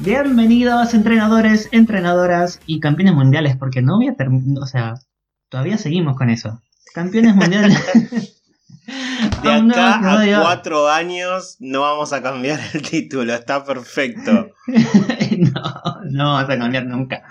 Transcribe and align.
Bienvenidos 0.00 0.94
entrenadores, 0.94 1.68
entrenadoras 1.72 2.60
y 2.66 2.78
campeones 2.78 3.14
mundiales, 3.14 3.56
porque 3.56 3.82
no 3.82 3.96
voy 3.96 4.06
a 4.06 4.14
terminar, 4.14 4.62
o 4.62 4.66
sea, 4.66 4.94
todavía 5.48 5.76
seguimos 5.76 6.16
con 6.16 6.30
eso. 6.30 6.62
Campeones 6.94 7.34
mundiales. 7.34 7.76
De 9.42 9.52
acá 9.52 10.20
a 10.20 10.40
cuatro 10.42 10.88
años 10.88 11.56
no 11.58 11.80
vamos 11.80 12.12
a 12.12 12.22
cambiar 12.22 12.60
el 12.74 12.82
título, 12.82 13.34
está 13.34 13.64
perfecto. 13.64 14.50
no, 15.38 15.62
no 16.10 16.32
vamos 16.32 16.50
a 16.50 16.58
cambiar 16.58 16.86
nunca. 16.86 17.24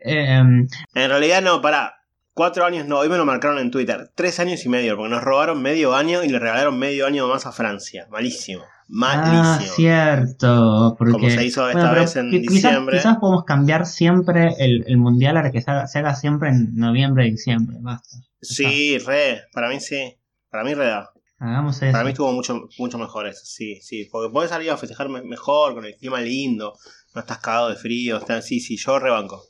Em, 0.00 0.68
en 0.94 1.08
realidad 1.08 1.40
no, 1.40 1.62
para 1.62 2.02
Cuatro 2.34 2.64
años 2.64 2.86
no, 2.86 2.98
hoy 2.98 3.10
me 3.10 3.18
lo 3.18 3.26
marcaron 3.26 3.58
en 3.58 3.70
Twitter. 3.70 4.10
Tres 4.14 4.40
años 4.40 4.64
y 4.64 4.70
medio, 4.70 4.96
porque 4.96 5.10
nos 5.10 5.22
robaron 5.22 5.60
medio 5.60 5.94
año 5.94 6.24
y 6.24 6.30
le 6.30 6.38
regalaron 6.38 6.78
medio 6.78 7.06
año 7.06 7.28
más 7.28 7.44
a 7.44 7.52
Francia. 7.52 8.06
Malísimo. 8.10 8.64
Malísimo. 8.94 9.42
Ah, 9.42 9.60
cierto. 9.74 10.94
Porque, 10.98 11.12
Como 11.12 11.30
se 11.30 11.46
hizo 11.46 11.68
esta 11.68 11.92
vez 11.92 12.14
en 12.16 12.30
diciembre. 12.30 12.98
Quizás 12.98 13.16
podemos 13.16 13.44
cambiar 13.44 13.86
siempre 13.86 14.54
el, 14.58 14.96
mundial 14.98 15.38
a 15.38 15.50
que 15.50 15.62
se 15.62 15.70
haga, 15.70 16.14
siempre 16.14 16.50
en 16.50 16.74
noviembre 16.76 17.26
y 17.26 17.30
diciembre. 17.30 17.78
Basta. 17.80 18.18
Sí, 18.40 18.98
re. 18.98 19.44
Para 19.52 19.70
mí 19.70 19.80
sí. 19.80 20.14
Para 20.50 20.62
mí 20.62 20.74
re 20.74 20.86
da. 20.86 21.10
Hagamos 21.38 21.80
eso. 21.80 21.90
Para 21.90 22.04
mí 22.04 22.10
estuvo 22.10 22.30
mucho, 22.32 22.68
mucho 22.78 22.98
mejor 22.98 23.26
eso, 23.26 23.44
sí, 23.44 23.80
sí. 23.80 24.08
Porque 24.12 24.30
podés 24.30 24.50
salir 24.50 24.70
a 24.70 24.76
festejar 24.76 25.08
mejor, 25.08 25.74
con 25.74 25.84
el 25.86 25.96
clima 25.96 26.20
lindo, 26.20 26.74
no 27.14 27.20
estás 27.20 27.38
cagado 27.38 27.70
de 27.70 27.76
frío. 27.76 28.20
sí, 28.42 28.60
sí, 28.60 28.76
yo 28.76 28.98
rebanco 28.98 29.42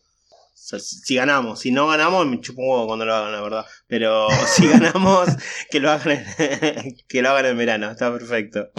si 0.78 1.16
ganamos, 1.16 1.60
si 1.60 1.72
no 1.72 1.88
ganamos, 1.88 2.26
me 2.26 2.40
chupo 2.40 2.62
un 2.62 2.68
huevo 2.68 2.86
cuando 2.86 3.04
lo 3.04 3.14
hagan, 3.14 3.32
la 3.32 3.40
verdad. 3.40 3.66
Pero 3.86 4.28
si 4.46 4.68
ganamos, 4.68 5.28
que 5.70 5.80
lo 5.80 5.90
hagan 5.90 6.24
en, 6.40 6.96
que 7.08 7.22
lo 7.22 7.30
hagan 7.30 7.46
en 7.46 7.58
verano, 7.58 7.90
está 7.90 8.12
perfecto. 8.12 8.70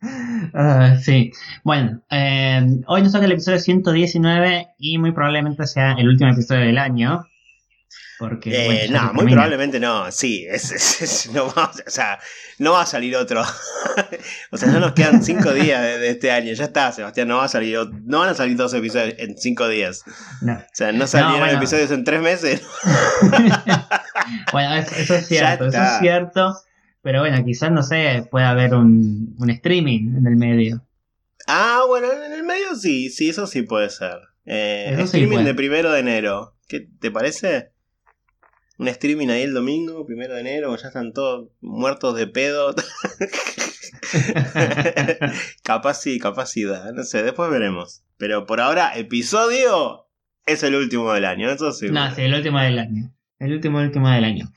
Ah, 0.54 0.96
sí, 1.00 1.30
bueno, 1.62 2.02
eh, 2.10 2.60
hoy 2.86 3.02
nos 3.02 3.12
toca 3.12 3.26
el 3.26 3.32
episodio 3.32 3.58
119 3.58 4.68
y 4.78 4.98
muy 4.98 5.12
probablemente 5.12 5.66
sea 5.66 5.92
el 5.92 6.08
último 6.08 6.30
episodio 6.30 6.66
del 6.66 6.78
año. 6.78 7.24
Porque, 8.18 8.84
eh, 8.84 8.88
no, 8.90 9.14
muy 9.14 9.32
probablemente 9.32 9.80
no, 9.80 10.10
sí, 10.10 10.46
es, 10.50 11.30
no, 11.32 11.46
va, 11.54 11.70
o 11.86 11.90
sea, 11.90 12.18
no 12.58 12.72
va 12.72 12.82
a 12.82 12.86
salir 12.86 13.16
otro. 13.16 13.42
o 14.50 14.56
sea, 14.58 14.68
no 14.68 14.80
nos 14.80 14.92
quedan 14.92 15.22
cinco 15.22 15.52
días 15.54 15.80
de, 15.80 16.10
este 16.10 16.30
año, 16.30 16.52
ya 16.52 16.64
está, 16.64 16.92
Sebastián, 16.92 17.28
no 17.28 17.38
va 17.38 17.44
a 17.44 17.48
salir, 17.48 17.78
no 18.04 18.18
van 18.18 18.28
a 18.28 18.34
salir 18.34 18.56
dos 18.58 18.74
episodios 18.74 19.14
en 19.18 19.38
cinco 19.38 19.68
días. 19.68 20.04
No. 20.42 20.52
O 20.52 20.74
sea, 20.74 20.92
no 20.92 21.06
salieron 21.06 21.48
episodios 21.48 21.90
en 21.92 22.04
tres 22.04 22.20
meses. 22.20 22.62
bueno, 24.52 24.74
eso, 24.74 25.14
es 25.14 25.26
cierto, 25.26 25.68
eso 25.68 25.82
es 25.82 25.98
cierto, 26.00 26.54
pero 27.02 27.20
bueno, 27.20 27.44
quizás, 27.44 27.72
no 27.72 27.82
sé, 27.82 28.26
puede 28.30 28.46
haber 28.46 28.74
un, 28.74 29.34
un 29.38 29.50
streaming 29.50 30.16
en 30.16 30.26
el 30.26 30.36
medio. 30.36 30.84
Ah, 31.46 31.82
bueno, 31.86 32.08
en 32.12 32.32
el 32.32 32.44
medio 32.44 32.74
sí, 32.76 33.10
sí, 33.10 33.30
eso 33.30 33.46
sí 33.46 33.62
puede 33.62 33.90
ser. 33.90 34.18
Eh, 34.44 34.96
streaming 35.00 35.44
de 35.44 35.54
primero 35.54 35.92
de 35.92 36.00
enero. 36.00 36.54
¿Qué 36.68 36.88
te 37.00 37.10
parece? 37.10 37.72
un 38.80 38.88
streaming 38.88 39.28
ahí 39.28 39.42
el 39.42 39.52
domingo, 39.52 40.06
primero 40.06 40.34
de 40.34 40.40
enero, 40.40 40.74
ya 40.74 40.88
están 40.88 41.12
todos 41.12 41.50
muertos 41.60 42.16
de 42.16 42.26
pedo. 42.26 42.74
capacidad, 45.62 46.18
capaz 46.22 46.54
no 46.94 47.02
sé, 47.04 47.22
después 47.22 47.50
veremos. 47.50 48.04
Pero 48.16 48.46
por 48.46 48.62
ahora, 48.62 48.96
episodio 48.96 50.06
es 50.46 50.62
el 50.62 50.74
último 50.74 51.12
del 51.12 51.26
año, 51.26 51.50
eso 51.50 51.72
sí. 51.72 51.88
No, 51.90 52.14
sí, 52.14 52.22
el 52.22 52.32
último 52.32 52.58
del 52.58 52.78
año. 52.78 53.14
El 53.38 53.52
último, 53.52 53.80
último 53.80 54.08
del 54.08 54.24
año. 54.24 54.50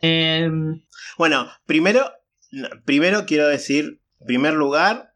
Em, 0.00 0.82
bueno, 1.18 1.48
primero, 1.66 2.10
primero 2.84 3.26
quiero 3.26 3.46
decir, 3.48 4.00
en 4.20 4.26
primer 4.26 4.54
lugar, 4.54 5.14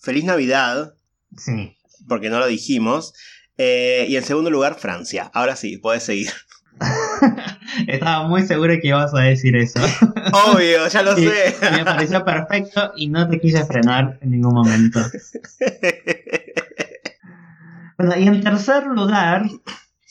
feliz 0.00 0.24
Navidad. 0.24 0.94
Sí. 1.36 1.76
Porque 2.08 2.30
no 2.30 2.38
lo 2.38 2.46
dijimos. 2.46 3.14
Eh, 3.56 4.06
y 4.08 4.16
en 4.16 4.24
segundo 4.24 4.50
lugar, 4.50 4.74
Francia. 4.74 5.30
Ahora 5.32 5.56
sí, 5.56 5.78
puedes 5.78 6.02
seguir. 6.02 6.30
Estaba 7.86 8.26
muy 8.26 8.42
seguro 8.46 8.74
que 8.80 8.88
ibas 8.88 9.14
a 9.14 9.20
decir 9.20 9.56
eso. 9.56 9.80
Obvio, 10.52 10.86
ya 10.88 11.02
lo 11.02 11.14
sé. 11.16 11.54
Me 11.72 11.84
pareció 11.84 12.24
perfecto 12.24 12.92
y 12.96 13.08
no 13.08 13.28
te 13.28 13.40
quise 13.40 13.64
frenar 13.64 14.18
en 14.20 14.30
ningún 14.30 14.54
momento. 14.54 15.00
Bueno, 17.96 18.16
y 18.16 18.26
en 18.26 18.42
tercer 18.42 18.86
lugar 18.86 19.44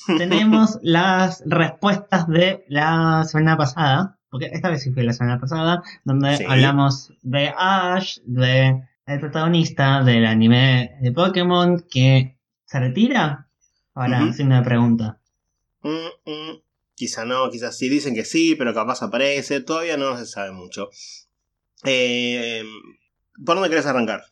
tenemos 0.06 0.80
las 0.82 1.44
respuestas 1.46 2.28
de 2.28 2.66
la 2.68 3.24
semana 3.26 3.58
pasada, 3.58 4.18
porque 4.30 4.50
esta 4.52 4.70
vez 4.70 4.84
sí 4.84 4.92
fue 4.92 5.04
la 5.04 5.14
semana 5.14 5.40
pasada, 5.40 5.84
donde 6.04 6.46
hablamos 6.48 7.14
de 7.22 7.54
Ash, 7.58 8.20
de 8.26 8.84
el 9.06 9.20
protagonista 9.20 10.04
del 10.04 10.26
anime 10.26 10.98
de 11.02 11.12
Pokémon 11.12 11.84
que 11.90 12.38
se 12.66 12.80
retira. 12.80 13.48
Ahora, 13.94 14.34
sin 14.34 14.48
una 14.48 14.64
pregunta. 14.64 15.20
Mm, 15.84 16.30
mm. 16.32 16.62
Quizá 16.96 17.26
no, 17.26 17.50
quizás 17.50 17.78
sí 17.78 17.90
dicen 17.90 18.16
que 18.16 18.26
sí, 18.26 18.56
pero 18.56 18.74
capaz 18.74 19.04
aparece, 19.04 19.62
todavía 19.62 19.98
no 19.98 20.18
se 20.18 20.26
sabe 20.26 20.52
mucho. 20.52 20.90
Eh, 21.84 22.64
¿Por 23.46 23.56
dónde 23.56 23.70
querés 23.70 23.86
arrancar? 23.86 24.24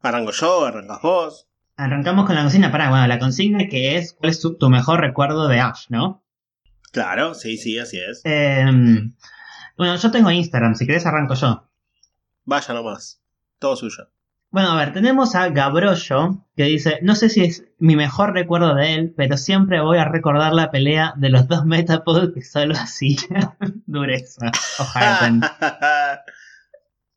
¿Arranco 0.00 0.32
yo? 0.32 0.66
¿Arrancas 0.66 1.00
vos? 1.02 1.45
Arrancamos 1.76 2.24
con 2.24 2.34
la 2.34 2.42
consigna, 2.42 2.72
para, 2.72 2.88
bueno, 2.88 3.06
la 3.06 3.18
consigna 3.18 3.68
que 3.68 3.96
es 3.96 4.14
¿cuál 4.14 4.30
es 4.30 4.40
tu, 4.40 4.56
mejor 4.70 5.00
recuerdo 5.00 5.46
de 5.46 5.60
Ash, 5.60 5.86
no? 5.90 6.24
Claro, 6.90 7.34
sí, 7.34 7.58
sí, 7.58 7.78
así 7.78 7.98
es. 7.98 8.22
Em, 8.24 9.14
bueno, 9.76 9.96
yo 9.96 10.10
tengo 10.10 10.30
Instagram, 10.30 10.74
si 10.74 10.86
querés 10.86 11.04
arranco 11.04 11.34
yo. 11.34 11.68
Vaya 12.44 12.72
nomás, 12.72 13.20
todo 13.58 13.76
suyo. 13.76 14.08
Bueno, 14.50 14.70
a 14.70 14.76
ver, 14.76 14.94
tenemos 14.94 15.34
a 15.34 15.50
Gabrollo 15.50 16.46
que 16.56 16.64
dice, 16.64 16.98
no 17.02 17.14
sé 17.14 17.28
si 17.28 17.44
es 17.44 17.64
mi 17.78 17.94
mejor 17.94 18.32
recuerdo 18.32 18.74
de 18.74 18.94
él, 18.94 19.14
pero 19.14 19.36
siempre 19.36 19.82
voy 19.82 19.98
a 19.98 20.06
recordar 20.06 20.54
la 20.54 20.70
pelea 20.70 21.12
de 21.16 21.28
los 21.28 21.46
dos 21.46 21.66
Metapods 21.66 22.32
que 22.32 22.40
solo 22.40 22.74
hacía 22.78 23.58
dureza. 23.84 24.50
Ojalá. 24.78 26.24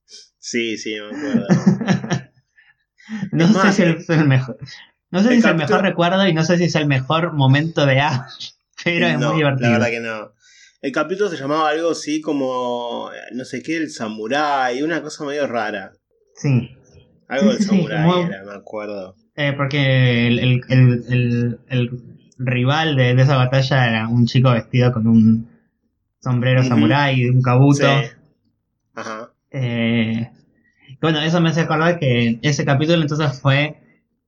sí, 0.38 0.78
sí, 0.78 0.96
me 1.00 1.18
acuerdo. 1.18 1.48
no 3.32 3.48
sé 3.48 3.72
si 3.72 3.84
es 3.84 4.10
el 4.10 4.28
mejor. 4.28 4.58
No 5.12 5.24
sé 5.24 5.30
si 5.30 5.38
es 5.38 5.46
el 5.46 5.56
mejor 5.56 5.82
recuerdo 5.82 6.28
y 6.28 6.34
no 6.34 6.44
sé 6.44 6.58
si 6.58 6.66
es 6.66 6.76
el 6.76 6.88
mejor 6.88 7.34
momento 7.34 7.86
de 7.86 8.00
Ash, 8.00 8.52
pero 8.84 9.08
es 9.08 9.18
muy 9.18 9.38
divertido. 9.38 9.70
La 9.70 9.78
verdad 9.78 9.90
que 9.90 10.00
no. 10.00 10.32
El 10.82 10.92
capítulo 10.94 11.30
se 11.30 11.38
llamaba 11.38 11.70
algo 11.70 11.92
así 11.92 12.22
como, 12.22 13.10
no 13.34 13.44
sé 13.46 13.62
qué, 13.62 13.76
el 13.76 13.90
samurái, 13.90 14.82
una 14.82 15.02
cosa 15.02 15.26
medio 15.26 15.46
rara. 15.46 15.92
Sí. 16.36 16.70
Algo 17.28 17.50
del 17.54 17.62
samurai 17.62 18.24
era, 18.24 18.44
me 18.46 18.54
acuerdo. 18.54 19.16
Eh, 19.36 19.54
porque 19.58 20.28
el, 20.28 20.40
el, 20.40 21.60
el, 21.68 21.90
rival 22.38 22.96
de, 22.96 23.12
esa 23.12 23.36
batalla 23.36 23.88
era 23.88 24.08
un 24.08 24.26
chico 24.26 24.52
vestido 24.52 24.94
con 24.94 25.08
un 25.08 25.50
sombrero 26.22 26.64
samurai 26.64 27.20
y 27.20 27.30
un 27.30 27.42
kabuto. 27.42 27.86
Ajá. 28.96 29.32
Eh, 29.52 30.30
bueno, 31.02 31.22
eso 31.22 31.40
me 31.42 31.50
hace 31.50 31.62
acordar 31.62 32.00
que 32.00 32.40
ese 32.42 32.66
capítulo 32.66 33.02
entonces 33.02 33.40
fue 33.40 33.78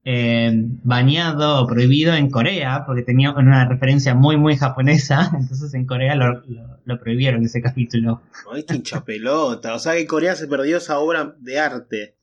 eh, 0.04 0.52
bañado 0.84 1.62
o 1.62 1.68
prohibido 1.68 2.14
en 2.16 2.30
Corea, 2.30 2.86
porque 2.86 3.04
tenía 3.04 3.32
una 3.32 3.68
referencia 3.68 4.16
muy, 4.16 4.38
muy 4.38 4.58
japonesa. 4.58 5.30
Entonces 5.40 5.74
en 5.74 5.86
Corea 5.86 6.16
lo, 6.16 6.42
lo, 6.86 7.00
prohibieron 7.00 7.44
ese 7.44 7.62
capítulo. 7.62 8.22
Ay, 8.52 8.64
qué 8.64 9.02
pelota. 9.02 9.76
O 9.76 9.80
sea 9.80 9.94
que 9.94 10.08
Corea 10.08 10.36
se 10.36 10.48
perdió 10.48 10.78
esa 10.78 11.00
obra 11.00 11.36
de 11.40 11.60
arte. 11.60 12.16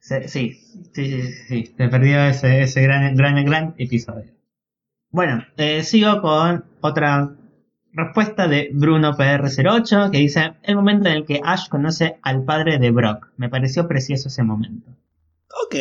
Sí, 0.00 0.16
sí, 0.26 0.60
sí, 0.92 1.22
sí, 1.48 1.74
te 1.76 1.88
perdió 1.88 2.24
ese, 2.24 2.62
ese 2.62 2.82
gran, 2.82 3.16
gran, 3.16 3.42
gran 3.44 3.74
episodio. 3.78 4.32
Bueno, 5.10 5.46
eh, 5.56 5.82
sigo 5.82 6.20
con 6.20 6.64
otra 6.80 7.32
respuesta 7.94 8.48
de 8.48 8.70
Bruno 8.72 9.16
PR08 9.16 10.10
que 10.10 10.18
dice, 10.18 10.54
el 10.62 10.76
momento 10.76 11.08
en 11.08 11.14
el 11.14 11.24
que 11.24 11.40
Ash 11.44 11.68
conoce 11.68 12.18
al 12.22 12.44
padre 12.44 12.78
de 12.78 12.90
Brock. 12.90 13.28
Me 13.36 13.48
pareció 13.48 13.86
precioso 13.88 14.28
ese 14.28 14.42
momento. 14.42 14.90
Ok. 15.64 15.76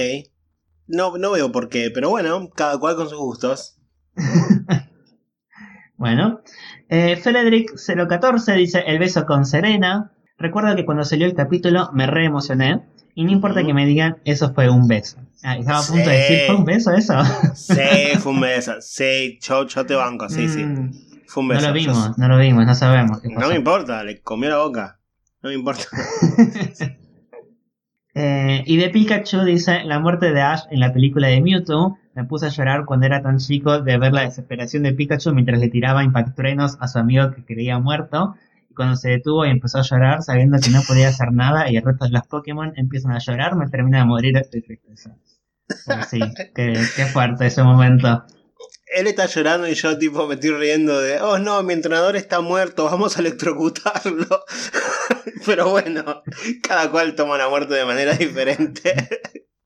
No, 0.87 1.17
no 1.17 1.31
veo 1.31 1.51
por 1.51 1.69
qué, 1.69 1.89
pero 1.93 2.09
bueno, 2.09 2.49
cada 2.55 2.79
cual 2.79 2.95
con 2.95 3.09
sus 3.09 3.17
gustos. 3.17 3.77
bueno, 5.97 6.41
eh, 6.89 7.19
Frederick014 7.21 8.55
dice, 8.55 8.83
el 8.85 8.99
beso 8.99 9.25
con 9.25 9.45
Serena. 9.45 10.11
Recuerdo 10.37 10.75
que 10.75 10.85
cuando 10.85 11.03
salió 11.03 11.25
el 11.25 11.33
capítulo 11.33 11.89
me 11.93 12.05
re 12.05 12.25
emocioné. 12.25 12.83
Y 13.15 13.25
no 13.25 13.31
importa 13.31 13.63
que 13.63 13.75
me 13.75 13.85
digan, 13.85 14.17
eso 14.25 14.53
fue 14.55 14.69
un 14.69 14.87
beso. 14.87 15.17
Ah, 15.43 15.55
estaba 15.57 15.79
a 15.79 15.83
punto 15.83 16.09
de 16.09 16.15
decir, 16.17 16.39
¿fue 16.47 16.55
un 16.55 16.65
beso 16.65 16.91
eso? 16.93 17.13
Sí, 17.53 18.17
fue 18.19 18.31
un 18.31 18.41
beso. 18.41 18.73
Sí, 18.81 19.39
yo, 19.39 19.67
te 19.67 19.93
banco, 19.93 20.29
sí, 20.29 20.49
sí. 20.49 20.65
Fue 21.33 21.41
un 21.41 21.49
beso. 21.49 21.61
No 21.61 21.67
lo 21.69 21.73
vimos, 21.73 22.17
no 22.19 22.27
lo 22.27 22.37
vimos, 22.37 22.63
no 22.67 22.75
sabemos. 22.75 23.19
Qué 23.19 23.29
No 23.29 23.47
me 23.49 23.55
importa, 23.55 24.03
le 24.03 24.21
comió 24.21 24.51
la 24.51 24.59
boca. 24.59 24.99
No 25.41 25.49
me 25.49 25.55
importa. 25.55 25.85
eh, 28.13 28.63
y 28.67 28.77
de 28.77 28.89
Pikachu 28.89 29.43
dice, 29.43 29.83
la 29.83 29.97
muerte 29.97 30.31
de 30.31 30.41
Ash 30.43 30.65
en 30.69 30.79
la 30.79 30.93
película 30.93 31.29
de 31.29 31.41
Mewtwo 31.41 31.97
me 32.13 32.23
puse 32.25 32.45
a 32.45 32.49
llorar 32.49 32.85
cuando 32.85 33.07
era 33.07 33.23
tan 33.23 33.39
chico 33.39 33.81
de 33.81 33.97
ver 33.97 34.13
la 34.13 34.21
desesperación 34.21 34.83
de 34.83 34.93
Pikachu 34.93 35.33
mientras 35.33 35.59
le 35.59 35.69
tiraba 35.69 36.03
impactruenos 36.03 36.77
a 36.79 36.87
su 36.87 36.99
amigo 36.99 37.31
que 37.31 37.43
creía 37.43 37.79
muerto 37.79 38.35
cuando 38.75 38.95
se 38.95 39.09
detuvo 39.09 39.43
y 39.47 39.49
empezó 39.49 39.79
a 39.79 39.83
llorar 39.83 40.21
sabiendo 40.21 40.59
que 40.59 40.69
no 40.69 40.83
podía 40.87 41.09
hacer 41.09 41.31
nada 41.31 41.67
y 41.71 41.77
el 41.77 41.83
resto 41.83 42.05
de 42.05 42.11
los 42.11 42.27
Pokémon 42.27 42.73
empiezan 42.75 43.13
a 43.13 43.17
llorar, 43.17 43.55
me 43.55 43.67
termina 43.69 43.99
de 43.99 44.05
morir 44.05 44.35
de 44.35 44.61
tristeza. 44.61 45.15
Pues 45.65 46.07
sí, 46.11 46.19
qué, 46.53 46.79
qué 46.95 47.05
fuerte 47.05 47.47
ese 47.47 47.63
momento 47.63 48.23
él 48.93 49.07
está 49.07 49.25
llorando 49.25 49.67
y 49.67 49.73
yo 49.73 49.97
tipo 49.97 50.27
me 50.27 50.35
estoy 50.35 50.51
riendo 50.51 50.99
de, 50.99 51.19
oh 51.21 51.39
no, 51.39 51.61
mi 51.63 51.73
entrenador 51.73 52.15
está 52.15 52.41
muerto, 52.41 52.85
vamos 52.85 53.17
a 53.17 53.21
electrocutarlo. 53.21 54.43
pero 55.45 55.69
bueno, 55.69 56.23
cada 56.61 56.89
cual 56.91 57.15
toma 57.15 57.37
la 57.37 57.49
muerte 57.49 57.73
de 57.73 57.85
manera 57.85 58.13
diferente. 58.13 58.93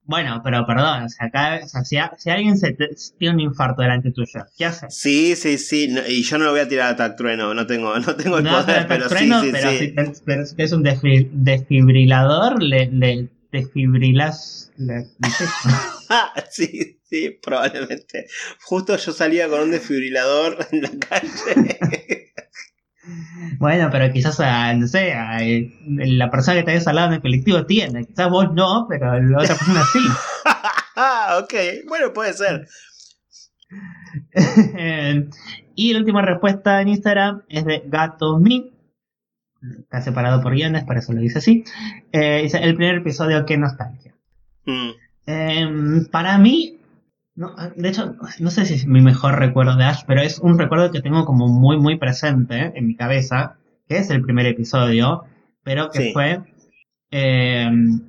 Bueno, 0.03 0.39
pero 0.41 0.65
perdón, 0.65 1.03
o 1.03 1.09
sea, 1.09 1.27
acá, 1.27 1.59
o 1.61 1.67
sea, 1.67 2.13
si, 2.17 2.29
alguien 2.29 2.57
se 2.57 2.77
tiene 3.17 3.33
un 3.33 3.39
infarto 3.41 3.81
delante 3.81 4.11
tuyo, 4.11 4.45
¿qué 4.57 4.63
hace? 4.63 4.89
Sí, 4.89 5.35
sí, 5.35 5.57
sí, 5.57 5.93
y 6.07 6.23
yo 6.23 6.37
no 6.37 6.45
lo 6.45 6.51
voy 6.51 6.61
a 6.61 6.67
tirar 6.69 6.93
a 6.93 6.95
Tac 6.95 7.17
Trueno, 7.17 7.53
no 7.53 7.67
tengo, 7.67 7.99
no 7.99 8.15
tengo 8.15 8.37
el 8.37 8.47
poder, 8.47 8.87
pero, 8.87 9.09
sí, 9.09 9.29
sí, 9.29 9.49
pero 9.51 9.69
sí. 9.71 9.77
Si, 9.79 10.21
pero 10.25 10.45
si 10.45 10.55
es 10.57 10.71
un 10.71 10.83
desfibrilador, 10.83 12.63
le, 12.63 12.89
le 12.89 13.27
desfibrilas 13.51 14.67
la, 14.77 15.03
sí, 16.51 16.99
sí, 17.03 17.39
probablemente. 17.41 18.27
Justo 18.61 18.95
yo 18.95 19.11
salía 19.11 19.49
con 19.49 19.61
un 19.61 19.71
desfibrilador 19.71 20.67
en 20.71 20.81
la 20.83 20.91
calle. 20.99 22.23
Bueno, 23.57 23.87
pero 23.89 24.11
quizás, 24.11 24.37
no 24.75 24.85
sé, 24.85 25.15
la 25.85 26.29
persona 26.29 26.57
que 26.57 26.63
tenés 26.63 26.87
al 26.87 26.95
lado 26.95 27.07
en 27.07 27.13
el 27.13 27.21
colectivo 27.21 27.65
tiene. 27.65 28.05
Quizás 28.05 28.29
vos 28.29 28.53
no, 28.53 28.85
pero 28.89 29.17
la 29.21 29.37
otra 29.37 29.55
persona 29.55 29.81
sí. 29.93 29.99
ah, 30.97 31.39
ok. 31.43 31.53
Bueno, 31.87 32.11
puede 32.11 32.33
ser. 32.33 32.67
y 35.73 35.93
la 35.93 35.99
última 35.99 36.21
respuesta 36.21 36.81
en 36.81 36.89
Instagram 36.89 37.43
es 37.47 37.63
de 37.63 37.83
Gato 37.85 38.39
Mi. 38.39 38.76
Está 39.79 40.01
separado 40.01 40.41
por 40.41 40.53
guiones, 40.53 40.83
por 40.83 40.97
eso 40.97 41.13
lo 41.13 41.21
dice 41.21 41.39
así. 41.39 41.63
Eh, 42.11 42.41
dice, 42.43 42.59
el 42.59 42.75
primer 42.75 42.97
episodio, 42.97 43.45
qué 43.45 43.57
nostalgia. 43.57 44.15
Mm. 44.65 44.89
Em, 45.25 46.05
para 46.07 46.37
mí, 46.37 46.77
no, 47.35 47.55
de 47.75 47.89
hecho, 47.89 48.15
no 48.39 48.49
sé 48.49 48.65
si 48.65 48.75
es 48.75 48.87
mi 48.87 49.01
mejor 49.01 49.37
recuerdo 49.39 49.75
de 49.75 49.83
Ash, 49.83 50.03
pero 50.07 50.21
es 50.21 50.39
un 50.39 50.57
recuerdo 50.57 50.91
que 50.91 51.01
tengo 51.01 51.25
como 51.25 51.47
muy, 51.47 51.77
muy 51.77 51.97
presente 51.97 52.71
en 52.75 52.87
mi 52.87 52.95
cabeza, 52.95 53.57
que 53.87 53.97
es 53.97 54.09
el 54.09 54.21
primer 54.21 54.45
episodio, 54.45 55.23
pero 55.63 55.89
que 55.89 56.11
fue... 56.13 56.41
Em, 57.11 58.01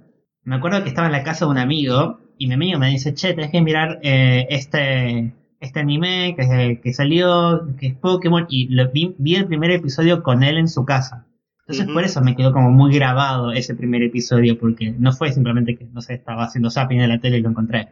me 0.45 0.57
acuerdo 0.57 0.83
que 0.83 0.89
estaba 0.89 1.09
en 1.09 1.13
la 1.13 1.23
casa 1.25 1.45
de 1.45 1.51
un 1.51 1.59
amigo 1.59 2.21
y 2.39 2.47
mi 2.47 2.55
amigo 2.55 2.79
me 2.79 2.89
dice, 2.89 3.13
che, 3.15 3.35
tenés 3.35 3.51
que 3.51 3.61
mirar 3.61 3.99
eh, 4.03 4.47
este, 4.51 5.35
este 5.61 5.81
anime 5.81 6.35
que, 6.37 6.81
que, 6.83 6.93
salió, 6.95 7.67
que 7.79 7.89
es 7.89 7.95
Pokémon, 7.95 8.47
y 8.49 8.69
lo, 8.69 8.91
vi, 8.91 9.15
vi, 9.19 9.35
el 9.35 9.47
primer 9.47 9.73
episodio 9.73 10.23
con 10.23 10.43
él 10.43 10.57
en 10.57 10.69
su 10.69 10.85
casa. 10.85 11.27
Entonces 11.69 11.93
por 11.93 12.03
eso 12.03 12.23
me 12.23 12.35
quedó 12.35 12.51
como 12.51 12.71
muy 12.71 12.95
grabado 12.95 13.53
ese 13.53 13.75
primer 13.75 14.03
episodio, 14.03 14.59
porque 14.59 14.95
no 14.99 15.13
fue 15.13 15.33
simplemente 15.33 15.77
que, 15.77 15.85
no 15.85 16.01
sé, 16.01 16.15
estaba 16.15 16.45
haciendo 16.45 16.71
zapping 16.71 17.03
en 17.03 17.11
la 17.11 17.21
tele 17.21 17.37
y 17.37 17.43
lo 17.43 17.51
encontré. 17.51 17.91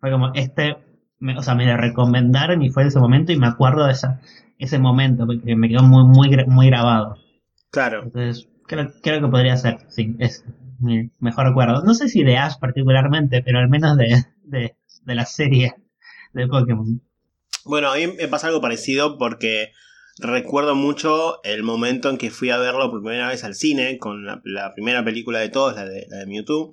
Fue 0.00 0.10
como, 0.10 0.32
este, 0.32 0.78
o 1.36 1.42
sea, 1.42 1.54
me 1.54 1.66
lo 1.66 1.76
recomendaron 1.76 2.62
y 2.62 2.70
fue 2.70 2.86
ese 2.86 2.98
momento 2.98 3.30
y 3.30 3.38
me 3.38 3.46
acuerdo 3.46 3.84
de 3.84 3.92
esa, 3.92 4.22
ese 4.58 4.78
momento, 4.78 5.26
porque 5.26 5.54
me 5.56 5.68
quedó 5.68 5.82
muy, 5.82 6.04
muy, 6.04 6.42
muy 6.46 6.68
grabado. 6.68 7.18
Claro. 7.70 8.04
Entonces, 8.04 8.48
creo, 8.66 8.90
creo 9.02 9.20
que 9.20 9.28
podría 9.28 9.58
ser, 9.58 9.76
sí, 9.88 10.16
es 10.20 10.46
mi 10.78 11.10
mejor 11.20 11.48
recuerdo. 11.48 11.82
No 11.84 11.92
sé 11.92 12.08
si 12.08 12.24
de 12.24 12.38
Ash 12.38 12.58
particularmente, 12.58 13.42
pero 13.42 13.58
al 13.58 13.68
menos 13.68 13.98
de, 13.98 14.24
de, 14.44 14.74
de 15.02 15.14
la 15.14 15.26
serie 15.26 15.74
de 16.32 16.48
Pokémon. 16.48 17.02
Bueno, 17.66 17.92
a 17.92 17.96
mí 17.96 18.06
me 18.06 18.28
pasa 18.28 18.46
algo 18.46 18.62
parecido 18.62 19.18
porque 19.18 19.72
recuerdo 20.20 20.74
mucho 20.74 21.42
el 21.44 21.62
momento 21.62 22.10
en 22.10 22.18
que 22.18 22.30
fui 22.30 22.50
a 22.50 22.58
verlo 22.58 22.90
por 22.90 23.02
primera 23.02 23.28
vez 23.28 23.44
al 23.44 23.54
cine, 23.54 23.98
con 23.98 24.24
la, 24.24 24.72
primera 24.74 25.04
película 25.04 25.38
de 25.38 25.48
todos, 25.48 25.74
la 25.74 25.84
de, 25.84 26.06
la 26.08 26.18
de 26.18 26.26
Mewtwo. 26.26 26.72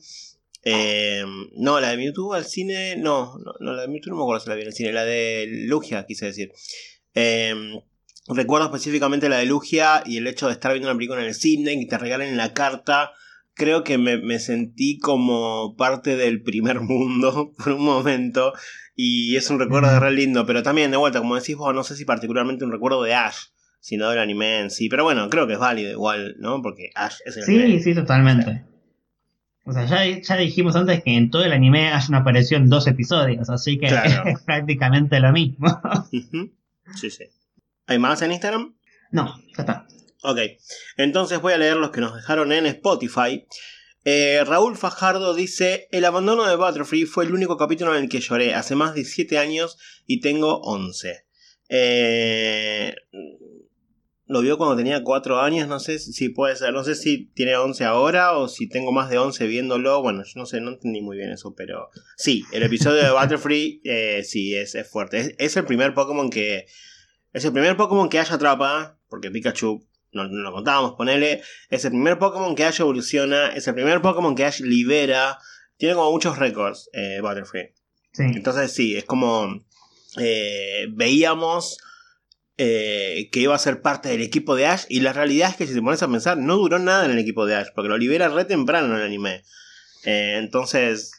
Em, 0.64 1.50
no, 1.58 1.80
la 1.80 1.92
de 1.92 1.98
Mewtwo 1.98 2.34
al 2.34 2.46
cine, 2.46 2.96
no, 2.98 3.38
no, 3.60 3.74
la 3.74 3.84
de 3.84 3.88
Mewtwo 3.88 4.12
no 4.12 4.18
me 4.18 4.24
acuerdo 4.24 4.40
si 4.42 4.50
la 4.50 4.56
vi 4.56 4.62
en 4.62 4.68
el 4.68 4.74
cine, 4.74 4.94
la 4.94 5.06
de 5.06 5.46
Lugia, 5.68 6.06
quise 6.06 6.26
decir. 6.26 6.52
Em, 7.14 7.80
recuerdo 8.28 8.66
específicamente 8.68 9.30
la 9.30 9.38
de 9.38 9.46
Lugia 9.46 10.04
y 10.06 10.18
el 10.18 10.28
hecho 10.28 10.48
de 10.48 10.54
estar 10.54 10.72
viendo 10.72 10.90
una 10.90 10.98
película 10.98 11.22
en 11.22 11.28
el 11.28 11.36
cine 11.36 11.74
y 11.74 11.80
que 11.82 11.86
te 11.86 11.98
regalen 11.98 12.38
la 12.38 12.54
carta. 12.54 13.12
Creo 13.54 13.84
que 13.86 13.98
me 13.98 14.40
sentí 14.40 15.00
como 15.00 15.76
parte 15.78 16.18
del 16.18 16.42
primer 16.42 16.80
mundo 16.82 17.54
por 17.58 17.74
un 17.74 17.86
momento 17.86 18.54
y 18.96 19.36
es 19.36 19.50
un 19.50 19.60
recuerdo 19.60 19.92
de 19.92 20.00
re 20.00 20.12
lindo, 20.12 20.46
pero 20.46 20.64
también, 20.64 20.90
de 20.92 20.98
vuelta, 20.98 21.20
como 21.20 21.36
decís 21.36 21.58
vos, 21.58 21.76
no 21.76 21.84
sé 21.84 21.96
si 21.96 22.06
particularmente 22.06 22.64
un 22.64 22.72
recuerdo 22.72 23.04
de 23.04 23.14
Ash, 23.14 23.48
sino 23.80 24.10
del 24.10 24.20
anime 24.20 24.60
en 24.60 24.72
sí. 24.72 24.88
Pero 24.88 25.04
bueno, 25.04 25.30
creo 25.30 25.48
que 25.48 25.54
es 25.54 25.60
válido 25.60 25.92
igual, 25.92 26.36
¿no? 26.40 26.62
Porque 26.62 26.92
Ash 26.96 27.18
es 27.26 27.38
el 27.38 27.44
Sí, 27.44 27.80
sí, 27.82 27.94
totalmente. 27.94 28.64
O 29.66 29.74
sea, 29.74 29.86
ya, 29.86 30.06
ya, 30.22 30.38
dijimos 30.38 30.76
antes 30.76 31.04
que 31.04 31.16
en 31.16 31.30
todo 31.30 31.44
el 31.44 31.52
anime 31.52 31.92
Ash 31.92 32.10
no 32.10 32.18
apareció 32.18 32.58
en 32.58 32.70
dos 32.70 32.88
episodios, 32.88 33.50
así 33.50 33.78
que 33.78 33.88
es 34.26 34.42
prácticamente 34.46 35.20
lo 35.20 35.32
mismo. 35.34 35.68
sí, 36.96 37.10
sí. 37.10 37.26
¿Hay 37.88 38.00
más 38.00 38.22
en 38.22 38.32
Instagram? 38.32 38.76
No, 39.12 39.36
ya 39.58 39.64
está. 39.64 39.88
Ok, 40.24 40.40
entonces 40.98 41.40
voy 41.40 41.54
a 41.54 41.58
leer 41.58 41.76
los 41.78 41.92
que 41.92 42.02
nos 42.02 42.16
dejaron 42.16 42.52
en 42.52 42.66
Spotify. 42.68 43.46
Eh, 44.07 44.44
Raúl 44.46 44.78
Fajardo 44.78 45.34
dice, 45.34 45.88
el 45.92 46.06
abandono 46.06 46.46
de 46.48 46.56
Butterfree 46.56 47.07
fue 47.07 47.25
el 47.25 47.34
único 47.34 47.57
capítulo 47.57 47.96
en 47.96 48.04
el 48.04 48.10
que 48.10 48.19
lloré 48.19 48.54
hace 48.54 48.75
más 48.75 48.94
de 48.94 49.04
7 49.04 49.40
años 49.40 49.80
y 50.06 50.22
tengo 50.22 50.62
11. 50.62 51.25
Eh, 51.69 52.94
lo 54.28 54.42
vio 54.42 54.60
cuando 54.60 54.75
tenía 54.75 55.04
4 55.04 55.42
años, 55.42 55.68
no 55.68 55.80
sé 55.80 55.98
si 55.98 56.30
puede 56.30 56.56
ser, 56.56 56.72
no 56.72 56.84
sé 56.84 56.94
si 56.94 57.31
tiene 57.34 57.56
11 57.56 57.84
ahora 57.86 58.38
o 58.38 58.48
si 58.48 58.69
tengo 58.69 58.92
más 58.92 59.10
de 59.10 59.18
11 59.18 59.48
viéndolo, 59.48 60.04
bueno, 60.04 60.24
yo 60.24 60.34
no 60.36 60.46
sé, 60.46 60.62
no 60.62 60.69
entendí 60.69 61.01
muy 61.01 61.18
bien 61.18 61.31
eso, 61.31 61.56
pero 61.56 61.90
sí, 62.16 62.46
el 62.51 62.62
episodio 62.62 63.01
de 63.01 63.10
Butterfree 63.12 63.81
eh, 63.86 64.22
sí 64.24 64.54
es, 64.54 64.78
fuerte. 64.88 65.36
Es, 65.40 65.58
el 65.58 65.66
primer 65.66 65.96
Pokémon 65.96 66.30
que... 66.30 66.68
Es 67.34 67.44
el 67.44 67.54
primer 67.54 67.75
Pokémon 67.75 68.08
que 68.08 68.19
haya 68.19 68.36
atrapa, 68.36 69.00
porque 69.10 69.31
Pikachu 69.31 69.84
no, 70.16 70.24
lo 70.28 70.52
contábamos, 70.52 70.94
ponele, 70.94 71.42
es 71.70 71.86
el 71.86 71.92
primer 71.92 72.18
Pokémon 72.18 72.56
que 72.56 72.64
Ash 72.64 72.80
evoluciona, 72.80 73.50
es 73.50 73.68
el 73.68 73.76
primer 73.76 74.02
Pokémon 74.02 74.34
que 74.34 74.46
Ash 74.46 74.62
libera, 74.62 75.38
tiene 75.78 75.94
como 75.96 76.12
muchos 76.12 76.40
récords 76.40 76.90
eh, 76.94 77.20
Butterfree. 77.22 77.74
Entonces 78.18 78.72
sí, 78.72 78.96
es 78.96 79.04
como 79.04 79.66
eh, 80.18 80.88
veíamos 80.94 81.78
eh, 82.58 83.28
que 83.34 83.42
iba 83.42 83.54
a 83.54 83.60
ser 83.60 83.82
parte 83.82 84.08
del 84.08 84.22
equipo 84.22 84.56
de 84.56 84.68
Ash 84.68 84.86
y 84.88 85.01
la 85.01 85.12
realidad 85.12 85.50
es 85.50 85.58
que 85.58 85.68
si 85.68 85.74
te 85.74 85.82
pones 85.82 86.01
a 86.01 86.08
pensar, 86.08 86.38
no 86.38 86.56
duró 86.56 86.80
nada 86.80 87.04
en 87.04 87.12
el 87.12 87.20
equipo 87.20 87.46
de 87.46 87.56
Ash, 87.56 87.68
porque 87.75 87.89
lo 87.89 87.98
libera 87.98 88.30
re 88.30 88.46
temprano 88.46 88.88
en 88.88 89.01
el 89.01 89.06
anime. 89.06 89.44
entonces, 90.06 91.12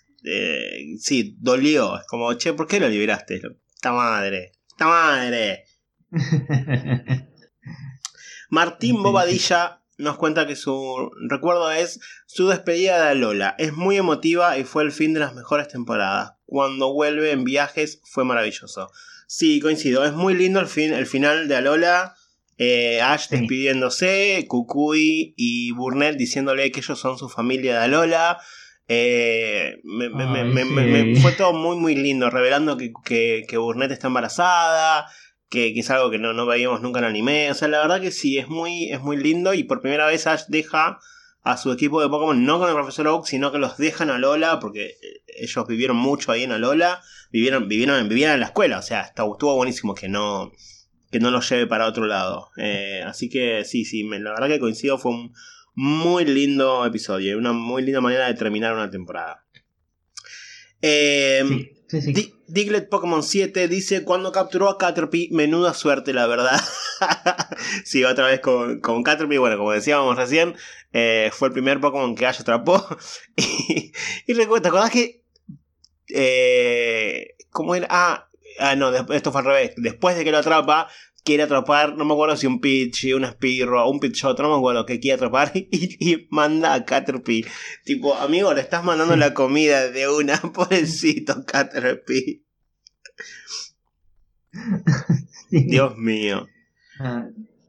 sí, 0.98 1.36
dolió, 1.38 1.98
es 1.98 2.06
como, 2.06 2.32
che, 2.34 2.54
¿por 2.54 2.66
qué 2.66 2.80
lo 2.80 2.88
liberaste? 2.88 3.42
Esta 3.74 3.92
madre, 3.92 4.52
esta 4.70 4.86
madre. 4.86 5.64
Martín 8.56 9.02
Bobadilla 9.02 9.82
nos 9.98 10.16
cuenta 10.16 10.46
que 10.46 10.56
su 10.56 11.10
recuerdo 11.28 11.70
es 11.70 12.00
su 12.24 12.48
despedida 12.48 13.06
de 13.06 13.14
Lola. 13.14 13.54
Es 13.58 13.74
muy 13.74 13.98
emotiva 13.98 14.56
y 14.56 14.64
fue 14.64 14.82
el 14.82 14.92
fin 14.92 15.12
de 15.12 15.20
las 15.20 15.34
mejores 15.34 15.68
temporadas. 15.68 16.32
Cuando 16.46 16.90
vuelve 16.94 17.32
en 17.32 17.44
viajes 17.44 18.00
fue 18.04 18.24
maravilloso. 18.24 18.90
Sí, 19.26 19.60
coincido. 19.60 20.06
Es 20.06 20.14
muy 20.14 20.32
lindo 20.32 20.58
el, 20.58 20.68
fin, 20.68 20.94
el 20.94 21.04
final 21.04 21.48
de 21.48 21.56
Alola. 21.56 22.14
Eh, 22.56 23.02
Ash 23.02 23.28
despidiéndose, 23.28 24.46
Kukui 24.48 25.34
y 25.36 25.72
Burnett 25.72 26.16
diciéndole 26.16 26.70
que 26.70 26.80
ellos 26.80 26.98
son 26.98 27.18
su 27.18 27.28
familia 27.28 27.74
de 27.74 27.84
Alola. 27.84 28.38
Eh, 28.88 29.80
me, 29.84 31.20
fue 31.20 31.32
todo 31.32 31.52
muy 31.52 31.76
muy 31.76 31.94
lindo, 31.94 32.30
revelando 32.30 32.78
que, 32.78 32.90
que, 33.04 33.44
que 33.46 33.58
Burnett 33.58 33.90
está 33.90 34.06
embarazada, 34.06 35.06
que, 35.48 35.72
es 35.78 35.90
algo 35.90 36.10
que 36.10 36.18
no, 36.18 36.32
no, 36.32 36.46
veíamos 36.46 36.80
nunca 36.82 36.98
en 37.00 37.06
anime. 37.06 37.50
O 37.50 37.54
sea, 37.54 37.68
la 37.68 37.78
verdad 37.78 38.00
que 38.00 38.10
sí, 38.10 38.38
es 38.38 38.48
muy, 38.48 38.90
es 38.90 39.00
muy 39.00 39.16
lindo 39.16 39.54
y 39.54 39.64
por 39.64 39.80
primera 39.80 40.06
vez 40.06 40.26
Ash 40.26 40.44
deja 40.48 40.98
a 41.42 41.56
su 41.56 41.70
equipo 41.70 42.00
de 42.02 42.08
Pokémon, 42.08 42.44
no 42.44 42.58
con 42.58 42.68
el 42.68 42.74
profesor 42.74 43.06
Oak, 43.06 43.26
sino 43.26 43.52
que 43.52 43.58
los 43.58 43.76
dejan 43.76 44.10
a 44.10 44.18
Lola, 44.18 44.58
porque 44.58 44.86
eh, 44.86 45.22
ellos 45.38 45.66
vivieron 45.68 45.96
mucho 45.96 46.32
ahí 46.32 46.42
en 46.42 46.50
Alola, 46.50 47.00
vivieron, 47.30 47.68
vivieron, 47.68 48.08
vivían 48.08 48.34
en 48.34 48.40
la 48.40 48.46
escuela, 48.46 48.78
o 48.80 48.82
sea, 48.82 49.02
estuvo 49.02 49.54
buenísimo 49.54 49.94
que 49.94 50.08
no, 50.08 50.50
que 51.12 51.20
no 51.20 51.30
los 51.30 51.48
lleve 51.48 51.68
para 51.68 51.86
otro 51.86 52.06
lado. 52.06 52.50
Eh, 52.56 53.00
así 53.06 53.28
que 53.28 53.64
sí, 53.64 53.84
sí, 53.84 54.02
la 54.02 54.32
verdad 54.32 54.48
que 54.48 54.58
coincido, 54.58 54.98
fue 54.98 55.12
un 55.12 55.32
muy 55.74 56.24
lindo 56.24 56.84
episodio, 56.84 57.38
una 57.38 57.52
muy 57.52 57.82
linda 57.82 58.00
manera 58.00 58.26
de 58.26 58.34
terminar 58.34 58.74
una 58.74 58.90
temporada. 58.90 59.46
Eh, 60.82 61.75
Diglett 61.88 62.88
Pokémon 62.88 63.22
7 63.22 63.68
dice: 63.68 64.04
Cuando 64.04 64.32
capturó 64.32 64.68
a 64.68 64.78
Caterpie, 64.78 65.28
menuda 65.32 65.74
suerte, 65.74 66.12
la 66.12 66.26
verdad. 66.26 66.60
sí, 67.84 68.04
otra 68.04 68.26
vez 68.26 68.40
con, 68.40 68.80
con 68.80 69.02
Caterpie. 69.02 69.38
Bueno, 69.38 69.56
como 69.56 69.72
decíamos 69.72 70.16
recién, 70.16 70.56
eh, 70.92 71.30
fue 71.32 71.48
el 71.48 71.54
primer 71.54 71.80
Pokémon 71.80 72.14
que 72.14 72.26
Ash 72.26 72.40
atrapó. 72.40 72.84
y, 73.36 73.92
y 74.26 74.32
recuerda, 74.34 74.62
¿te 74.62 74.68
acordás 74.68 74.90
que. 74.90 75.22
Eh, 76.08 77.36
¿Cómo 77.50 77.74
era? 77.74 77.86
Ah, 77.90 78.28
ah, 78.58 78.74
no, 78.76 78.92
esto 79.12 79.30
fue 79.30 79.40
al 79.40 79.46
revés. 79.46 79.72
Después 79.76 80.16
de 80.16 80.24
que 80.24 80.32
lo 80.32 80.38
atrapa, 80.38 80.88
quiere 81.26 81.42
atrapar, 81.42 81.96
no 81.96 82.06
me 82.06 82.14
acuerdo 82.14 82.36
si 82.36 82.46
un 82.46 82.60
Pidgey, 82.60 83.12
un 83.12 83.26
Spiro, 83.26 83.86
un 83.90 84.00
Pidgeot, 84.00 84.40
no 84.40 84.48
me 84.48 84.56
acuerdo 84.56 84.86
que 84.86 85.00
quiere 85.00 85.16
atrapar 85.16 85.52
y, 85.54 86.26
manda 86.30 86.72
a 86.72 86.84
Caterpie. 86.86 87.44
Tipo, 87.84 88.14
amigo, 88.14 88.54
le 88.54 88.62
estás 88.62 88.82
mandando 88.82 89.16
la 89.16 89.34
comida 89.34 89.90
de 89.90 90.08
una, 90.08 90.36
pobrecito 90.54 91.44
Caterpie. 91.44 92.42
Dios 95.50 95.98
mío. 95.98 96.46
Ah, 96.98 97.26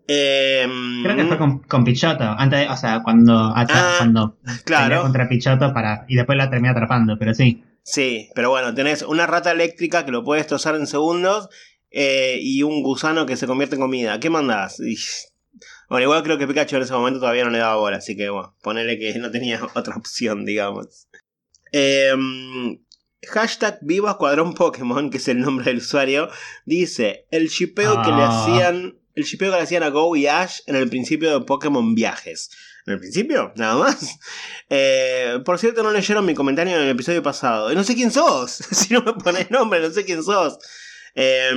Em, 0.10 1.04
creo 1.04 1.18
que 1.18 1.26
fue 1.26 1.38
con, 1.38 1.60
con 1.60 1.84
Pichoto, 1.84 2.24
antes, 2.24 2.70
o 2.70 2.78
sea, 2.78 3.04
cuando, 3.04 3.34
Ah, 3.54 3.68
cuando 3.98 4.38
claro. 4.64 5.02
contra 5.02 5.28
Pichoto 5.28 5.74
para, 5.74 6.06
y 6.08 6.16
después 6.16 6.38
la 6.38 6.50
terminé 6.50 6.72
atrapando, 6.72 7.18
pero 7.20 7.34
sí. 7.34 7.62
Sí, 7.84 8.30
pero 8.34 8.50
bueno, 8.50 8.74
tenés 8.74 9.02
una 9.02 9.28
rata 9.28 9.52
eléctrica 9.52 10.06
que 10.06 10.12
lo 10.12 10.24
puedes 10.24 10.44
destrozar 10.46 10.76
en 10.76 10.88
segundos 10.88 11.50
eh, 11.92 12.38
y 12.42 12.64
un 12.64 12.84
gusano 12.84 13.26
que 13.26 13.38
se 13.38 13.48
convierte 13.48 13.76
en 13.76 13.82
comida. 13.82 14.20
¿Qué 14.20 14.30
mandás? 14.30 14.80
Y- 14.80 14.98
Bueno, 15.90 16.04
igual 16.04 16.22
creo 16.24 16.38
que 16.38 16.46
Pikachu 16.48 16.76
en 16.76 16.82
ese 16.84 16.94
momento 16.94 17.20
todavía 17.20 17.44
no 17.46 17.50
le 17.50 17.60
daba 17.60 17.78
bola, 17.78 17.98
así 17.98 18.16
que 18.18 18.30
bueno, 18.30 18.56
ponele 18.62 19.00
que 19.00 19.18
no 19.20 19.32
tenía 19.32 19.60
otra 19.76 19.96
opción, 19.96 20.44
digamos. 20.46 21.08
Em, 21.72 22.80
hashtag 23.30 23.80
Viva 23.82 24.12
Escuadrón 24.12 24.54
Pokémon, 24.54 25.10
que 25.10 25.18
es 25.18 25.28
el 25.28 25.40
nombre 25.40 25.66
del 25.66 25.78
usuario, 25.78 26.30
dice 26.66 27.26
el 27.32 27.48
shipeo 27.50 28.02
que 28.04 28.10
le 28.12 28.22
Ah. 28.24 28.30
hacían. 28.44 29.00
El 29.16 29.24
shipeo 29.24 29.50
que 29.52 29.58
le 29.58 29.64
hacían 29.64 29.82
a 29.84 29.90
Go 29.90 30.16
y 30.16 30.28
Ash 30.28 30.60
en 30.68 30.76
el 30.76 30.90
principio 30.90 31.40
de 31.40 31.46
Pokémon 31.46 31.96
Viajes. 31.96 32.52
¿En 32.86 32.94
el 32.94 33.00
principio? 33.00 33.52
Nada 33.56 33.76
más. 33.76 34.20
Eh, 34.70 35.40
por 35.44 35.58
cierto, 35.60 35.82
no 35.84 35.92
leyeron 35.92 36.24
mi 36.26 36.36
comentario 36.36 36.76
en 36.76 36.84
el 36.84 36.90
episodio 36.90 37.24
pasado. 37.24 37.72
Y 37.72 37.76
no 37.76 37.84
sé 37.84 37.96
quién 37.96 38.12
sos. 38.12 38.52
si 38.72 38.94
no 38.94 39.02
me 39.02 39.14
pones 39.14 39.50
nombre, 39.50 39.80
no 39.80 39.90
sé 39.90 40.06
quién 40.06 40.24
sos. 40.24 40.60
Eh, 41.20 41.50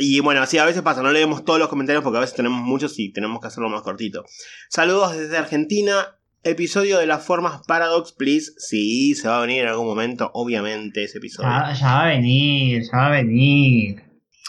y 0.00 0.18
bueno, 0.20 0.42
así 0.42 0.58
a 0.58 0.64
veces 0.64 0.82
pasa, 0.82 1.02
no 1.02 1.12
leemos 1.12 1.44
todos 1.44 1.60
los 1.60 1.68
comentarios 1.68 2.02
porque 2.02 2.16
a 2.18 2.20
veces 2.20 2.34
tenemos 2.34 2.60
muchos 2.60 2.98
y 2.98 3.12
tenemos 3.12 3.40
que 3.40 3.46
hacerlo 3.46 3.68
más 3.68 3.82
cortito. 3.82 4.24
Saludos 4.68 5.16
desde 5.16 5.38
Argentina. 5.38 6.16
Episodio 6.44 6.98
de 6.98 7.06
las 7.06 7.24
formas 7.24 7.60
Paradox, 7.66 8.12
please. 8.12 8.52
Sí, 8.58 9.14
se 9.14 9.28
va 9.28 9.38
a 9.38 9.40
venir 9.40 9.62
en 9.62 9.68
algún 9.68 9.86
momento, 9.86 10.30
obviamente, 10.34 11.04
ese 11.04 11.18
episodio. 11.18 11.48
Ya, 11.48 11.72
ya 11.74 11.86
va 11.94 12.04
a 12.04 12.08
venir, 12.08 12.82
ya 12.90 12.98
va 12.98 13.06
a 13.06 13.10
venir. 13.10 14.02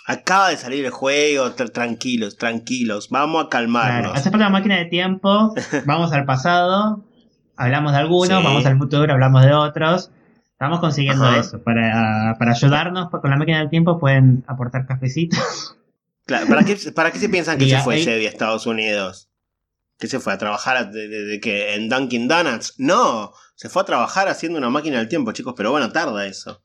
Acaba 0.07 0.49
de 0.49 0.57
salir 0.57 0.83
el 0.85 0.91
juego, 0.91 1.45
tr- 1.55 1.71
tranquilos, 1.71 2.37
tranquilos. 2.37 3.09
Vamos 3.09 3.45
a 3.45 3.49
Claro, 3.49 3.49
calmarnos. 3.49 4.11
hace 4.15 4.31
falta 4.31 4.47
una 4.47 4.49
máquina 4.49 4.77
de 4.77 4.85
tiempo, 4.85 5.53
vamos 5.85 6.11
al 6.13 6.25
pasado, 6.25 7.05
hablamos 7.57 7.91
de 7.91 7.97
algunos, 7.99 8.39
Sí. 8.39 8.43
vamos 8.43 8.65
al 8.65 8.77
futuro, 8.77 9.11
hablamos 9.13 9.43
de 9.43 9.53
otros. 9.53 10.11
Estamos 10.59 10.81
consiguiendo 10.81 11.23
Ajá. 11.23 11.39
eso. 11.39 11.63
Para, 11.63 12.35
para 12.37 12.51
ayudarnos 12.51 13.09
con 13.09 13.29
la 13.29 13.37
máquina 13.37 13.59
del 13.59 13.69
tiempo 13.69 13.97
pueden 13.97 14.43
aportar 14.45 14.85
cafecitos. 14.85 15.77
Claro, 16.25 16.47
¿para, 16.47 16.65
qué, 16.65 16.77
¿Para 16.93 17.11
qué 17.11 17.19
se 17.19 17.29
piensan 17.29 17.57
que 17.57 17.63
Y 17.67 17.69
se 17.69 17.77
ahí- 17.77 17.81
fue 17.83 18.03
Sebi 18.03 18.25
a 18.25 18.29
Estados 18.29 18.67
Unidos? 18.67 19.29
¿Que 19.97 20.07
se 20.07 20.19
fue 20.19 20.33
a 20.33 20.37
trabajar 20.37 20.91
de, 20.91 21.07
de- 21.07 21.23
de 21.23 21.39
qué? 21.39 21.75
en 21.75 21.87
Dunkin' 21.87 22.27
Donuts? 22.27 22.75
No, 22.77 23.31
se 23.55 23.69
fue 23.69 23.83
a 23.83 23.85
trabajar 23.85 24.27
haciendo 24.27 24.57
una 24.59 24.69
máquina 24.69 24.97
del 24.97 25.07
tiempo, 25.07 25.31
chicos, 25.31 25.53
pero 25.55 25.71
bueno, 25.71 25.93
tarda 25.93 26.25
eso. 26.25 26.61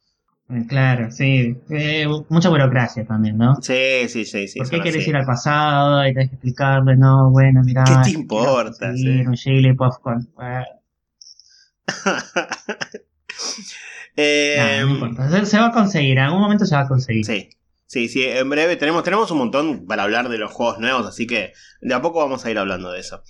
Eh, 0.51 0.65
Claro, 0.69 1.13
sí. 1.13 1.57
Eh, 1.71 2.07
mucha 2.29 2.49
burocracia 2.49 3.07
también, 3.07 3.39
¿no? 3.39 3.55
Sí, 3.63 4.09
sí, 4.09 4.25
sí, 4.25 4.49
sí. 4.49 4.59
¿Por 4.59 4.69
qué 4.71 4.89
así. 4.89 5.09
ir 5.09 5.17
al 5.17 5.25
pasado 5.25 6.05
y 6.05 6.13
tenés 6.13 6.31
que 6.31 6.35
explicarle? 6.35 6.97
No, 6.97 7.31
bueno, 7.31 7.63
mirá. 7.63 7.85
¿Qué 7.85 7.95
te 8.11 8.19
importa, 8.19 8.93
sí? 8.97 9.21
Un 9.21 9.35
Jigglypuff 9.37 9.99
con... 10.01 10.29
eh, 14.17 14.55
nada, 14.59 14.81
no 14.83 14.91
importa. 14.91 15.31
Se, 15.31 15.47
se 15.47 15.59
va 15.59 15.67
a 15.69 15.73
conseguir, 15.73 16.13
en 16.13 16.25
algún 16.25 16.41
momento 16.41 16.67
se 16.67 16.75
va 16.75 16.83
a 16.83 16.89
conseguir. 16.89 17.25
sí, 17.25 17.49
sí, 17.87 18.09
sí, 18.09 18.25
en 18.25 18.49
breve 18.51 18.77
tenemos, 18.77 19.03
tenemos 19.05 19.31
un 19.31 19.39
montón 19.39 19.87
para 19.87 20.03
hablar 20.05 20.29
de 20.29 20.39
los 20.39 20.53
juegos 20.53 20.79
nuevos, 20.79 21.07
así 21.07 21.27
que 21.27 21.53
de 21.81 21.95
a 21.95 22.03
poco 22.03 22.21
vamos 22.21 22.45
a 22.45 22.51
ir 22.51 22.59
hablando 22.59 22.91
de 22.93 23.01
eso. 23.01 23.23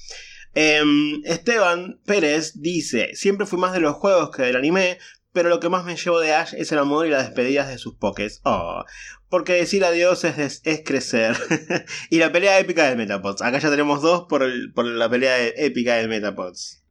Em, 0.54 1.20
Esteban 1.24 1.98
Pérez 2.06 2.60
dice, 2.60 3.10
siempre 3.14 3.46
fui 3.46 3.58
más 3.58 3.72
de 3.72 3.80
los 3.80 3.94
juegos 3.96 4.30
que 4.30 4.42
del 4.42 4.56
anime, 4.56 4.98
pero 5.32 5.48
lo 5.48 5.58
que 5.58 5.68
más 5.68 5.84
me 5.84 5.96
llevo 5.96 6.20
de 6.20 6.32
Ash 6.32 6.54
es 6.56 6.70
el 6.70 6.78
amor 6.78 7.06
y 7.06 7.10
las 7.10 7.24
despedidas 7.26 7.66
de 7.66 7.78
sus 7.78 7.96
pokés. 7.96 8.40
Oh, 8.44 8.84
porque 9.28 9.54
decir 9.54 9.84
adiós 9.84 10.22
es, 10.22 10.60
es 10.64 10.82
crecer. 10.84 11.34
y 12.10 12.18
la 12.18 12.30
pelea 12.30 12.60
épica 12.60 12.84
del 12.88 12.96
Metapods. 12.96 13.42
Acá 13.42 13.58
ya 13.58 13.68
tenemos 13.68 14.00
dos 14.00 14.26
por, 14.28 14.44
el- 14.44 14.72
por 14.72 14.84
la 14.86 15.10
pelea 15.10 15.34
de- 15.34 15.54
épica 15.56 15.96
del 15.96 16.08
Metapods. 16.08 16.83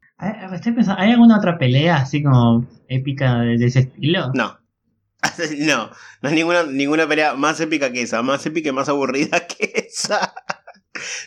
Estoy 0.53 0.71
pensando, 0.73 1.01
¿hay 1.01 1.11
alguna 1.11 1.37
otra 1.37 1.57
pelea 1.57 1.97
así 1.97 2.23
como 2.23 2.65
épica 2.87 3.39
de, 3.41 3.55
ese 3.65 3.79
estilo? 3.79 4.31
No. 4.33 4.57
no, 5.59 5.89
no 6.21 6.29
hay 6.29 6.35
ninguna, 6.35 6.63
ninguna 6.63 7.07
pelea 7.07 7.33
más 7.35 7.59
épica 7.59 7.91
que 7.91 8.01
esa, 8.01 8.21
más 8.21 8.45
épica 8.45 8.69
y 8.69 8.73
más 8.73 8.89
aburrida 8.89 9.47
que 9.47 9.87
esa. 9.89 10.33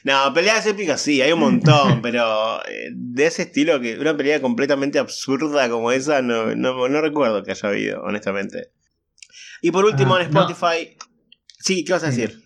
No, 0.04 0.32
peleas 0.32 0.64
épicas 0.66 1.00
sí, 1.00 1.20
hay 1.20 1.32
un 1.32 1.40
montón, 1.40 2.00
pero 2.02 2.60
eh, 2.66 2.90
de 2.92 3.26
ese 3.26 3.42
estilo, 3.42 3.80
que 3.80 3.98
una 3.98 4.16
pelea 4.16 4.40
completamente 4.40 4.98
absurda 4.98 5.68
como 5.68 5.92
esa, 5.92 6.22
no, 6.22 6.54
no, 6.54 6.88
no 6.88 7.00
recuerdo 7.00 7.42
que 7.42 7.50
haya 7.50 7.68
habido, 7.68 8.02
honestamente. 8.02 8.70
Y 9.60 9.70
por 9.72 9.84
último, 9.84 10.14
Ah, 10.14 10.22
en 10.22 10.30
no. 10.30 10.48
Spotify. 10.48 10.96
Sí, 11.58 11.84
¿qué 11.84 11.92
vas 11.92 12.04
a 12.04 12.08
decir? 12.08 12.40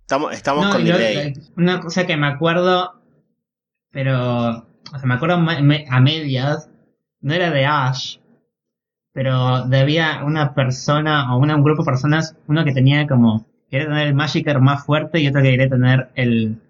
Estamos, 0.00 0.34
estamos 0.34 0.66
No, 0.66 0.72
con 0.72 0.84
delay. 0.84 1.16
eh, 1.28 1.34
una 1.56 1.80
cosa 1.80 2.06
que 2.06 2.16
me 2.16 2.26
acuerdo, 2.26 3.00
pero. 3.92 4.66
O 4.92 4.98
sea, 4.98 5.06
me 5.06 5.14
acuerdo 5.14 5.36
a 5.36 6.00
medias, 6.00 6.68
no 7.20 7.34
era 7.34 7.50
de 7.50 7.66
Ash, 7.66 8.18
pero 9.12 9.66
debía 9.66 10.22
una 10.24 10.54
persona 10.54 11.34
o 11.34 11.38
una, 11.38 11.56
un 11.56 11.62
grupo 11.62 11.82
de 11.82 11.86
personas, 11.86 12.36
uno 12.46 12.64
que 12.64 12.72
tenía 12.72 13.06
como. 13.06 13.46
Quería 13.70 13.86
tener 13.86 14.08
el 14.08 14.14
Magikarp 14.14 14.60
más 14.60 14.84
fuerte 14.84 15.20
y 15.20 15.28
otro 15.28 15.42
que 15.42 15.50
quería 15.50 15.68
tener 15.68 16.10
el 16.16 16.60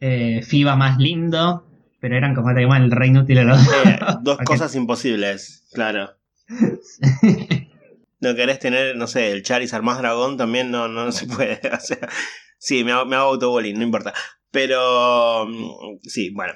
eh, 0.00 0.42
FIBA 0.42 0.76
más 0.76 0.98
lindo, 0.98 1.66
pero 2.00 2.16
eran 2.16 2.34
como 2.34 2.54
te 2.54 2.62
el 2.62 2.90
rey 2.90 3.10
inútil 3.10 3.44
los 3.46 3.58
dos 4.22 4.38
Ok. 4.40 4.44
cosas 4.44 4.74
imposibles, 4.74 5.64
claro. 5.72 6.10
No 8.20 8.34
querés 8.34 8.58
tener, 8.58 8.96
no 8.96 9.06
sé, 9.06 9.30
el 9.30 9.44
Charizard 9.44 9.84
más 9.84 9.98
dragón 9.98 10.36
también 10.36 10.72
no, 10.72 10.88
no 10.88 11.12
se 11.12 11.26
puede. 11.26 11.60
O 11.72 11.80
sea, 11.80 11.98
sí, 12.58 12.82
me 12.82 12.90
hago, 12.90 13.06
me 13.06 13.14
hago 13.14 13.30
autobullying, 13.30 13.78
no 13.78 13.84
importa. 13.84 14.12
Pero, 14.50 15.46
mm, 15.46 15.98
sí, 16.02 16.30
bueno. 16.30 16.54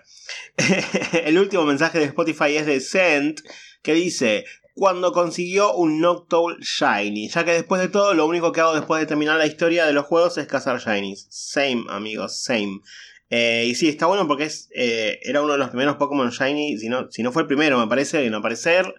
el 1.25 1.39
último 1.39 1.65
mensaje 1.65 1.99
de 1.99 2.07
Spotify 2.07 2.57
es 2.57 2.67
de 2.67 2.81
Sent, 2.81 3.41
que 3.83 3.95
dice, 3.95 4.45
cuando 4.75 5.13
consiguió 5.13 5.75
un 5.75 6.01
Noctowl 6.01 6.59
Shiny, 6.61 7.29
ya 7.29 7.45
que 7.45 7.53
después 7.53 7.81
de 7.81 7.89
todo, 7.89 8.15
lo 8.15 8.27
único 8.27 8.53
que 8.53 8.61
hago 8.61 8.75
después 8.75 9.01
de 9.01 9.07
terminar 9.07 9.37
la 9.37 9.47
historia 9.47 9.87
de 9.87 9.93
los 9.93 10.07
juegos 10.07 10.39
es 10.39 10.47
cazar 10.47 10.81
Shinies. 10.81 11.27
Same, 11.31 11.85
amigos, 11.89 12.43
same. 12.43 12.81
Eh, 13.29 13.67
y 13.69 13.75
sí, 13.75 13.89
está 13.89 14.07
bueno 14.07 14.27
porque 14.27 14.45
es, 14.45 14.69
eh, 14.75 15.19
era 15.23 15.43
uno 15.43 15.53
de 15.53 15.59
los 15.59 15.69
primeros 15.69 15.97
Pokémon 15.97 16.31
Shiny, 16.31 16.79
si 16.79 16.89
no, 16.89 17.11
si 17.11 17.23
no 17.23 17.33
fue 17.33 17.43
el 17.43 17.49
primero, 17.49 17.79
me 17.79 17.87
parece, 17.87 18.25
en 18.25 18.35
aparecer. 18.35 18.95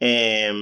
Eh, 0.00 0.52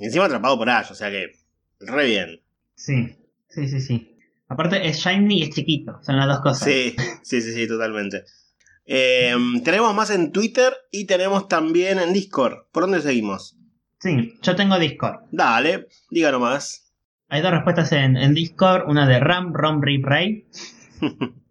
encima 0.00 0.26
atrapado 0.26 0.58
por 0.58 0.68
Ash, 0.68 0.90
o 0.90 0.94
sea 0.94 1.10
que, 1.10 1.32
re 1.80 2.06
bien. 2.06 2.42
Sí, 2.74 3.16
sí, 3.48 3.68
sí, 3.68 3.80
sí. 3.80 4.13
Aparte 4.48 4.86
es 4.86 4.98
shiny 4.98 5.38
y 5.38 5.42
es 5.42 5.50
chiquito, 5.50 5.98
son 6.02 6.16
las 6.16 6.26
dos 6.26 6.40
cosas. 6.40 6.68
Sí, 6.68 6.94
sí, 7.22 7.40
sí, 7.40 7.52
sí, 7.52 7.66
totalmente. 7.66 8.24
Eh, 8.86 9.34
tenemos 9.64 9.94
más 9.94 10.10
en 10.10 10.32
Twitter 10.32 10.72
y 10.90 11.06
tenemos 11.06 11.48
también 11.48 11.98
en 11.98 12.12
Discord. 12.12 12.66
¿Por 12.70 12.82
dónde 12.82 13.00
seguimos? 13.00 13.56
Sí, 13.98 14.34
yo 14.42 14.54
tengo 14.54 14.78
Discord. 14.78 15.20
Dale, 15.30 15.88
diga 16.10 16.30
nomás. 16.30 16.92
Hay 17.28 17.40
dos 17.40 17.52
respuestas 17.52 17.90
en, 17.92 18.16
en 18.16 18.34
Discord, 18.34 18.88
una 18.88 19.08
de 19.08 19.18
Ram, 19.18 19.54
Rom, 19.54 19.82
Rip, 19.82 20.04
Ray. 20.04 20.46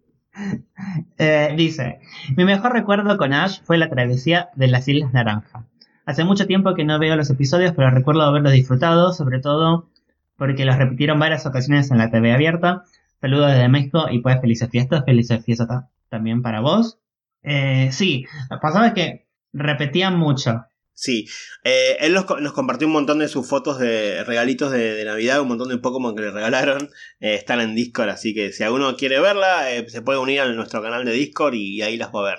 Eh, 1.16 1.54
dice, 1.56 2.00
mi 2.36 2.44
mejor 2.44 2.72
recuerdo 2.72 3.16
con 3.16 3.32
Ash 3.32 3.60
fue 3.62 3.78
la 3.78 3.88
travesía 3.88 4.48
de 4.56 4.66
las 4.66 4.88
Islas 4.88 5.12
Naranja. 5.12 5.64
Hace 6.06 6.24
mucho 6.24 6.48
tiempo 6.48 6.74
que 6.74 6.84
no 6.84 6.98
veo 6.98 7.14
los 7.14 7.30
episodios, 7.30 7.72
pero 7.76 7.90
recuerdo 7.90 8.22
haberlos 8.22 8.52
disfrutado, 8.52 9.12
sobre 9.12 9.38
todo 9.38 9.88
porque 10.36 10.64
los 10.64 10.76
repitieron 10.76 11.18
varias 11.18 11.46
ocasiones 11.46 11.90
en 11.90 11.98
la 11.98 12.10
TV 12.10 12.32
abierta. 12.32 12.84
Saludos 13.20 13.52
desde 13.52 13.68
México 13.68 14.06
y 14.10 14.20
pues 14.20 14.40
felices 14.40 14.68
fiestas, 14.70 15.04
felices 15.04 15.44
fiestas 15.44 15.68
ta- 15.68 15.88
también 16.08 16.42
para 16.42 16.60
vos. 16.60 16.98
Eh, 17.42 17.88
sí, 17.92 18.24
pasaba 18.60 18.94
que 18.94 19.26
repetían 19.52 20.18
mucho. 20.18 20.64
Sí, 20.96 21.26
eh, 21.64 21.96
él 22.00 22.12
nos, 22.14 22.24
nos 22.40 22.52
compartió 22.52 22.86
un 22.86 22.92
montón 22.92 23.18
de 23.18 23.26
sus 23.28 23.48
fotos 23.48 23.78
de 23.80 24.22
regalitos 24.24 24.70
de, 24.70 24.94
de 24.94 25.04
Navidad, 25.04 25.40
un 25.40 25.48
montón 25.48 25.68
de 25.68 25.78
Pokémon 25.78 26.14
que 26.14 26.22
le 26.22 26.30
regalaron. 26.30 26.88
Eh, 27.20 27.34
están 27.34 27.60
en 27.60 27.74
Discord, 27.74 28.10
así 28.10 28.32
que 28.32 28.52
si 28.52 28.62
alguno 28.62 28.94
quiere 28.96 29.18
verla, 29.20 29.72
eh, 29.72 29.88
se 29.88 30.02
puede 30.02 30.20
unir 30.20 30.40
a 30.40 30.46
nuestro 30.52 30.82
canal 30.82 31.04
de 31.04 31.12
Discord 31.12 31.54
y 31.54 31.82
ahí 31.82 31.96
las 31.96 32.10
va 32.14 32.20
a 32.20 32.30
ver. 32.30 32.38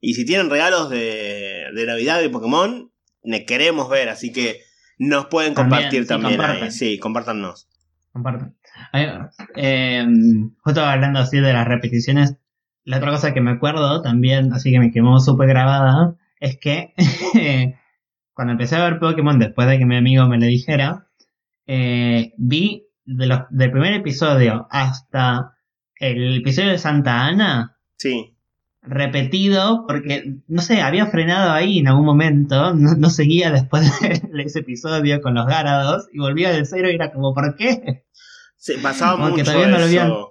Y 0.00 0.14
si 0.14 0.24
tienen 0.24 0.50
regalos 0.50 0.90
de, 0.90 1.66
de 1.72 1.86
Navidad 1.86 2.20
de 2.20 2.30
Pokémon, 2.30 2.90
le 3.22 3.46
queremos 3.46 3.88
ver, 3.88 4.08
así 4.08 4.32
que 4.32 4.60
nos 4.98 5.26
pueden 5.26 5.54
También, 5.54 5.80
compartir 5.80 6.02
sí, 6.02 6.08
también 6.08 6.32
ahí. 6.32 6.46
compartan. 6.46 6.72
Sí, 6.72 6.98
compártanos. 6.98 7.68
Comparto. 8.12 8.52
Ay, 8.92 9.08
eh, 9.56 10.06
justo 10.62 10.84
hablando 10.84 11.18
así 11.20 11.40
de 11.40 11.52
las 11.52 11.66
repeticiones, 11.66 12.36
la 12.84 12.98
otra 12.98 13.10
cosa 13.10 13.34
que 13.34 13.40
me 13.40 13.52
acuerdo 13.52 14.02
también, 14.02 14.52
así 14.52 14.70
que 14.70 14.78
me 14.78 14.90
quemó 14.92 15.18
súper 15.20 15.48
grabada, 15.48 16.16
es 16.38 16.58
que 16.60 16.94
cuando 18.34 18.52
empecé 18.52 18.76
a 18.76 18.84
ver 18.84 18.98
Pokémon, 18.98 19.38
después 19.38 19.68
de 19.68 19.78
que 19.78 19.86
mi 19.86 19.96
amigo 19.96 20.26
me 20.26 20.38
lo 20.38 20.46
dijera, 20.46 21.08
eh, 21.66 22.34
vi 22.36 22.86
de 23.04 23.26
los, 23.26 23.40
del 23.50 23.70
primer 23.70 23.94
episodio 23.94 24.66
hasta 24.70 25.54
el 25.96 26.38
episodio 26.38 26.70
de 26.70 26.78
Santa 26.78 27.26
Ana. 27.26 27.78
Sí. 27.96 28.33
Repetido, 28.86 29.86
porque, 29.88 30.34
no 30.46 30.60
sé, 30.60 30.82
había 30.82 31.06
frenado 31.06 31.52
ahí 31.52 31.78
en 31.78 31.88
algún 31.88 32.04
momento, 32.04 32.74
no, 32.74 33.10
seguía 33.10 33.50
después 33.50 33.90
de 34.00 34.42
ese 34.42 34.60
episodio 34.60 35.22
con 35.22 35.34
los 35.34 35.46
Garados 35.46 36.06
y 36.12 36.18
volvía 36.18 36.50
del 36.50 36.66
cero 36.66 36.90
y 36.90 36.94
era 36.94 37.12
como, 37.12 37.32
¿por 37.34 37.56
qué? 37.56 38.04
Sí, 38.56 38.74
pasaba 38.82 39.16
mucho 39.16 39.42
eso. 39.42 40.30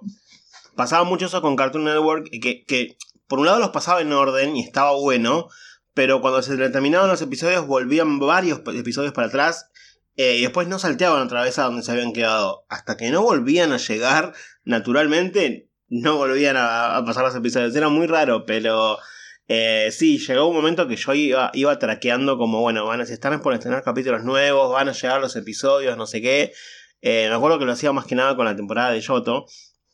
Pasaba 0.76 1.04
mucho 1.04 1.26
eso 1.26 1.42
con 1.42 1.56
Cartoon 1.56 1.84
Network, 1.84 2.28
que, 2.30 2.64
que 2.64 2.96
por 3.26 3.38
un 3.38 3.46
lado 3.46 3.58
los 3.58 3.70
pasaba 3.70 4.00
en 4.00 4.12
orden 4.12 4.56
y 4.56 4.60
estaba 4.60 4.92
bueno, 4.92 5.48
pero 5.94 6.20
cuando 6.20 6.42
se 6.42 6.56
terminaban 6.56 7.08
los 7.08 7.22
episodios 7.22 7.66
volvían 7.66 8.18
varios 8.18 8.60
episodios 8.74 9.12
para 9.12 9.28
atrás 9.28 9.70
eh, 10.16 10.36
y 10.36 10.42
después 10.42 10.68
no 10.68 10.78
salteaban 10.78 11.22
otra 11.22 11.42
vez 11.42 11.58
a 11.58 11.64
donde 11.64 11.82
se 11.82 11.92
habían 11.92 12.12
quedado. 12.12 12.64
Hasta 12.68 12.96
que 12.96 13.10
no 13.10 13.22
volvían 13.22 13.72
a 13.72 13.78
llegar 13.78 14.32
naturalmente, 14.64 15.70
no 16.02 16.16
volvían 16.16 16.56
a, 16.58 17.02
pasar 17.04 17.24
los 17.24 17.34
episodios. 17.34 17.74
Era 17.74 17.88
muy 17.88 18.06
raro, 18.06 18.44
pero 18.46 18.98
eh, 19.48 19.88
sí, 19.92 20.18
llegó 20.18 20.48
un 20.48 20.56
momento 20.56 20.88
que 20.88 20.96
yo 20.96 21.14
iba, 21.14 21.50
iba 21.54 21.78
traqueando 21.78 22.38
como, 22.38 22.60
bueno, 22.60 22.86
van 22.86 23.00
a, 23.00 23.06
si 23.06 23.12
están 23.12 23.40
por 23.40 23.54
estrenar 23.54 23.82
capítulos 23.82 24.24
nuevos, 24.24 24.72
van 24.72 24.88
a 24.88 24.92
llegar 24.92 25.20
los 25.20 25.36
episodios, 25.36 25.96
no 25.96 26.06
sé 26.06 26.20
qué. 26.20 26.52
Eh, 27.02 27.26
me 27.28 27.34
acuerdo 27.34 27.58
que 27.58 27.64
lo 27.66 27.72
hacía 27.72 27.92
más 27.92 28.06
que 28.06 28.14
nada 28.14 28.36
con 28.36 28.44
la 28.46 28.56
temporada 28.56 28.90
de 28.90 29.00
Yoto, 29.00 29.46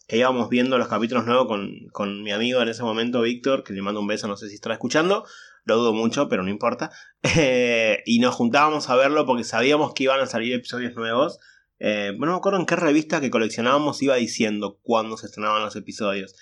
que 0.06 0.16
íbamos 0.16 0.48
viendo 0.48 0.78
los 0.78 0.88
capítulos 0.88 1.26
nuevos 1.26 1.46
con, 1.46 1.70
con 1.92 2.22
mi 2.22 2.32
amigo 2.32 2.60
en 2.62 2.68
ese 2.68 2.82
momento, 2.82 3.22
Víctor, 3.22 3.64
que 3.64 3.72
le 3.72 3.82
mando 3.82 4.00
un 4.00 4.06
beso, 4.06 4.28
no 4.28 4.36
sé 4.36 4.48
si 4.48 4.54
estará 4.54 4.74
escuchando 4.74 5.24
lo 5.64 5.76
dudo 5.76 5.92
mucho, 5.92 6.28
pero 6.28 6.42
no 6.42 6.50
importa. 6.50 6.90
Eh, 7.36 8.02
y 8.06 8.18
nos 8.18 8.34
juntábamos 8.34 8.88
a 8.88 8.96
verlo 8.96 9.26
porque 9.26 9.44
sabíamos 9.44 9.92
que 9.92 10.04
iban 10.04 10.20
a 10.20 10.26
salir 10.26 10.54
episodios 10.54 10.94
nuevos. 10.94 11.38
Eh, 11.80 12.12
no 12.18 12.26
me 12.26 12.36
acuerdo 12.36 12.60
en 12.60 12.66
qué 12.66 12.76
revista 12.76 13.20
que 13.20 13.30
coleccionábamos 13.30 14.02
iba 14.02 14.14
diciendo 14.16 14.78
cuándo 14.82 15.16
se 15.16 15.26
estrenaban 15.26 15.62
los 15.62 15.74
episodios. 15.76 16.36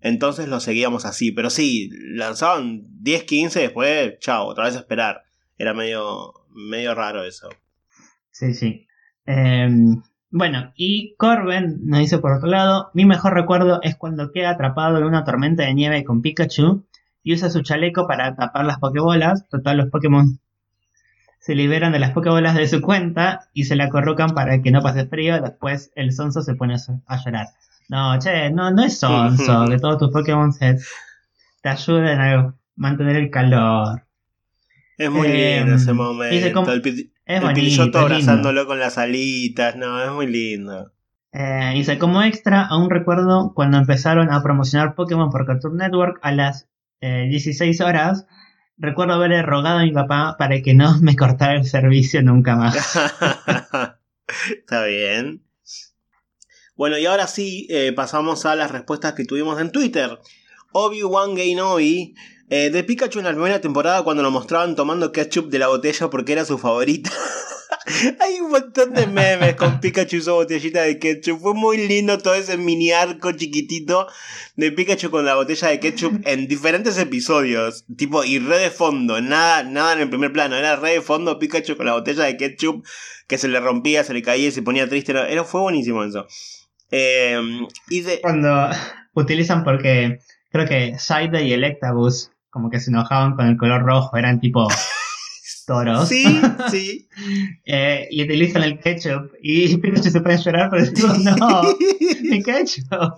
Entonces 0.00 0.48
lo 0.48 0.60
seguíamos 0.60 1.04
así, 1.04 1.32
pero 1.32 1.50
sí, 1.50 1.90
lanzaban 2.14 2.82
10, 3.02 3.24
15, 3.24 3.60
después, 3.60 4.18
chao, 4.20 4.46
otra 4.46 4.64
vez 4.64 4.76
a 4.76 4.80
esperar. 4.80 5.22
Era 5.58 5.74
medio, 5.74 6.32
medio 6.50 6.94
raro 6.94 7.24
eso. 7.24 7.48
Sí, 8.30 8.54
sí. 8.54 8.86
Em, 9.26 10.02
bueno, 10.30 10.72
y 10.76 11.14
Corben 11.16 11.86
nos 11.86 12.00
dice 12.00 12.18
por 12.18 12.32
otro 12.32 12.48
lado, 12.48 12.90
mi 12.94 13.04
mejor 13.04 13.34
recuerdo 13.34 13.80
es 13.82 13.96
cuando 13.96 14.30
queda 14.30 14.50
atrapado 14.50 14.98
en 14.98 15.04
una 15.04 15.24
tormenta 15.24 15.64
de 15.64 15.74
nieve 15.74 16.04
con 16.04 16.22
Pikachu 16.22 16.86
y 17.22 17.32
usa 17.32 17.50
su 17.50 17.62
chaleco 17.62 18.06
para 18.06 18.36
tapar 18.36 18.64
las 18.66 18.78
pokebolas. 18.78 19.48
Total, 19.48 19.76
los 19.78 19.90
Pokémon 19.90 20.38
se 21.44 21.54
liberan 21.54 21.92
de 21.92 21.98
las 21.98 22.12
pokebolas 22.12 22.54
de 22.54 22.66
su 22.66 22.80
cuenta 22.80 23.50
y 23.52 23.64
se 23.64 23.76
la 23.76 23.90
corrocan 23.90 24.30
para 24.30 24.62
que 24.62 24.70
no 24.70 24.80
pase 24.80 25.04
frío. 25.04 25.42
Después 25.42 25.92
el 25.94 26.10
sonso 26.10 26.40
se 26.40 26.54
pone 26.54 26.76
a 27.06 27.16
llorar. 27.22 27.48
No, 27.90 28.18
che, 28.18 28.50
no, 28.50 28.70
no 28.70 28.82
es 28.82 28.98
sonso 28.98 29.66
que 29.68 29.76
todos 29.78 29.98
tus 29.98 30.10
Pokémon 30.10 30.54
se, 30.54 30.78
te 31.60 31.68
ayuden 31.68 32.18
a 32.18 32.54
mantener 32.76 33.16
el 33.16 33.30
calor. 33.30 34.06
Es 34.96 35.10
muy 35.10 35.28
lindo 35.28 35.72
em, 35.72 35.74
ese 35.74 35.92
momento. 35.92 36.72
el, 36.72 37.12
es 37.26 37.42
bonito, 37.42 37.98
abrazándolo 37.98 38.66
con 38.66 38.78
las 38.78 38.96
alitas. 38.96 39.76
No, 39.76 40.02
es 40.02 40.10
muy 40.12 40.26
lindo. 40.26 40.92
Eh, 41.32 41.72
dice, 41.74 41.98
como 41.98 42.22
extra, 42.22 42.62
aún 42.62 42.88
recuerdo 42.88 43.52
cuando 43.54 43.76
empezaron 43.76 44.32
a 44.32 44.42
promocionar 44.42 44.94
Pokémon 44.94 45.28
por 45.28 45.44
Cartoon 45.44 45.76
Network 45.76 46.20
a 46.22 46.32
las 46.32 46.70
16 47.02 47.78
eh, 47.78 47.84
horas, 47.84 48.26
recuerdo 48.76 49.14
haberle 49.14 49.42
rogado 49.42 49.78
a 49.78 49.82
mi 49.82 49.92
papá 49.92 50.36
para 50.38 50.60
que 50.62 50.74
no 50.74 50.98
me 51.00 51.16
cortara 51.16 51.54
el 51.54 51.64
servicio 51.64 52.22
nunca 52.22 52.56
más. 52.56 52.74
Está 54.50 54.84
bien. 54.84 55.44
Bueno, 56.76 56.98
y 56.98 57.06
ahora 57.06 57.26
sí, 57.26 57.66
eh, 57.70 57.92
pasamos 57.94 58.46
a 58.46 58.56
las 58.56 58.70
respuestas 58.70 59.12
que 59.12 59.24
tuvimos 59.24 59.60
en 59.60 59.70
Twitter. 59.70 60.18
Obi-Wan 60.72 61.34
Gainobi 61.34 62.14
eh, 62.50 62.70
de 62.70 62.84
Pikachu 62.84 63.20
en 63.20 63.26
la 63.26 63.32
primera 63.32 63.60
temporada 63.60 64.02
cuando 64.02 64.22
lo 64.22 64.30
mostraban 64.30 64.74
tomando 64.74 65.12
ketchup 65.12 65.50
de 65.50 65.58
la 65.60 65.68
botella 65.68 66.10
porque 66.10 66.32
era 66.32 66.44
su 66.44 66.58
favorita. 66.58 67.10
Hay 68.20 68.40
un 68.40 68.50
montón 68.50 68.94
de 68.94 69.06
memes 69.06 69.54
con 69.56 69.80
Pikachu 69.80 70.16
y 70.16 70.20
su 70.20 70.32
botellita 70.32 70.82
de 70.82 70.98
ketchup. 70.98 71.40
Fue 71.40 71.54
muy 71.54 71.86
lindo 71.86 72.18
todo 72.18 72.34
ese 72.34 72.56
mini 72.56 72.92
arco 72.92 73.32
chiquitito 73.32 74.06
de 74.56 74.72
Pikachu 74.72 75.10
con 75.10 75.24
la 75.24 75.34
botella 75.34 75.68
de 75.68 75.80
ketchup 75.80 76.22
en 76.24 76.46
diferentes 76.46 76.98
episodios. 76.98 77.84
Tipo, 77.96 78.24
y 78.24 78.38
re 78.38 78.58
de 78.58 78.70
fondo. 78.70 79.20
Nada, 79.20 79.62
nada 79.64 79.94
en 79.94 80.00
el 80.00 80.08
primer 80.08 80.32
plano. 80.32 80.56
Era 80.56 80.76
re 80.76 80.92
de 80.92 81.00
fondo 81.00 81.38
Pikachu 81.38 81.76
con 81.76 81.86
la 81.86 81.94
botella 81.94 82.24
de 82.24 82.36
ketchup 82.36 82.84
que 83.26 83.38
se 83.38 83.48
le 83.48 83.60
rompía, 83.60 84.04
se 84.04 84.14
le 84.14 84.22
caía 84.22 84.48
y 84.48 84.52
se 84.52 84.62
ponía 84.62 84.88
triste. 84.88 85.12
Era, 85.12 85.44
fue 85.44 85.60
buenísimo 85.60 86.04
eso. 86.04 86.26
Em, 86.90 87.66
y 87.88 88.00
de... 88.02 88.20
Cuando 88.20 88.70
utilizan 89.14 89.64
porque 89.64 90.18
creo 90.50 90.66
que 90.66 90.98
Saida 90.98 91.40
y 91.40 91.52
Electabuzz 91.52 92.30
como 92.50 92.70
que 92.70 92.78
se 92.78 92.90
enojaban 92.90 93.34
con 93.34 93.46
el 93.46 93.56
color 93.56 93.82
rojo. 93.82 94.16
Eran 94.16 94.40
tipo... 94.40 94.68
toros. 95.64 96.08
Sí, 96.08 96.24
sí. 96.70 97.08
eh, 97.64 98.06
y 98.10 98.22
utilizan 98.22 98.62
el 98.62 98.78
ketchup. 98.78 99.32
Y 99.42 99.76
Pikachu 99.78 100.10
se 100.10 100.20
puede 100.20 100.38
llorar, 100.38 100.70
pero 100.70 100.84
digo, 100.84 101.08
no, 101.38 101.62
mi 102.22 102.42
ketchup. 102.42 103.14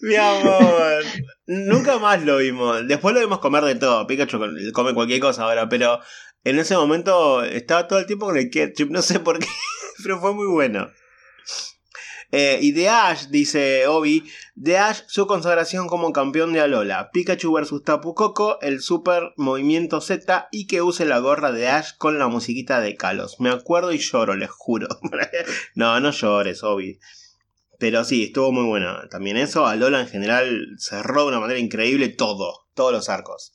Mi 0.00 0.16
amor. 0.16 1.04
Nunca 1.46 1.98
más 1.98 2.22
lo 2.24 2.38
vimos. 2.38 2.86
Después 2.86 3.14
lo 3.14 3.20
vimos 3.20 3.38
comer 3.38 3.64
de 3.64 3.74
todo. 3.76 4.06
Pikachu 4.06 4.38
come 4.72 4.94
cualquier 4.94 5.20
cosa 5.20 5.44
ahora, 5.44 5.68
pero 5.68 6.00
en 6.44 6.58
ese 6.58 6.76
momento 6.76 7.42
estaba 7.44 7.88
todo 7.88 7.98
el 7.98 8.06
tiempo 8.06 8.26
con 8.26 8.36
el 8.36 8.50
ketchup. 8.50 8.90
No 8.90 9.02
sé 9.02 9.20
por 9.20 9.38
qué, 9.38 9.46
pero 10.02 10.20
fue 10.20 10.34
muy 10.34 10.46
bueno. 10.46 10.88
Eh, 12.30 12.58
y 12.60 12.72
de 12.72 12.90
Ash, 12.90 13.28
dice 13.28 13.86
Obi, 13.86 14.22
de 14.54 14.76
Ash 14.76 15.00
su 15.06 15.26
consagración 15.26 15.86
como 15.86 16.12
campeón 16.12 16.52
de 16.52 16.60
Alola, 16.60 17.10
Pikachu 17.10 17.50
vs 17.52 17.82
Tapu 17.84 18.14
Koko, 18.14 18.60
el 18.60 18.82
super 18.82 19.32
movimiento 19.36 20.02
Z 20.02 20.48
y 20.52 20.66
que 20.66 20.82
use 20.82 21.06
la 21.06 21.20
gorra 21.20 21.52
de 21.52 21.68
Ash 21.68 21.92
con 21.96 22.18
la 22.18 22.28
musiquita 22.28 22.80
de 22.80 22.96
Kalos. 22.96 23.40
Me 23.40 23.48
acuerdo 23.48 23.92
y 23.92 23.98
lloro, 23.98 24.36
les 24.36 24.50
juro. 24.50 24.88
no, 25.74 26.00
no 26.00 26.10
llores, 26.10 26.62
Obi. 26.62 26.98
Pero 27.78 28.04
sí, 28.04 28.24
estuvo 28.24 28.52
muy 28.52 28.64
bueno. 28.64 29.08
También 29.08 29.38
eso, 29.38 29.66
Alola 29.66 30.00
en 30.00 30.08
general 30.08 30.66
cerró 30.78 31.22
de 31.22 31.28
una 31.28 31.40
manera 31.40 31.60
increíble 31.60 32.10
todo, 32.10 32.66
todos 32.74 32.92
los 32.92 33.08
arcos. 33.08 33.54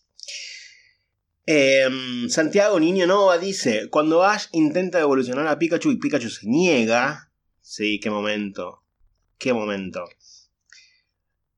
Em, 1.46 2.30
Santiago 2.30 2.80
Niño 2.80 3.06
Nova 3.06 3.38
dice, 3.38 3.90
cuando 3.90 4.24
Ash 4.24 4.46
intenta 4.54 5.00
evolucionar 5.00 5.46
a 5.48 5.60
Pikachu 5.60 5.92
y 5.92 5.98
Pikachu 5.98 6.30
se 6.30 6.48
niega, 6.48 7.33
Sí, 7.64 8.00
qué 8.02 8.12
momento. 8.12 8.84
Qué 9.40 9.54
momento. 9.54 10.04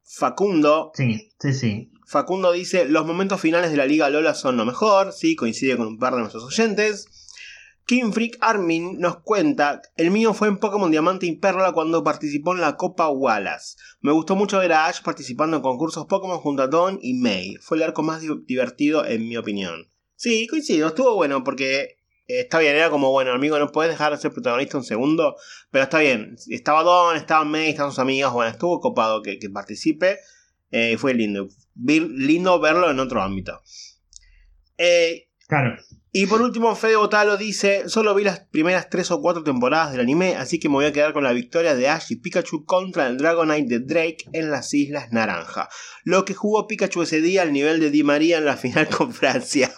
Facundo. 0.04 0.91
Sí, 0.94 1.32
sí, 1.39 1.54
sí. 1.54 1.91
Facundo 2.06 2.52
dice: 2.52 2.86
Los 2.86 3.06
momentos 3.08 3.41
finales 3.41 3.72
de 3.72 3.78
la 3.78 3.88
Liga 3.88 4.10
Lola 4.10 4.36
son 4.36 4.56
lo 4.56 4.65
mejor. 4.65 5.12
Sí, 5.12 5.36
coincide 5.36 5.76
con 5.76 5.88
un 5.88 5.98
par 5.98 6.13
de 6.13 6.20
nuestros 6.20 6.44
oyentes. 6.44 7.08
King 7.88 8.12
Freak 8.13 8.38
Armin 8.39 9.00
nos 9.00 9.18
cuenta: 9.22 9.82
El 9.98 10.12
mío 10.12 10.36
fue 10.36 10.48
en 10.48 10.58
Pokémon 10.58 10.91
Diamante 10.91 11.26
y 11.26 11.38
Perla 11.38 11.72
cuando 11.74 12.04
participó 12.04 12.54
en 12.54 12.62
la 12.62 12.78
Copa 12.78 13.10
Wallace. 13.10 13.76
Me 14.00 14.12
gustó 14.12 14.36
mucho 14.36 14.60
ver 14.60 14.74
a 14.74 14.86
Ash 14.86 15.02
participando 15.02 15.58
en 15.58 15.63
concursos 15.63 16.06
Pokémon 16.06 16.38
junto 16.38 16.62
a 16.62 16.68
Don 16.68 17.00
y 17.02 17.15
May. 17.15 17.56
Fue 17.62 17.78
el 17.78 17.84
arco 17.84 18.04
más 18.04 18.22
divertido 18.46 19.06
en 19.06 19.28
mi 19.28 19.38
opinión. 19.38 19.89
Sí, 20.15 20.48
coincido, 20.48 20.88
estuvo 20.88 21.15
bueno 21.15 21.44
porque 21.44 21.94
está 22.27 22.59
bien, 22.59 22.75
era 22.75 22.89
como, 22.89 23.11
bueno, 23.11 23.31
amigo, 23.31 23.59
no 23.59 23.71
puedes 23.71 23.91
dejar 23.91 24.11
de 24.11 24.17
ser 24.17 24.31
protagonista 24.31 24.77
un 24.77 24.83
segundo, 24.83 25.35
pero 25.71 25.83
está 25.83 25.99
bien. 25.99 26.35
Estaba 26.49 26.83
Don, 26.83 27.15
estaba 27.15 27.45
May, 27.45 27.69
estaban 27.69 27.91
sus 27.91 27.99
amigas, 27.99 28.31
bueno, 28.33 28.51
estuvo 28.51 28.79
copado 28.79 29.21
que, 29.21 29.38
participe. 29.53 30.19
Eh, 30.71 30.97
fue 30.97 31.13
lindo. 31.13 31.47
lindo 31.75 32.59
verlo 32.59 32.89
en 32.89 32.99
otro 32.99 33.21
ámbito. 33.21 33.61
Eh, 34.77 35.29
claro. 35.47 35.77
Y 36.17 36.27
por 36.27 36.41
último, 36.41 36.73
Fede 36.77 36.95
Botalo 36.95 37.35
dice: 37.35 37.89
Solo 37.89 38.15
vi 38.15 38.23
las 38.23 38.39
primeras 38.39 38.89
3 38.89 39.11
o 39.11 39.21
4 39.21 39.43
temporadas 39.43 39.91
del 39.91 39.99
anime, 39.99 40.38
así 40.38 40.61
que 40.61 40.69
me 40.69 40.75
voy 40.75 40.85
a 40.85 40.93
quedar 40.93 41.11
con 41.11 41.25
la 41.25 41.33
victoria 41.33 41.75
de 41.75 41.89
Ash 41.89 42.05
y 42.09 42.15
Pikachu 42.15 42.63
contra 42.63 43.07
el 43.07 43.17
Dragonite 43.17 43.79
de 43.79 43.85
Drake 43.85 44.25
en 44.31 44.49
las 44.49 44.73
Islas 44.73 45.11
Naranja. 45.11 45.67
Lo 46.05 46.23
que 46.23 46.33
jugó 46.33 46.67
Pikachu 46.67 47.01
ese 47.01 47.19
día 47.19 47.41
al 47.41 47.51
nivel 47.51 47.81
de 47.81 47.91
Di 47.91 48.03
María 48.03 48.38
en 48.38 48.45
la 48.45 48.55
final 48.55 48.88
con 48.97 49.13
Francia. 49.13 49.73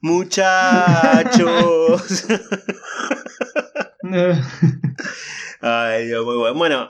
Muchachos. 0.00 1.44
Ay, 5.60 6.06
Dios, 6.06 6.24
muy 6.24 6.36
bueno. 6.36 6.54
Bueno, 6.54 6.88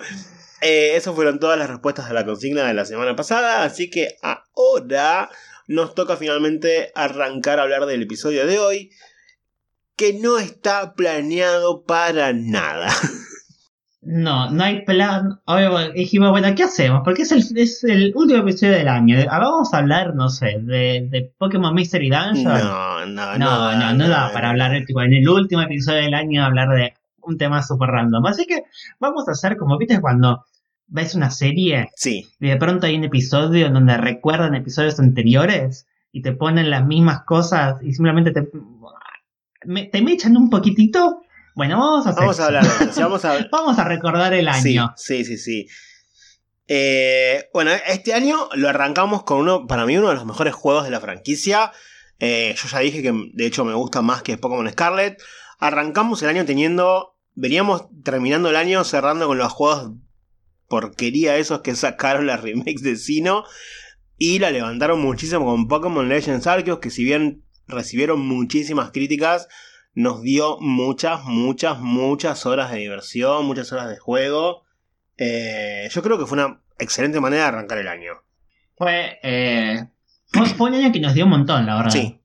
eh, 0.60 0.92
esas 0.94 1.14
fueron 1.14 1.40
todas 1.40 1.58
las 1.58 1.68
respuestas 1.68 2.08
a 2.08 2.12
la 2.12 2.24
consigna 2.24 2.66
de 2.66 2.74
la 2.74 2.84
semana 2.84 3.16
pasada. 3.16 3.64
Así 3.64 3.90
que 3.90 4.16
ahora 4.22 5.28
nos 5.66 5.94
toca 5.94 6.16
finalmente 6.16 6.92
arrancar 6.94 7.58
a 7.58 7.62
hablar 7.62 7.86
del 7.86 8.02
episodio 8.02 8.46
de 8.46 8.58
hoy. 8.58 8.90
Que 9.96 10.12
no 10.14 10.38
está 10.38 10.94
planeado 10.94 11.84
para 11.84 12.32
nada. 12.32 12.88
No, 14.02 14.50
no 14.50 14.64
hay 14.64 14.82
plan. 14.84 15.40
dijimos, 15.94 16.30
bueno, 16.30 16.48
¿qué 16.56 16.62
hacemos? 16.62 17.02
Porque 17.04 17.22
es 17.22 17.32
el, 17.32 17.44
es 17.58 17.84
el 17.84 18.12
último 18.14 18.40
episodio 18.40 18.72
del 18.72 18.88
año. 18.88 19.18
Vamos 19.26 19.74
a 19.74 19.78
hablar, 19.78 20.14
no 20.14 20.30
sé, 20.30 20.56
de, 20.60 21.06
de 21.10 21.32
Pokémon 21.36 21.74
Mystery 21.74 22.08
Dungeon. 22.08 22.44
No, 22.44 23.06
no, 23.06 23.36
no. 23.36 23.38
No, 23.38 23.76
no, 23.78 23.92
no, 23.94 24.08
da 24.08 24.32
para 24.32 24.50
hablar, 24.50 24.72
tipo, 24.86 25.02
en 25.02 25.12
el 25.12 25.28
último 25.28 25.60
episodio 25.60 26.00
del 26.02 26.14
año, 26.14 26.42
hablar 26.44 26.70
de 26.70 26.94
un 27.22 27.36
tema 27.36 27.62
súper 27.62 27.90
random. 27.90 28.24
Así 28.26 28.46
que 28.46 28.62
vamos 28.98 29.28
a 29.28 29.32
hacer 29.32 29.58
como, 29.58 29.76
viste, 29.76 30.00
cuando 30.00 30.46
ves 30.86 31.14
una 31.14 31.30
serie 31.30 31.90
Sí. 31.94 32.26
y 32.40 32.48
de 32.48 32.56
pronto 32.56 32.86
hay 32.86 32.96
un 32.96 33.04
episodio 33.04 33.66
en 33.66 33.74
donde 33.74 33.96
recuerdan 33.98 34.54
episodios 34.54 34.98
anteriores 34.98 35.86
y 36.10 36.22
te 36.22 36.32
ponen 36.32 36.70
las 36.70 36.84
mismas 36.86 37.22
cosas 37.24 37.76
y 37.82 37.92
simplemente 37.92 38.32
te, 38.32 38.48
me- 39.66 39.84
te 39.86 40.02
mechan 40.02 40.36
un 40.36 40.48
poquitito. 40.50 41.19
Bueno, 41.60 41.78
vamos 41.78 42.06
a 42.06 42.10
hacer 42.10 42.22
Vamos 42.22 42.40
a 42.40 42.46
hablar 42.46 42.64
de 42.64 42.84
eso. 42.86 43.00
vamos 43.02 43.22
a 43.26 43.46
Vamos 43.52 43.78
a 43.78 43.84
recordar 43.84 44.32
el 44.32 44.48
Sí, 44.54 44.78
año. 44.78 44.94
sí, 44.96 45.26
sí, 45.26 45.36
sí. 45.36 45.66
Eh, 46.68 47.50
bueno, 47.52 47.70
este 47.86 48.14
año 48.14 48.48
lo 48.54 48.70
arrancamos 48.70 49.24
con 49.24 49.40
uno, 49.40 49.66
para 49.66 49.84
mí, 49.84 49.98
uno 49.98 50.08
de 50.08 50.14
los 50.14 50.24
mejores 50.24 50.54
juegos 50.54 50.84
de 50.84 50.90
la 50.90 51.00
franquicia. 51.00 51.70
Eh, 52.18 52.54
yo 52.56 52.66
ya 52.66 52.78
dije 52.78 53.02
que 53.02 53.12
de 53.34 53.44
hecho 53.46 53.66
me 53.66 53.74
gusta 53.74 54.00
más 54.00 54.22
que 54.22 54.38
Pokémon 54.38 54.70
Scarlet. 54.70 55.20
Arrancamos 55.58 56.22
el 56.22 56.30
año 56.30 56.46
teniendo. 56.46 57.18
Veníamos 57.34 57.84
terminando 58.04 58.48
el 58.48 58.56
año 58.56 58.82
cerrando 58.82 59.26
con 59.26 59.36
los 59.36 59.52
juegos 59.52 59.92
porquería 60.66 61.36
esos 61.36 61.60
que 61.60 61.74
sacaron 61.76 62.26
las 62.26 62.40
remakes 62.40 62.80
de 62.80 62.96
Sino. 62.96 63.44
Y 64.16 64.38
la 64.38 64.50
levantaron 64.50 65.02
muchísimo 65.02 65.44
con 65.44 65.68
Pokémon 65.68 66.08
Legends 66.08 66.46
Arceus, 66.46 66.78
que 66.78 66.88
si 66.88 67.04
bien 67.04 67.44
recibieron 67.66 68.26
muchísimas 68.26 68.92
críticas, 68.92 69.46
nos 69.94 70.22
dio 70.22 70.58
muchas, 70.60 71.24
muchas, 71.24 71.80
muchas 71.80 72.46
horas 72.46 72.70
de 72.70 72.78
diversión, 72.78 73.46
muchas 73.46 73.72
horas 73.72 73.88
de 73.88 73.98
juego. 73.98 74.62
Eh, 75.16 75.88
yo 75.90 76.02
creo 76.02 76.18
que 76.18 76.26
fue 76.26 76.38
una 76.42 76.60
excelente 76.78 77.20
manera 77.20 77.42
de 77.42 77.48
arrancar 77.48 77.78
el 77.78 77.88
año. 77.88 78.12
Fue, 78.76 79.18
eh, 79.22 79.86
fue, 80.56 80.68
un 80.70 80.74
año 80.74 80.92
que 80.92 81.00
nos 81.00 81.12
dio 81.14 81.24
un 81.24 81.30
montón, 81.30 81.66
la 81.66 81.76
verdad. 81.76 81.90
Sí, 81.90 82.16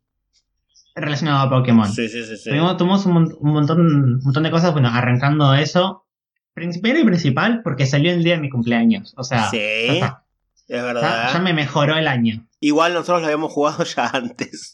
Relacionado 0.95 1.39
a 1.45 1.49
Pokémon. 1.49 1.91
sí, 1.91 2.08
sí, 2.08 2.23
sí. 2.23 2.38
sí. 2.38 2.49
Tuvimos, 2.49 2.78
tuvimos 2.78 3.06
un, 3.06 3.36
un 3.39 3.51
montón, 3.51 3.82
un 3.82 4.19
montón 4.23 4.43
de 4.43 4.51
cosas, 4.51 4.71
bueno, 4.71 4.88
arrancando 4.89 5.54
eso. 5.54 6.06
Primero 6.54 6.99
y 6.99 7.04
principal, 7.04 7.62
porque 7.63 7.86
salió 7.86 8.13
el 8.13 8.23
día 8.23 8.36
de 8.36 8.39
mi 8.41 8.49
cumpleaños. 8.49 9.13
O 9.17 9.23
sea, 9.25 9.49
Sí, 9.49 9.58
ya, 9.99 10.23
es 10.69 10.78
Ya- 10.78 10.84
verdad. 10.84 11.34
ya 11.34 11.39
me 11.39 11.51
mejoró 11.51 11.97
el 11.97 12.08
año. 12.08 12.47
Igual 12.62 12.93
nosotros 12.93 13.19
lo 13.19 13.25
habíamos 13.25 13.51
jugado 13.51 13.84
ya 13.95 14.08
antes. 14.08 14.73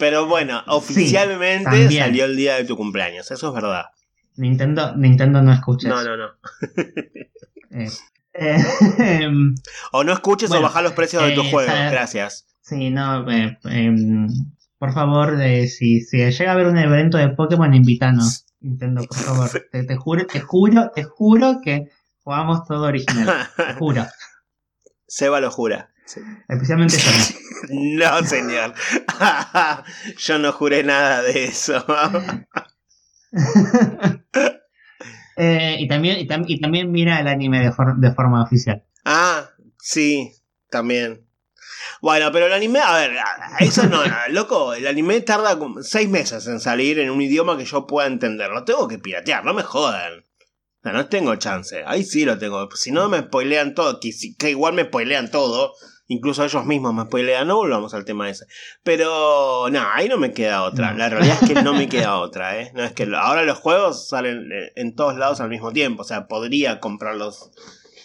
Pero 0.00 0.26
bueno, 0.26 0.62
oficialmente 0.66 1.90
salió 1.90 2.24
el 2.24 2.34
día 2.34 2.56
de 2.56 2.64
tu 2.64 2.76
cumpleaños. 2.76 3.30
Eso 3.30 3.48
es 3.48 3.54
verdad. 3.54 3.84
Nintendo, 4.36 4.96
Nintendo 4.96 5.42
no 5.42 5.52
escucha 5.52 5.88
No, 5.88 6.02
no, 6.02 6.16
no. 6.16 6.28
Eh, 8.32 8.56
eh, 8.98 9.28
O 9.92 10.02
no 10.02 10.12
escuches 10.12 10.48
Bueno, 10.48 10.64
o 10.64 10.68
bajar 10.68 10.82
los 10.82 10.92
precios 10.92 11.22
de 11.22 11.32
tus 11.32 11.46
eh, 11.46 11.50
juegos. 11.50 11.74
Gracias. 11.90 12.46
sí, 12.62 12.90
no, 12.90 13.30
em, 13.30 14.28
por 14.78 14.92
favor, 14.92 15.38
si, 15.68 16.00
si 16.00 16.16
llega 16.16 16.50
a 16.50 16.54
haber 16.54 16.66
un 16.66 16.78
evento 16.78 17.18
de 17.18 17.28
Pokémon, 17.28 17.72
invítanos. 17.74 18.46
Nintendo, 18.60 19.04
por 19.04 19.18
favor. 19.18 19.50
Te, 19.72 19.84
te 19.84 19.96
juro, 19.96 20.26
te 20.26 20.40
juro, 20.40 20.90
te 20.94 21.04
juro 21.04 21.60
que 21.62 21.90
jugamos 22.24 22.64
todo 22.66 22.84
original. 22.84 23.48
Te 23.56 23.74
juro. 23.74 24.06
Seba 25.06 25.40
lo 25.40 25.50
jura. 25.50 25.90
Sí. 26.12 26.20
Especialmente 26.48 26.96
yo. 26.96 27.10
No, 27.70 28.24
señor. 28.26 28.74
Yo 30.18 30.38
no 30.40 30.50
juré 30.52 30.82
nada 30.82 31.22
de 31.22 31.44
eso. 31.44 31.84
Eh, 35.36 35.76
y, 35.78 35.88
también, 35.88 36.18
y, 36.18 36.26
tam- 36.28 36.44
y 36.46 36.60
también 36.60 36.90
mira 36.90 37.18
el 37.20 37.26
anime 37.28 37.60
de, 37.60 37.72
for- 37.72 37.96
de 37.96 38.12
forma 38.12 38.42
oficial. 38.42 38.84
Ah, 39.06 39.48
sí, 39.78 40.32
también. 40.70 41.26
Bueno, 42.02 42.30
pero 42.30 42.46
el 42.46 42.52
anime, 42.52 42.80
a 42.80 42.94
ver, 42.98 43.12
eso 43.60 43.84
no, 43.84 44.04
no, 44.04 44.14
loco, 44.30 44.74
el 44.74 44.86
anime 44.86 45.20
tarda 45.22 45.58
como 45.58 45.82
seis 45.82 46.10
meses 46.10 46.46
en 46.46 46.60
salir 46.60 46.98
en 46.98 47.08
un 47.10 47.22
idioma 47.22 47.56
que 47.56 47.64
yo 47.64 47.86
pueda 47.86 48.06
entender. 48.06 48.50
Lo 48.50 48.64
tengo 48.64 48.86
que 48.86 48.98
piratear, 48.98 49.44
no 49.44 49.54
me 49.54 49.62
jodan. 49.62 50.18
O 50.18 50.82
sea, 50.82 50.92
no 50.92 51.06
tengo 51.08 51.34
chance. 51.36 51.84
Ahí 51.86 52.04
sí 52.04 52.24
lo 52.26 52.36
tengo. 52.36 52.68
Si 52.74 52.90
no 52.90 53.08
me 53.08 53.20
spoilean 53.20 53.74
todo, 53.74 53.98
que, 53.98 54.10
que 54.38 54.50
igual 54.50 54.74
me 54.74 54.84
spoilean 54.84 55.30
todo. 55.30 55.72
Incluso 56.10 56.44
ellos 56.44 56.66
mismos 56.66 56.92
me 56.92 57.04
spoilean. 57.04 57.46
No 57.46 57.54
volvamos 57.54 57.94
al 57.94 58.04
tema 58.04 58.28
ese. 58.28 58.44
Pero, 58.82 59.68
no, 59.70 59.80
ahí 59.94 60.08
no 60.08 60.18
me 60.18 60.32
queda 60.32 60.64
otra. 60.64 60.90
No. 60.90 60.98
La 60.98 61.08
realidad 61.08 61.38
es 61.40 61.48
que 61.48 61.62
no 61.62 61.72
me 61.72 61.88
queda 61.88 62.18
otra, 62.18 62.60
¿eh? 62.60 62.72
No 62.74 62.82
es 62.82 62.90
que 62.90 63.08
ahora 63.14 63.44
los 63.44 63.58
juegos 63.58 64.08
salen 64.08 64.50
eh, 64.50 64.72
en 64.74 64.96
todos 64.96 65.16
lados 65.16 65.40
al 65.40 65.50
mismo 65.50 65.70
tiempo. 65.70 66.02
O 66.02 66.04
sea, 66.04 66.26
podría 66.26 66.80
comprarlos 66.80 67.52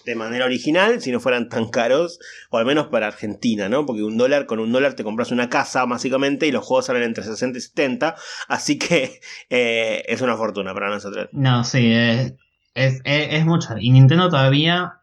de 0.06 0.14
manera 0.14 0.46
original 0.46 1.02
si 1.02 1.12
no 1.12 1.20
fueran 1.20 1.50
tan 1.50 1.68
caros. 1.70 2.20
O 2.52 2.60
al 2.60 2.68
menos 2.68 2.90
para 2.90 3.08
Argentina, 3.08 3.70
¿no? 3.70 3.88
Porque 3.88 4.04
un 4.04 4.18
dólar, 4.20 4.46
con 4.46 4.60
un 4.60 4.72
dólar 4.72 4.94
te 4.94 5.04
compras 5.04 5.32
una 5.32 5.50
casa, 5.50 5.84
básicamente, 5.86 6.46
y 6.46 6.52
los 6.52 6.64
juegos 6.64 6.86
salen 6.86 7.02
entre 7.02 7.24
60 7.24 7.58
y 7.58 7.62
70. 7.62 8.16
Así 8.48 8.78
que 8.78 9.20
eh, 9.50 10.04
es 10.08 10.22
una 10.22 10.38
fortuna 10.38 10.76
para 10.76 10.92
nosotros. 10.92 11.30
No, 11.32 11.64
sí, 11.64 11.92
eh, 11.92 12.38
es, 12.76 13.02
es, 13.04 13.34
es 13.34 13.46
mucho. 13.48 13.74
Y 13.80 13.90
Nintendo 13.90 14.30
todavía. 14.30 15.00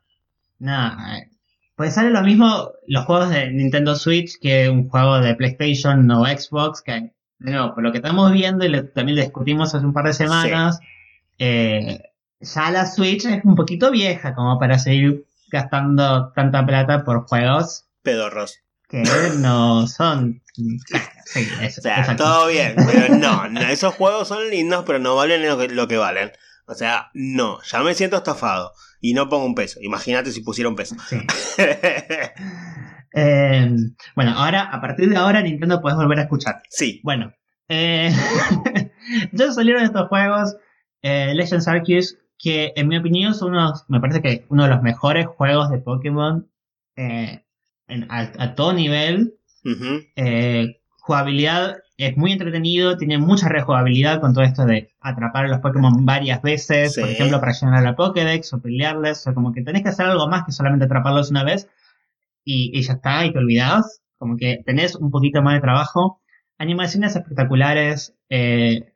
Nada. 0.61 1.32
Pues 1.77 1.95
sale 1.95 2.11
lo 2.11 2.23
mismo 2.23 2.71
los 2.87 3.05
juegos 3.07 3.31
de 3.31 3.51
Nintendo 3.51 3.97
Switch 3.97 4.39
que 4.41 4.69
un 4.69 4.89
juego 4.89 5.21
de 5.21 5.35
PlayStation 5.35 6.11
o 6.11 6.25
Xbox. 6.27 6.83
Que, 6.83 7.13
de 7.39 7.51
nuevo, 7.51 7.75
por 7.75 7.83
lo 7.83 7.91
que 7.93 7.99
estamos 7.99 8.31
viendo 8.33 8.65
y 8.65 8.69
lo- 8.69 8.89
también 8.91 9.17
lo 9.17 9.23
discutimos 9.23 9.75
hace 9.75 9.85
un 9.85 9.93
par 9.93 10.05
de 10.07 10.13
semanas, 10.13 10.79
eh, 11.39 12.01
ya 12.41 12.71
la 12.71 12.87
Switch 12.87 13.25
es 13.25 13.45
un 13.45 13.55
poquito 13.55 13.91
vieja 13.91 14.35
como 14.35 14.59
para 14.59 14.79
seguir 14.79 15.25
gastando 15.51 16.33
tanta 16.35 16.65
plata 16.65 17.05
por 17.05 17.27
juegos 17.27 17.85
Pedorros. 18.03 18.59
que 18.89 19.03
no 19.39 19.87
son. 19.87 20.43
Sí, 20.55 20.79
eso, 21.63 21.81
O 21.81 21.83
sea, 21.83 22.15
todo 22.17 22.49
bien, 22.49 22.75
pero 22.77 23.15
no, 23.17 23.49
no, 23.49 23.61
esos 23.63 23.95
juegos 23.95 24.29
son 24.29 24.51
lindos, 24.51 24.85
pero 24.87 24.99
no 24.99 25.17
valen 25.17 25.47
lo 25.47 25.57
que, 25.59 25.69
lo 25.69 25.89
que 25.89 25.97
valen. 25.97 26.31
O 26.67 26.75
sea, 26.75 27.11
no, 27.15 27.61
ya 27.63 27.83
me 27.83 27.95
siento 27.95 28.17
estafado 28.17 28.73
y 29.01 29.15
no 29.15 29.29
pongo 29.29 29.47
un 29.47 29.55
peso. 29.55 29.79
Imagínate 29.83 30.31
si 30.33 30.43
pusiera 30.43 30.69
un 30.71 30.77
peso. 30.77 30.97
Sí. 31.09 31.19
Eh, 33.15 33.71
bueno, 34.17 34.33
ahora, 34.33 34.63
a 34.63 34.81
partir 34.81 35.11
de 35.11 35.17
ahora, 35.17 35.43
Nintendo 35.43 35.83
puedes 35.83 35.97
volver 35.99 36.19
a 36.19 36.23
escuchar. 36.23 36.63
sí, 36.71 37.01
Bueno, 37.05 37.33
eh, 37.69 38.11
ya 39.33 39.53
salieron 39.53 39.83
estos 39.83 40.09
juegos, 40.09 40.57
eh, 41.03 41.35
Legends 41.35 41.69
Arceus, 41.69 42.17
que 42.39 42.73
en 42.75 42.89
mi 42.89 42.97
opinión 42.97 43.35
son 43.35 43.51
unos, 43.53 43.85
me 43.89 44.01
parece 44.01 44.23
que 44.23 44.47
uno 44.49 44.63
de 44.65 44.71
los 44.71 44.83
mejores 44.83 45.27
juegos 45.27 45.69
de 45.71 45.79
Pokémon 45.79 46.51
eh, 46.97 47.45
en- 47.87 48.11
a, 48.11 48.33
a 48.39 48.55
todo 48.55 48.73
nivel. 48.73 49.35
Eh, 50.17 50.81
jugabilidad 51.01 51.82
es 51.97 52.17
muy 52.17 52.33
entretenido, 52.33 52.97
tiene 52.97 53.19
mucha 53.19 53.49
rejugabilidad 53.49 54.21
con 54.21 54.35
todo 54.35 54.45
esto 54.45 54.65
de 54.67 54.93
atrapar 55.01 55.47
a 55.47 55.49
los 55.49 55.61
Pokémon 55.61 56.05
varias 56.07 56.43
veces, 56.43 56.95
por 56.99 57.11
ejemplo, 57.11 57.41
para 57.41 57.53
llenar 57.53 57.77
a 57.79 57.83
la 57.83 57.97
Pokédex 57.97 58.53
o 58.55 58.61
pelearles, 58.63 59.27
o 59.27 59.35
como 59.35 59.53
que 59.53 59.63
tenés 59.63 59.83
que 59.83 59.91
hacer 59.91 60.07
algo 60.07 60.29
más 60.29 60.45
que 60.45 60.53
solamente 60.53 60.87
atraparlos 60.87 61.31
una 61.31 61.45
vez 61.45 61.69
y, 62.45 62.71
y 62.79 62.83
ya 62.83 62.95
está, 62.95 63.25
y 63.27 63.33
te 63.33 63.39
olvidás. 63.39 64.01
Como 64.19 64.37
que 64.37 64.63
tenés 64.65 64.95
un 64.97 65.11
poquito 65.11 65.43
más 65.43 65.55
de 65.55 65.61
trabajo. 65.61 66.21
Animaciones 66.59 67.17
espectaculares. 67.17 68.15
eh, 68.31 68.93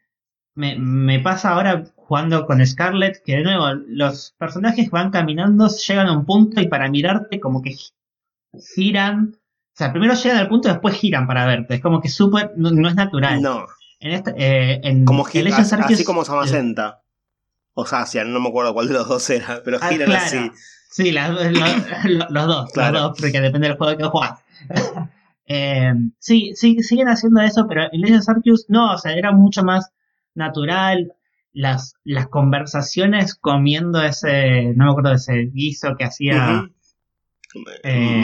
me, 0.55 0.77
me 0.79 1.21
pasa 1.21 1.51
ahora 1.53 1.85
jugando 1.97 2.47
con 2.47 2.65
Scarlet, 2.67 3.23
que 3.25 3.37
de 3.37 3.43
nuevo, 3.45 3.67
los 3.89 4.35
personajes 4.39 4.91
van 4.91 5.11
caminando, 5.11 5.69
llegan 5.69 6.09
a 6.09 6.19
un 6.19 6.27
punto 6.27 6.61
y 6.61 6.69
para 6.69 6.91
mirarte 6.91 7.41
como 7.41 7.63
que 7.63 7.71
gi- 7.73 7.93
giran. 8.75 9.37
O 9.77 9.79
sea, 9.79 9.93
primero 9.93 10.15
llegan 10.15 10.39
al 10.39 10.49
punto 10.49 10.69
y 10.69 10.73
después 10.73 10.95
giran 10.97 11.27
para 11.27 11.45
verte. 11.45 11.75
Es 11.75 11.81
como 11.83 12.01
que 12.01 12.09
súper, 12.09 12.53
no, 12.57 12.71
no 12.71 12.89
es 12.89 12.95
natural. 12.95 13.43
no, 13.43 13.67
En 14.01 14.13
este, 14.13 14.33
eh, 14.39 14.81
en 14.83 15.05
como 15.05 15.23
gira, 15.25 15.55
así, 15.55 16.03
como 16.05 16.25
Samacenta. 16.25 17.03
O 17.75 17.85
Sacian, 17.85 18.33
no 18.33 18.41
me 18.41 18.49
acuerdo 18.49 18.73
cuál 18.73 18.89
de 18.89 18.95
los 18.95 19.07
dos 19.07 19.29
era, 19.29 19.61
pero 19.63 19.77
Ah, 19.83 19.89
giran 19.91 20.09
claro. 20.09 20.25
así. 20.25 20.51
Sí, 20.91 21.13
las- 21.13 21.31
lo- 21.31 21.51
lo- 21.51 22.27
los 22.31 22.47
dos, 22.47 22.73
Claro. 22.73 22.93
los 22.95 23.03
dos, 23.03 23.19
porque 23.21 23.39
depende 23.43 23.69
del 23.69 23.77
juego 23.77 23.99
que 23.99 24.05
juegas. 24.05 24.41
Eh, 25.49 25.93
sí, 26.19 26.53
sí, 26.57 26.83
siguen 26.83 27.09
haciendo 27.09 27.41
eso, 27.41 27.67
pero 27.69 27.83
en 27.93 28.01
Legends 28.01 28.29
Arceus 28.29 28.65
no, 28.69 28.95
o 28.95 28.99
sea, 28.99 29.13
era 29.13 29.31
mucho 29.31 29.63
más 29.63 29.93
natural. 30.35 31.13
Las, 31.53 31.95
las 32.03 32.27
conversaciones 32.29 33.37
comiendo 33.37 34.03
ese, 34.03 34.73
no 34.75 34.87
me 34.87 34.91
acuerdo 34.91 35.11
de 35.11 35.17
ese 35.17 35.35
guiso 35.53 35.95
que 35.97 36.05
hacía 36.05 36.63
Ujú. 36.65 36.73
Eh, 37.83 38.23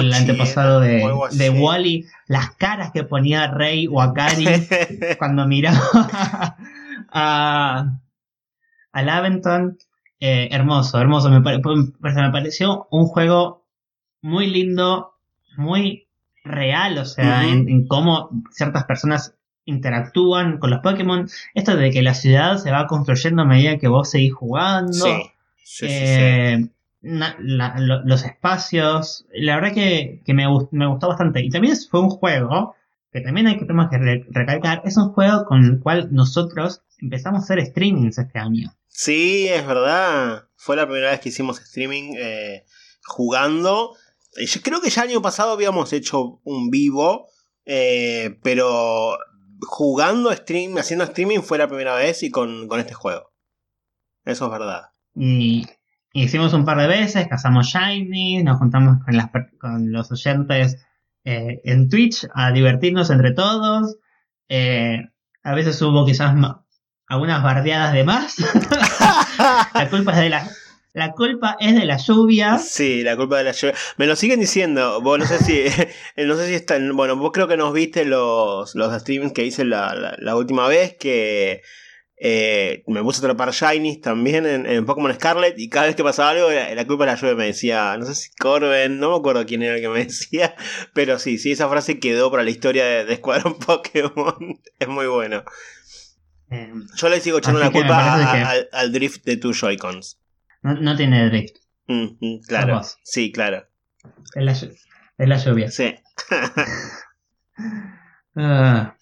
el 0.00 0.12
antepasado 0.12 0.80
de, 0.80 1.02
Wally, 1.50 2.06
las 2.26 2.50
caras 2.52 2.90
que 2.92 3.04
ponía 3.04 3.48
Rey 3.48 3.86
o 3.90 4.00
Akari 4.00 4.44
cuando 5.18 5.46
miraba 5.46 5.80
a, 7.10 7.98
a 8.92 9.02
Laventon. 9.02 9.78
Eh, 10.20 10.48
hermoso, 10.50 11.00
hermoso. 11.00 11.30
Me, 11.30 11.40
pare- 11.42 11.60
me 11.60 12.30
pareció 12.32 12.88
un 12.90 13.06
juego 13.06 13.64
muy 14.20 14.48
lindo, 14.48 15.14
muy 15.56 16.08
real, 16.44 16.98
o 16.98 17.04
sea, 17.04 17.44
en, 17.52 17.68
en 17.68 17.86
cómo 17.86 18.30
ciertas 18.50 18.84
personas 18.84 19.34
interactúan 19.64 20.58
con 20.58 20.70
los 20.70 20.80
Pokémon. 20.80 21.28
Esto 21.54 21.76
de 21.76 21.90
que 21.90 22.02
la 22.02 22.14
ciudad 22.14 22.56
se 22.58 22.70
va 22.72 22.86
construyendo 22.86 23.42
a 23.42 23.44
medida 23.44 23.78
que 23.78 23.86
vos 23.86 24.10
seguís 24.10 24.34
jugando. 24.34 24.92
sí, 25.62 25.86
sí, 25.86 25.86
sí, 25.88 26.06
sí. 26.64 26.70
Eh, 27.02 27.08
na- 27.10 27.36
la- 27.40 27.74
lo- 27.78 28.02
los 28.04 28.24
espacios. 28.24 29.26
La 29.32 29.56
verdad 29.56 29.72
que, 29.74 30.22
que 30.24 30.34
me, 30.34 30.46
gust- 30.46 30.68
me 30.72 30.86
gustó 30.86 31.08
bastante. 31.08 31.44
Y 31.44 31.50
también 31.50 31.76
fue 31.90 32.00
un 32.00 32.10
juego 32.10 32.74
que 33.12 33.20
también 33.20 33.46
hay 33.46 33.54
que, 33.58 33.64
tenemos 33.64 33.88
que 33.90 33.98
re- 33.98 34.26
recalcar. 34.30 34.82
Es 34.84 34.96
un 34.96 35.12
juego 35.12 35.44
con 35.44 35.64
el 35.64 35.80
cual 35.80 36.08
nosotros 36.12 36.82
empezamos 36.98 37.40
a 37.40 37.44
hacer 37.44 37.64
streamings 37.66 38.18
este 38.18 38.38
año. 38.38 38.72
Sí, 38.88 39.48
es 39.48 39.66
verdad. 39.66 40.48
Fue 40.56 40.76
la 40.76 40.86
primera 40.86 41.10
vez 41.10 41.20
que 41.20 41.28
hicimos 41.30 41.60
streaming 41.60 42.14
eh, 42.18 42.64
jugando. 43.04 43.94
Yo 44.36 44.60
creo 44.62 44.80
que 44.80 44.90
ya 44.90 45.02
el 45.02 45.10
año 45.10 45.22
pasado 45.22 45.52
habíamos 45.52 45.92
hecho 45.92 46.40
un 46.44 46.70
vivo, 46.70 47.28
eh, 47.64 48.38
pero 48.42 49.16
jugando 49.62 50.32
stream, 50.34 50.76
haciendo 50.78 51.04
streaming 51.04 51.40
fue 51.40 51.58
la 51.58 51.66
primera 51.68 51.94
vez 51.94 52.22
y 52.22 52.30
con, 52.30 52.68
este 52.78 52.94
juego. 52.94 53.32
Eso 54.24 54.44
es 54.46 54.50
verdad. 54.50 54.90
Y 55.14 55.66
hicimos 56.12 56.52
un 56.52 56.64
par 56.64 56.78
de 56.78 56.86
veces, 56.86 57.26
cazamos 57.28 57.66
Shiny, 57.66 58.42
nos 58.42 58.58
juntamos 58.58 59.04
con, 59.04 59.16
las, 59.16 59.30
con 59.58 59.92
los 59.92 60.10
oyentes 60.10 60.84
eh, 61.24 61.60
en 61.64 61.88
Twitch 61.88 62.26
a 62.34 62.52
divertirnos 62.52 63.10
entre 63.10 63.32
todos. 63.32 63.96
a 64.48 65.54
veces 65.54 65.80
hubo 65.82 66.06
quizás 66.06 66.34
algunas 67.06 67.42
bardeadas 67.42 67.92
de 67.92 68.04
más. 68.04 68.36
la 69.74 69.88
culpa 69.90 70.12
es 70.12 70.18
de 70.18 70.28
la 70.30 70.48
la 70.98 71.12
culpa 71.12 71.56
es 71.60 71.76
de 71.76 71.84
la 71.84 71.96
lluvia. 71.96 72.58
Sí, 72.58 73.04
la 73.04 73.16
culpa 73.16 73.38
de 73.38 73.44
la 73.44 73.52
lluvia. 73.52 73.74
Me 73.98 74.06
lo 74.06 74.16
siguen 74.16 74.40
diciendo. 74.40 75.00
Vos 75.00 75.18
no 75.18 75.26
sé 75.26 75.38
si. 75.38 75.64
no 76.24 76.36
sé 76.36 76.48
si 76.48 76.54
están. 76.54 76.96
Bueno, 76.96 77.14
vos 77.16 77.30
creo 77.32 77.46
que 77.46 77.56
nos 77.56 77.72
viste 77.72 78.04
los, 78.04 78.74
los 78.74 79.00
streams 79.00 79.32
que 79.32 79.44
hice 79.44 79.64
la, 79.64 80.16
la, 80.18 80.36
última 80.36 80.66
vez. 80.66 80.96
Que 80.98 81.62
eh, 82.20 82.82
me 82.88 83.02
puse 83.02 83.20
a 83.20 83.28
atrapar 83.28 83.52
Shinies 83.52 84.00
también 84.00 84.44
en, 84.44 84.66
en, 84.66 84.84
Pokémon 84.84 85.12
Scarlet. 85.14 85.58
Y 85.58 85.68
cada 85.68 85.86
vez 85.86 85.96
que 85.96 86.02
pasaba 86.02 86.30
algo, 86.30 86.50
la, 86.50 86.86
culpa 86.86 87.04
de 87.04 87.12
la 87.12 87.16
lluvia 87.16 87.34
me 87.34 87.46
decía. 87.46 87.96
No 87.96 88.06
sé 88.06 88.14
si 88.14 88.30
Corben, 88.32 88.98
no 88.98 89.10
me 89.10 89.16
acuerdo 89.16 89.46
quién 89.46 89.62
era 89.62 89.76
el 89.76 89.80
que 89.80 89.88
me 89.88 90.04
decía. 90.04 90.54
Pero 90.94 91.18
sí, 91.18 91.38
sí, 91.38 91.52
esa 91.52 91.68
frase 91.68 92.00
quedó 92.00 92.30
para 92.30 92.42
la 92.42 92.50
historia 92.50 92.84
de, 92.84 93.04
de 93.04 93.14
Escuadrón 93.14 93.58
Pokémon. 93.66 94.60
es 94.78 94.88
muy 94.88 95.06
bueno. 95.06 95.44
Em, 96.50 96.86
Yo 96.96 97.08
le 97.08 97.20
sigo 97.20 97.38
echando 97.38 97.60
la 97.60 97.70
culpa 97.70 98.52
al, 98.72 98.92
drift 98.92 99.24
de 99.24 99.36
tus 99.36 99.60
Joy-Cons. 99.60 100.18
No, 100.62 100.96
tiene 100.96 101.28
drift. 101.28 101.56
Mm, 101.86 102.16
mm, 102.20 102.40
claro. 102.46 102.80
Sí, 103.02 103.32
claro. 103.32 103.66
Es 104.34 104.42
la, 104.42 104.52
es 104.52 105.28
la 105.28 105.36
lluvia. 105.36 105.70
Sí. 105.70 105.94
Ah. 108.40 108.97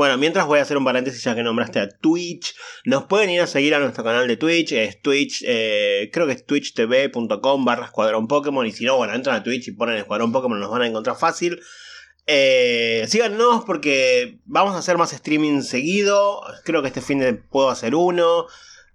Bueno, 0.00 0.16
mientras 0.16 0.46
voy 0.46 0.58
a 0.60 0.62
hacer 0.62 0.78
un 0.78 0.84
paréntesis 0.86 1.22
ya 1.22 1.34
que 1.34 1.42
nombraste 1.42 1.78
a 1.78 1.86
Twitch. 1.90 2.54
Nos 2.86 3.04
pueden 3.04 3.28
ir 3.28 3.42
a 3.42 3.46
seguir 3.46 3.74
a 3.74 3.80
nuestro 3.80 4.02
canal 4.02 4.26
de 4.26 4.38
Twitch. 4.38 4.72
Es 4.72 5.02
Twitch, 5.02 5.44
eh, 5.46 6.08
creo 6.10 6.26
que 6.26 6.32
es 6.32 6.46
twitchtv.com 6.46 7.66
barra 7.66 7.84
Escuadrón 7.84 8.26
Pokémon. 8.26 8.66
Y 8.66 8.72
si 8.72 8.86
no, 8.86 8.96
bueno, 8.96 9.12
entran 9.12 9.36
a 9.36 9.42
Twitch 9.42 9.68
y 9.68 9.72
ponen 9.72 9.98
Escuadrón 9.98 10.32
Pokémon, 10.32 10.58
nos 10.58 10.70
van 10.70 10.80
a 10.80 10.86
encontrar 10.86 11.18
fácil. 11.18 11.60
Eh, 12.26 13.04
síganos 13.08 13.66
porque 13.66 14.38
vamos 14.46 14.74
a 14.74 14.78
hacer 14.78 14.96
más 14.96 15.12
streaming 15.12 15.60
seguido. 15.60 16.40
Creo 16.64 16.80
que 16.80 16.88
este 16.88 17.02
fin 17.02 17.18
de 17.18 17.34
puedo 17.34 17.68
hacer 17.68 17.94
uno. 17.94 18.46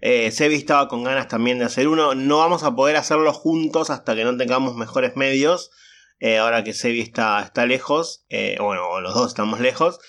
Eh, 0.01 0.31
Sebi 0.31 0.55
estaba 0.55 0.87
con 0.87 1.03
ganas 1.03 1.27
también 1.27 1.59
de 1.59 1.65
hacer 1.65 1.87
uno. 1.87 2.15
No 2.15 2.39
vamos 2.39 2.63
a 2.63 2.73
poder 2.73 2.95
hacerlo 2.95 3.31
juntos 3.31 3.91
hasta 3.91 4.15
que 4.15 4.23
no 4.23 4.35
tengamos 4.37 4.75
mejores 4.75 5.15
medios. 5.15 5.69
Eh, 6.19 6.39
ahora 6.39 6.63
que 6.63 6.73
Sebi 6.73 7.01
está, 7.01 7.43
está 7.43 7.67
lejos. 7.67 8.25
Bueno, 8.59 9.01
los 9.01 9.13
dos 9.13 9.27
estamos 9.27 9.59
lejos. 9.59 9.99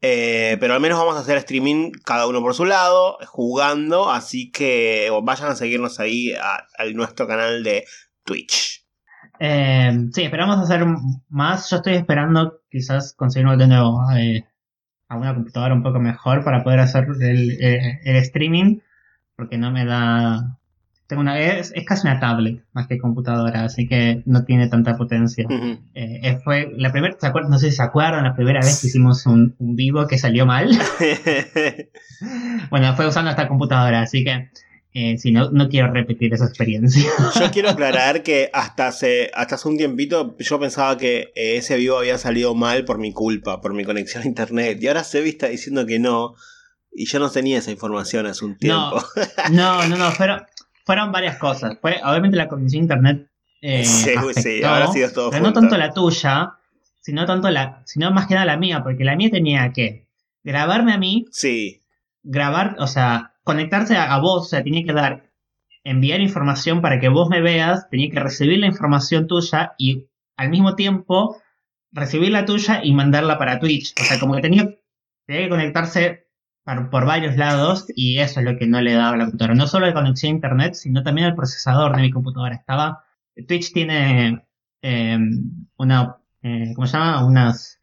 Pero 0.00 0.74
al 0.74 0.80
menos 0.80 0.98
vamos 0.98 1.16
a 1.16 1.20
hacer 1.20 1.36
streaming 1.38 1.90
cada 2.04 2.26
uno 2.26 2.40
por 2.40 2.54
su 2.54 2.64
lado, 2.64 3.18
jugando. 3.26 4.10
Así 4.10 4.50
que 4.50 5.10
vayan 5.22 5.50
a 5.50 5.56
seguirnos 5.56 6.00
ahí 6.00 6.32
a 6.34 6.64
nuestro 6.94 7.26
canal 7.26 7.62
de 7.62 7.84
Twitch. 8.24 8.80
Eh, 9.42 9.90
sí, 10.12 10.22
esperamos 10.22 10.58
hacer 10.58 10.84
más. 11.30 11.70
Yo 11.70 11.78
estoy 11.78 11.94
esperando 11.94 12.60
quizás 12.70 13.14
conseguir 13.14 13.48
de 13.56 13.66
nuevo 13.66 13.98
eh, 14.14 14.44
a 15.08 15.16
una 15.16 15.34
computadora 15.34 15.74
un 15.74 15.82
poco 15.82 15.98
mejor 15.98 16.44
para 16.44 16.62
poder 16.62 16.80
hacer 16.80 17.06
el, 17.20 17.52
eh, 17.58 18.18
streaming, 18.18 18.80
porque 19.34 19.56
no 19.56 19.70
me 19.70 19.86
da... 19.86 20.58
Tengo 21.10 21.22
una, 21.22 21.40
es, 21.40 21.72
casi 21.84 22.06
una 22.06 22.20
tablet 22.20 22.62
más 22.72 22.86
que 22.86 22.98
computadora, 22.98 23.64
así 23.64 23.88
que 23.88 24.22
no 24.26 24.44
tiene 24.44 24.68
tanta 24.68 24.96
potencia. 24.96 25.44
Eh, 25.92 26.38
fue 26.44 26.72
la 26.76 26.92
primera, 26.92 27.16
no 27.48 27.58
sé 27.58 27.70
si 27.70 27.76
se 27.76 27.82
acuerdan, 27.82 28.22
la 28.22 28.36
primera 28.36 28.60
vez 28.60 28.80
que 28.80 28.86
hicimos 28.86 29.26
un, 29.26 29.56
un 29.58 29.74
vivo 29.74 30.06
que 30.06 30.18
salió 30.18 30.46
mal. 30.46 30.70
bueno, 32.70 32.94
fue 32.94 33.08
usando 33.08 33.28
esta 33.28 33.48
computadora, 33.48 34.02
así 34.02 34.22
que 34.22 34.50
eh, 34.92 35.18
si 35.18 35.30
no, 35.30 35.50
no 35.50 35.68
quiero 35.68 35.92
repetir 35.92 36.32
esa 36.32 36.46
experiencia. 36.46 37.10
Yo 37.40 37.50
quiero 37.50 37.70
aclarar 37.70 38.22
que 38.22 38.50
hasta 38.52 38.86
hace, 38.88 39.30
hasta 39.34 39.56
hace 39.56 39.68
un 39.68 39.76
tiempito 39.76 40.36
yo 40.38 40.58
pensaba 40.58 40.96
que 40.96 41.32
eh, 41.34 41.56
ese 41.56 41.76
vivo 41.76 41.98
había 41.98 42.18
salido 42.18 42.54
mal 42.54 42.84
por 42.84 42.98
mi 42.98 43.12
culpa, 43.12 43.60
por 43.60 43.74
mi 43.74 43.84
conexión 43.84 44.22
a 44.22 44.26
internet. 44.26 44.78
Y 44.80 44.88
ahora 44.88 45.04
Sebi 45.04 45.30
está 45.30 45.48
diciendo 45.48 45.86
que 45.86 45.98
no. 45.98 46.34
Y 46.92 47.06
yo 47.06 47.20
no 47.20 47.30
tenía 47.30 47.58
esa 47.58 47.70
información 47.70 48.26
hace 48.26 48.44
un 48.44 48.56
tiempo. 48.56 49.00
No, 49.52 49.86
no, 49.86 49.96
no, 49.96 50.10
fueron, 50.10 50.42
fueron 50.90 51.12
varias 51.12 51.36
cosas. 51.36 51.78
Fue, 51.80 52.00
obviamente 52.02 52.36
la 52.36 52.48
conexión 52.48 52.80
a 52.80 52.82
internet. 52.82 53.30
Eh, 53.62 53.84
sí, 53.84 54.10
sí, 54.34 54.64
ahora 54.64 54.88
sí 54.88 55.00
es 55.00 55.12
todo. 55.12 55.30
Pero 55.30 55.44
no 55.44 55.52
tanto 55.52 55.76
la 55.76 55.92
tuya, 55.92 56.54
sino 56.98 57.26
tanto 57.26 57.48
la, 57.48 57.84
sino 57.86 58.10
más 58.10 58.26
que 58.26 58.34
nada 58.34 58.44
la 58.44 58.56
mía, 58.56 58.82
porque 58.82 59.04
la 59.04 59.14
mía 59.14 59.30
tenía 59.30 59.72
que 59.72 60.08
grabarme 60.42 60.92
a 60.92 60.98
mí. 60.98 61.26
Sí. 61.30 61.80
Grabar, 62.24 62.74
o 62.80 62.88
sea, 62.88 63.34
conectarse 63.44 63.96
a, 63.96 64.18
vos, 64.18 64.46
o 64.46 64.48
sea, 64.48 64.64
tenía 64.64 64.84
que 64.84 64.92
dar, 64.92 65.30
enviar 65.84 66.20
información 66.20 66.82
para 66.82 66.98
que 66.98 67.08
vos 67.08 67.28
me 67.28 67.40
veas, 67.40 67.88
tenía 67.88 68.10
que 68.10 68.18
recibir 68.18 68.58
la 68.58 68.66
información 68.66 69.28
tuya 69.28 69.74
y 69.78 70.08
al 70.36 70.50
mismo 70.50 70.74
tiempo 70.74 71.40
recibir 71.92 72.32
la 72.32 72.46
tuya 72.46 72.80
y 72.82 72.92
mandarla 72.94 73.38
para 73.38 73.60
Twitch. 73.60 73.94
O 74.00 74.02
sea, 74.02 74.18
como 74.18 74.34
que 74.34 74.42
tenía, 74.42 74.76
tenía 75.24 75.44
que 75.44 75.50
conectarse 75.50 76.26
por, 76.90 77.06
varios 77.06 77.36
lados 77.36 77.86
y 77.94 78.18
eso 78.18 78.40
es 78.40 78.46
lo 78.46 78.56
que 78.56 78.66
no 78.66 78.80
le 78.80 78.92
daba 78.94 79.14
a 79.14 79.16
la 79.16 79.24
computadora. 79.24 79.54
No 79.54 79.66
solo 79.66 79.86
la 79.86 79.94
conexión 79.94 80.32
a 80.32 80.34
internet, 80.36 80.74
sino 80.74 81.02
también 81.02 81.28
el 81.28 81.34
procesador 81.34 81.96
de 81.96 82.02
mi 82.02 82.10
computadora. 82.10 82.54
Estaba, 82.54 83.04
Twitch 83.48 83.72
tiene 83.72 84.44
em, 84.82 85.66
una, 85.76 86.16
eh, 86.42 86.72
¿cómo 86.74 86.86
se 86.86 86.96
llama? 86.96 87.24
Unas 87.24 87.80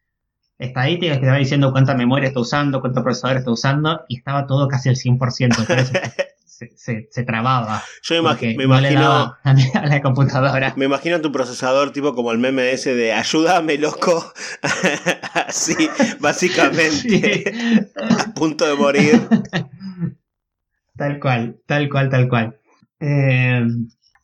estadísticas 0.58 1.18
que 1.18 1.26
te 1.26 1.32
va 1.32 1.38
diciendo 1.38 1.72
cuánta 1.72 1.96
memoria 1.96 2.28
está 2.28 2.40
usando, 2.40 2.82
cuánto 2.82 3.04
procesador 3.04 3.38
está 3.38 3.52
usando, 3.52 4.06
y 4.08 4.18
estaba 4.18 4.48
todo 4.48 4.68
casi 4.68 4.90
al 4.90 4.96
100%, 4.96 5.18
se, 6.76 7.08
se, 7.12 7.24
trababa. 7.24 7.84
Yo 8.02 8.24
me, 8.24 8.64
imagino 8.64 9.36
a, 9.44 9.86
la 9.88 10.02
computadora. 10.02 10.74
Me 10.76 10.86
imagino 10.86 11.22
tu 11.22 11.32
procesador 11.32 11.92
tipo 11.92 12.16
como 12.16 12.32
el 12.32 12.40
meme 12.40 12.72
ese 12.72 12.96
de 12.96 13.14
ayúdame 13.14 13.78
loco, 13.78 14.34
así, 15.34 15.90
básicamente, 16.20 17.88
a 17.96 18.34
punto 18.34 18.66
de 18.66 18.76
morir. 18.76 19.22
Tal 20.98 21.20
cual, 21.20 21.60
tal 21.68 21.90
cual, 21.90 22.10
tal 22.10 22.28
cual. 22.28 22.60
Eh, 23.00 23.68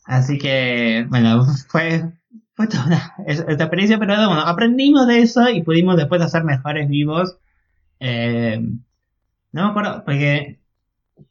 así 0.06 0.40
que, 0.40 1.06
bueno, 1.08 1.46
fue 1.68 2.02
fue 2.56 2.66
toda 2.66 2.88
una, 2.88 3.14
esta 3.28 3.52
experiencia, 3.52 4.00
pero 4.00 4.16
bueno, 4.16 4.42
aprendimos 4.42 5.06
de 5.06 5.20
eso 5.20 5.48
y 5.50 5.62
pudimos 5.62 5.98
después 5.98 6.20
hacer 6.24 6.44
mejores 6.44 6.90
vivos. 6.90 7.38
Eh, 8.00 8.60
no 9.52 9.64
me 9.66 9.70
acuerdo, 9.70 10.04
porque 10.04 10.63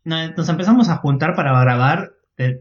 nos 0.04 0.48
empezamos 0.48 0.88
a 0.88 0.96
juntar 0.96 1.34
para 1.34 1.58
grabar, 1.60 2.12
eh, 2.38 2.58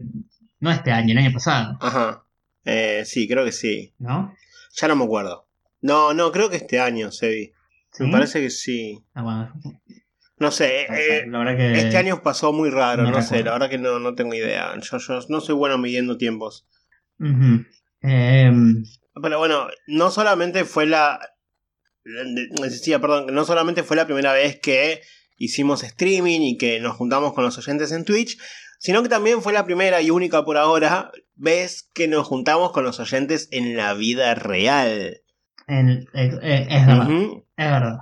no 0.60 0.70
este 0.70 0.92
año, 0.92 1.12
el 1.12 1.18
año 1.18 1.32
pasado. 1.32 1.76
Ajá. 1.80 2.24
Eh, 2.64 3.02
sí, 3.04 3.28
creo 3.28 3.44
que 3.44 3.52
sí. 3.52 3.94
¿No? 3.98 4.34
Ya 4.74 4.88
no 4.88 4.96
me 4.96 5.04
acuerdo. 5.04 5.46
No, 5.80 6.14
no, 6.14 6.30
creo 6.32 6.48
que 6.48 6.56
este 6.56 6.80
año, 6.80 7.10
Sebi. 7.10 7.52
Me 7.98 8.10
parece 8.10 8.40
que 8.40 8.50
sí. 8.50 9.02
Ah, 9.14 9.22
bueno. 9.22 9.52
No 10.38 10.50
sé, 10.50 10.86
este 10.88 11.96
año 11.96 12.22
pasó 12.22 12.52
muy 12.52 12.68
raro, 12.68 13.04
no, 13.04 13.22
sé, 13.22 13.44
la 13.44 13.52
verdad 13.52 13.70
que 13.70 13.78
no, 13.78 14.00
no 14.00 14.16
tengo 14.16 14.34
idea. 14.34 14.74
Yo, 14.80 14.98
yo 14.98 15.20
no 15.28 15.40
soy 15.40 15.54
bueno 15.54 15.78
midiendo 15.78 16.16
tiempos. 16.16 16.66
Em, 18.00 18.84
Pero 19.22 19.38
bueno, 19.38 19.68
no 19.86 20.10
solamente 20.10 20.64
fue 20.64 20.86
la. 20.86 21.20
Decía, 22.60 23.00
perdón, 23.00 23.32
no 23.32 23.44
solamente 23.44 23.84
fue 23.84 23.96
la 23.96 24.06
primera 24.06 24.32
vez 24.32 24.58
que 24.60 25.02
hicimos 25.36 25.82
streaming 25.82 26.40
y 26.40 26.58
que 26.58 26.80
nos 26.80 26.96
juntamos 26.96 27.32
con 27.32 27.44
los 27.44 27.58
oyentes 27.58 27.92
en 27.92 28.04
Twitch, 28.04 28.38
sino 28.78 29.02
que 29.02 29.08
también 29.08 29.42
fue 29.42 29.52
la 29.52 29.64
primera 29.64 30.00
y 30.02 30.10
única 30.10 30.44
por 30.44 30.56
ahora 30.56 31.12
vez 31.34 31.88
que 31.94 32.08
nos 32.08 32.26
juntamos 32.26 32.72
con 32.72 32.84
los 32.84 33.00
oyentes 33.00 33.48
en 33.50 33.76
la 33.76 33.94
vida 33.94 34.34
real. 34.34 35.22
Es, 35.66 35.86
verdad. 36.12 37.08
Es 37.56 37.70
verdad. 37.70 37.98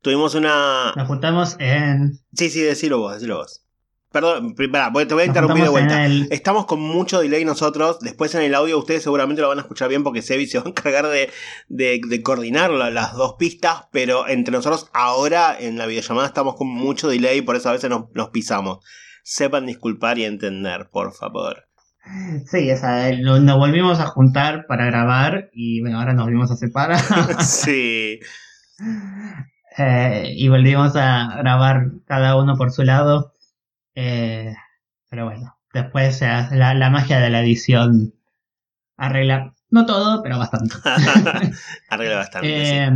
Tuvimos 0.00 0.34
una. 0.34 0.92
Nos 0.96 1.06
juntamos 1.06 1.56
en. 1.58 2.20
Sí, 2.32 2.50
sí, 2.50 2.60
decilo 2.60 2.98
vos, 2.98 3.14
decilo 3.14 3.36
vos. 3.36 3.64
Perdón, 4.10 4.54
te 4.54 4.66
voy 4.68 5.22
a 5.22 5.26
interrumpir 5.26 5.64
de 5.64 5.68
vuelta. 5.68 6.06
Estamos 6.30 6.64
con 6.64 6.80
mucho 6.80 7.20
delay 7.20 7.44
nosotros. 7.44 8.00
Después 8.00 8.34
en 8.34 8.40
el 8.40 8.54
audio 8.54 8.78
ustedes 8.78 9.02
seguramente 9.02 9.42
lo 9.42 9.48
van 9.48 9.58
a 9.58 9.62
escuchar 9.62 9.90
bien 9.90 10.02
porque 10.02 10.22
Sebi 10.22 10.46
se 10.46 10.58
va 10.58 10.64
a 10.64 10.68
encargar 10.68 11.06
de, 11.08 11.30
de, 11.68 12.22
coordinar 12.22 12.70
las 12.70 13.12
dos 13.12 13.34
pistas. 13.38 13.82
Pero 13.92 14.26
entre 14.26 14.52
nosotros 14.52 14.88
ahora 14.94 15.54
en 15.58 15.76
la 15.76 15.84
videollamada 15.84 16.26
estamos 16.26 16.56
con 16.56 16.68
mucho 16.68 17.08
delay, 17.08 17.42
por 17.42 17.56
eso 17.56 17.68
a 17.68 17.72
veces 17.72 17.90
nos, 17.90 18.30
pisamos. 18.30 18.78
Sepan 19.24 19.66
disculpar 19.66 20.18
y 20.18 20.24
entender, 20.24 20.88
por 20.90 21.12
favor. 21.12 21.68
Sí, 22.46 22.70
esa, 22.70 23.12
nos 23.12 23.58
volvimos 23.58 24.00
a 24.00 24.06
juntar 24.06 24.64
para 24.66 24.86
grabar 24.86 25.50
y 25.52 25.82
bueno, 25.82 25.98
ahora 25.98 26.14
nos 26.14 26.24
volvimos 26.24 26.50
a 26.50 26.56
separar. 26.56 26.98
sí. 27.42 28.20
Eh, 29.80 30.32
y 30.34 30.48
volvimos 30.48 30.96
a 30.96 31.36
grabar 31.38 31.92
cada 32.04 32.34
uno 32.34 32.56
por 32.56 32.72
su 32.72 32.82
lado. 32.82 33.32
Eh, 34.00 34.54
pero 35.10 35.24
bueno, 35.24 35.58
después 35.74 36.20
la, 36.20 36.72
la 36.72 36.88
magia 36.88 37.18
de 37.18 37.30
la 37.30 37.40
edición 37.40 38.14
arregla, 38.96 39.54
no 39.70 39.86
todo, 39.86 40.22
pero 40.22 40.38
bastante. 40.38 40.76
arregla 41.90 42.16
bastante. 42.18 42.84
Eh, 42.84 42.90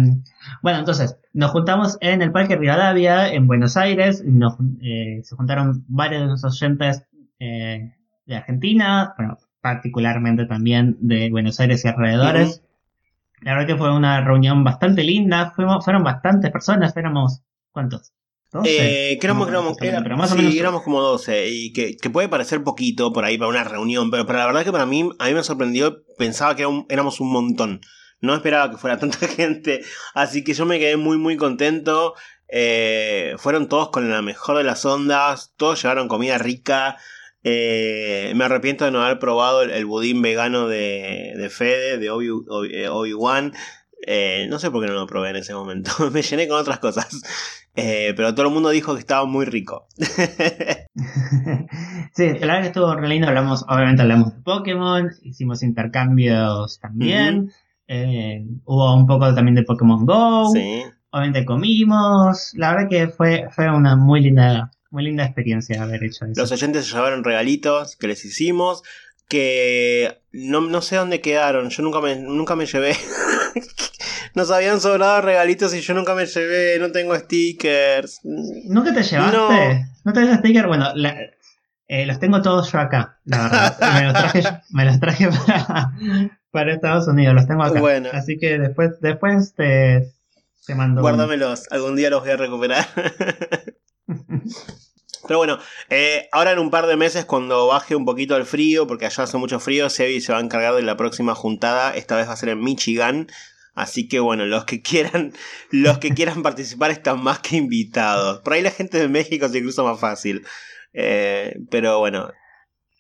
bueno, 0.63 0.79
entonces, 0.79 1.19
nos 1.33 1.51
juntamos 1.51 1.99
en 2.03 2.23
el 2.23 2.31
Parque 2.31 2.55
Rivadavia, 2.55 3.33
en 3.33 3.49
Buenos 3.49 3.77
Aires. 3.77 4.23
Nos, 4.25 4.55
se 4.81 5.35
juntaron 5.35 5.85
varios 5.89 6.21
de 6.21 6.29
nuestros 6.29 6.63
oyentes 6.63 7.05
de 7.41 8.37
Argentina, 8.37 9.15
bueno, 9.19 9.39
particularmente 9.61 10.47
también 10.47 10.99
de 11.01 11.31
Buenos 11.31 11.59
Aires 11.59 11.85
y 11.85 11.89
alrededores. 11.89 12.63
La 13.41 13.55
verdad 13.55 13.67
que 13.67 13.77
fue 13.77 13.93
una 13.93 14.21
reunión 14.21 14.63
bastante 14.63 15.03
linda, 15.03 15.51
fuimos, 15.51 15.85
fueron 15.85 16.05
bastantes 16.05 16.53
personas, 16.53 16.97
éramos, 16.97 17.43
¿cuántos? 17.73 18.13
12. 18.53 18.71
Eh, 18.71 19.19
éramos, 19.23 19.49
éramos 19.49 20.83
como 20.83 21.01
12, 21.01 21.49
y 21.49 21.73
que, 21.73 21.97
puede 22.11 22.29
parecer 22.29 22.63
poquito 22.63 23.13
por 23.13 23.25
ahí 23.25 23.39
para 23.39 23.49
una 23.49 23.65
reunión, 23.65 24.11
pero, 24.11 24.25
la 24.25 24.47
verdad 24.47 24.65
que 24.65 24.73
para 24.73 24.85
mí, 24.85 25.09
a 25.19 25.27
mí 25.27 25.35
me 25.35 25.43
sorprendió, 25.43 26.05
pensaba 26.19 26.55
que 26.55 26.67
éramos 26.89 27.21
un 27.21 27.33
montón. 27.33 27.81
No 28.21 28.35
esperaba 28.35 28.71
que 28.71 28.77
fuera 28.77 28.99
tanta 29.01 29.27
gente, 29.27 29.83
así 30.15 30.45
que 30.45 30.55
yo 30.55 30.67
me 30.67 30.79
quedé 30.79 30.97
muy 30.97 31.17
muy 31.19 31.37
contento. 31.37 32.15
Eh, 32.55 33.35
fueron 33.39 33.69
todos 33.69 33.89
con 33.89 34.11
la 34.11 34.21
mejor 34.21 34.59
de 34.59 34.65
las 34.65 34.85
ondas, 34.85 35.55
todos 35.57 35.83
llevaron 35.83 36.09
comida 36.09 36.37
rica, 36.37 36.99
eh, 37.45 38.33
me 38.37 38.45
arrepiento 38.45 38.85
de 38.85 38.91
no 38.91 39.03
haber 39.03 39.19
probado 39.19 39.63
el, 39.63 39.87
budín 39.87 40.21
vegano 40.21 40.69
de, 40.69 41.33
de 41.37 41.49
Fede, 41.49 41.97
de 41.97 42.11
Obi-Wan. 42.11 43.55
Eh, 44.05 44.47
no 44.51 44.59
sé 44.59 44.71
por 44.71 44.83
qué 44.83 44.89
no 44.89 44.95
lo 44.95 45.07
probé 45.07 45.31
en 45.31 45.37
ese 45.37 45.55
momento. 45.55 45.91
me 46.13 46.23
llené 46.23 46.49
con 46.49 46.59
otras 46.59 46.79
cosas. 46.79 47.23
pero 47.75 48.35
todo 48.35 48.47
el 48.47 48.53
mundo 48.53 48.71
dijo 48.71 48.95
que 48.95 49.01
estaba 49.01 49.25
muy 49.27 49.45
rico. 49.45 49.87
sí, 49.97 50.07
la 52.27 52.47
verdad 52.47 52.61
que 52.61 52.67
estuvo 52.69 52.95
re 52.95 53.09
lindo. 53.09 53.29
Hablamos, 53.29 53.65
obviamente 53.69 54.03
hablamos 54.03 54.35
de 54.35 54.41
Pokémon, 54.43 55.11
hicimos 55.23 55.63
intercambios 55.63 56.81
también. 56.81 57.53
hubo 58.65 58.95
un 58.95 59.07
poco 59.07 59.35
también 59.35 59.55
de 59.55 59.63
Pokémon 59.63 60.05
Go. 60.05 60.51
Obviamente 61.11 61.45
comimos. 61.45 62.53
La 62.55 62.75
verdad 62.75 62.89
que 62.89 63.09
fue, 63.09 63.47
fue 63.51 63.71
una 63.71 63.97
muy 63.97 64.23
linda 64.23 64.71
muy 64.93 65.05
linda 65.05 65.25
experiencia 65.25 65.83
haber 65.83 66.05
hecho 66.05 66.27
eso. 66.27 66.41
Los 66.41 66.53
oyentes 66.53 66.85
se 66.85 66.95
llevaron 66.95 67.25
regalitos 67.25 67.97
que 67.97 68.09
les 68.09 68.25
hicimos. 68.25 68.83
Que 69.27 70.21
no, 70.33 70.61
no 70.61 70.83
sé 70.83 70.97
dónde 70.97 71.23
quedaron. 71.23 71.71
Yo 71.71 71.83
nunca 71.83 72.01
me, 72.01 72.17
nunca 72.17 72.55
me 72.55 72.67
llevé. 72.67 72.95
Nos 74.35 74.51
habían 74.51 74.81
sobrado 74.81 75.21
regalitos 75.21 75.75
y 75.75 75.81
yo 75.81 75.95
nunca 75.95 76.15
me 76.15 76.27
llevé. 76.27 76.79
No 76.79 76.91
tengo 76.91 77.15
stickers. 77.17 78.21
¿Nunca 78.25 78.95
te 78.95 79.03
llevaste? 79.03 79.37
No, 79.37 79.49
¿No 80.05 80.13
tenés 80.13 80.39
stickers? 80.39 80.67
Bueno, 80.67 80.87
eh, 81.95 82.07
los 82.07 82.19
tengo 82.19 82.41
todos 82.41 82.73
yo 82.73 82.79
acá, 82.79 83.19
la 83.25 83.43
verdad. 83.43 83.79
me 83.95 84.05
los 84.05 84.15
traje, 84.15 84.43
me 84.71 84.85
los 84.87 84.99
traje 84.99 85.29
para, 85.29 85.93
para, 86.51 86.73
Estados 86.73 87.07
Unidos, 87.07 87.35
los 87.35 87.47
tengo 87.47 87.63
acá. 87.63 87.81
Bueno. 87.81 88.09
Así 88.15 88.39
que 88.39 88.59
después, 88.59 88.99
después 89.03 89.55
te, 89.55 90.11
te 90.67 90.75
mando. 90.75 91.03
Guárdamelos, 91.03 91.71
algún 91.71 91.95
día 91.97 92.09
los 92.09 92.23
voy 92.23 92.31
a 92.31 92.37
recuperar. 92.39 92.87
Pero 95.29 95.39
bueno, 95.39 95.59
eh, 95.91 96.29
ahora 96.33 96.53
en 96.53 96.59
un 96.59 96.71
par 96.71 96.87
de 96.87 96.97
meses, 96.97 97.27
cuando 97.27 97.67
baje 97.67 97.95
un 97.95 98.07
poquito 98.07 98.37
el 98.37 98.47
frío, 98.47 98.87
porque 98.87 99.07
allá 99.07 99.25
hace 99.25 99.37
mucho 99.37 99.61
frío, 99.61 99.91
Sebi 99.91 100.21
se 100.21 100.33
va 100.33 100.39
a 100.39 100.43
encargar 100.43 100.75
de 100.75 100.83
la 100.83 100.97
próxima 100.97 101.35
juntada. 101.35 101.95
Esta 101.95 102.17
vez 102.17 102.27
va 102.27 102.33
a 102.33 102.37
ser 102.37 102.49
en 102.49 102.61
Michigan. 102.61 103.29
Así 103.75 104.07
que 104.07 104.21
bueno, 104.21 104.45
los 104.45 104.65
que 104.65 104.83
quieran, 104.83 105.33
los 105.71 105.99
que 105.99 106.11
quieran 106.11 106.43
participar 106.43 106.91
están 106.91 107.23
más 107.23 107.39
que 107.39 107.57
invitados. 107.57 108.41
Por 108.41 108.53
ahí 108.53 108.63
la 108.63 108.71
gente 108.71 108.99
de 108.99 109.09
México 109.09 109.47
es 109.47 109.55
incluso 109.55 109.85
más 109.85 109.99
fácil. 109.99 110.45
Eh, 110.93 111.57
pero 111.71 111.99
bueno. 111.99 112.31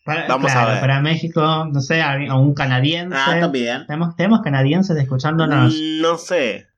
vamos 0.06 0.52
a 0.52 0.66
ver. 0.66 0.80
Para 0.80 1.00
México, 1.00 1.40
no 1.70 1.80
sé, 1.80 2.00
a 2.00 2.16
un 2.36 2.54
canadiense. 2.54 3.16
Ah, 3.16 3.36
también. 3.38 3.86
¿Tenemos, 3.86 4.16
tenemos 4.16 4.40
canadienses 4.42 4.96
escuchándonos. 4.96 5.74
No 6.00 6.16
sé. 6.16 6.68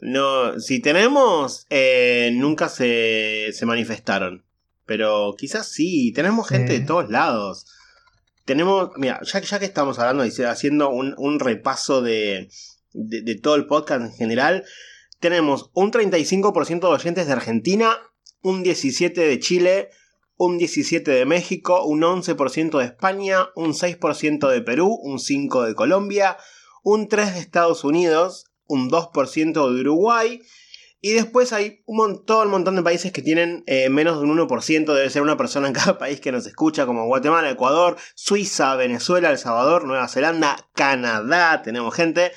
No, 0.00 0.58
si 0.58 0.80
tenemos, 0.80 1.66
eh, 1.70 2.30
nunca 2.34 2.68
se, 2.68 3.50
se 3.52 3.66
manifestaron. 3.66 4.44
Pero 4.86 5.34
quizás 5.38 5.68
sí, 5.68 6.12
tenemos 6.14 6.48
gente 6.48 6.78
de 6.78 6.84
todos 6.84 7.08
lados. 7.08 7.66
Tenemos, 8.44 8.90
mira, 8.96 9.20
ya, 9.22 9.40
ya 9.40 9.58
que 9.58 9.64
estamos 9.64 9.98
hablando 9.98 10.26
y 10.26 10.30
haciendo 10.42 10.90
un, 10.90 11.14
un 11.16 11.40
repaso 11.40 12.02
de, 12.02 12.50
de, 12.94 13.34
todo 13.34 13.56
el 13.56 13.66
podcast 13.66 14.02
en 14.02 14.12
general, 14.12 14.64
tenemos 15.20 15.70
un 15.74 15.92
35% 15.92 16.80
de 16.80 16.86
oyentes 16.86 17.26
de 17.26 17.32
Argentina, 17.32 17.98
un 18.42 18.64
17% 18.64 19.14
de 19.14 19.38
Chile, 19.38 19.90
un 20.36 20.58
17% 20.58 21.04
de 21.04 21.26
México, 21.26 21.84
un 21.84 22.02
11% 22.02 22.78
de 22.78 22.84
España, 22.84 23.48
un 23.54 23.72
6% 23.72 24.48
de 24.48 24.62
Perú, 24.62 24.98
un 25.02 25.18
5% 25.18 25.66
de 25.66 25.74
Colombia, 25.74 26.36
un 26.82 27.08
3% 27.08 27.32
de 27.32 27.40
Estados 27.40 27.84
Unidos, 27.84 28.46
un 28.66 28.90
2% 28.90 29.52
de 29.52 29.80
Uruguay. 29.80 30.42
Y 31.00 31.12
después 31.12 31.52
hay 31.52 31.82
un 31.84 31.98
montón, 31.98 32.46
un 32.46 32.52
montón 32.52 32.76
de 32.76 32.82
países 32.82 33.12
que 33.12 33.20
tienen 33.20 33.62
eh, 33.66 33.90
menos 33.90 34.18
de 34.18 34.24
un 34.24 34.38
1%, 34.38 34.94
debe 34.94 35.10
ser 35.10 35.20
una 35.20 35.36
persona 35.36 35.68
en 35.68 35.74
cada 35.74 35.98
país 35.98 36.18
que 36.18 36.32
nos 36.32 36.46
escucha, 36.46 36.86
como 36.86 37.06
Guatemala, 37.06 37.50
Ecuador, 37.50 37.96
Suiza, 38.14 38.74
Venezuela, 38.76 39.30
El 39.30 39.36
Salvador, 39.36 39.84
Nueva 39.84 40.08
Zelanda, 40.08 40.70
Canadá, 40.74 41.60
tenemos 41.60 41.94
gente, 41.94 42.32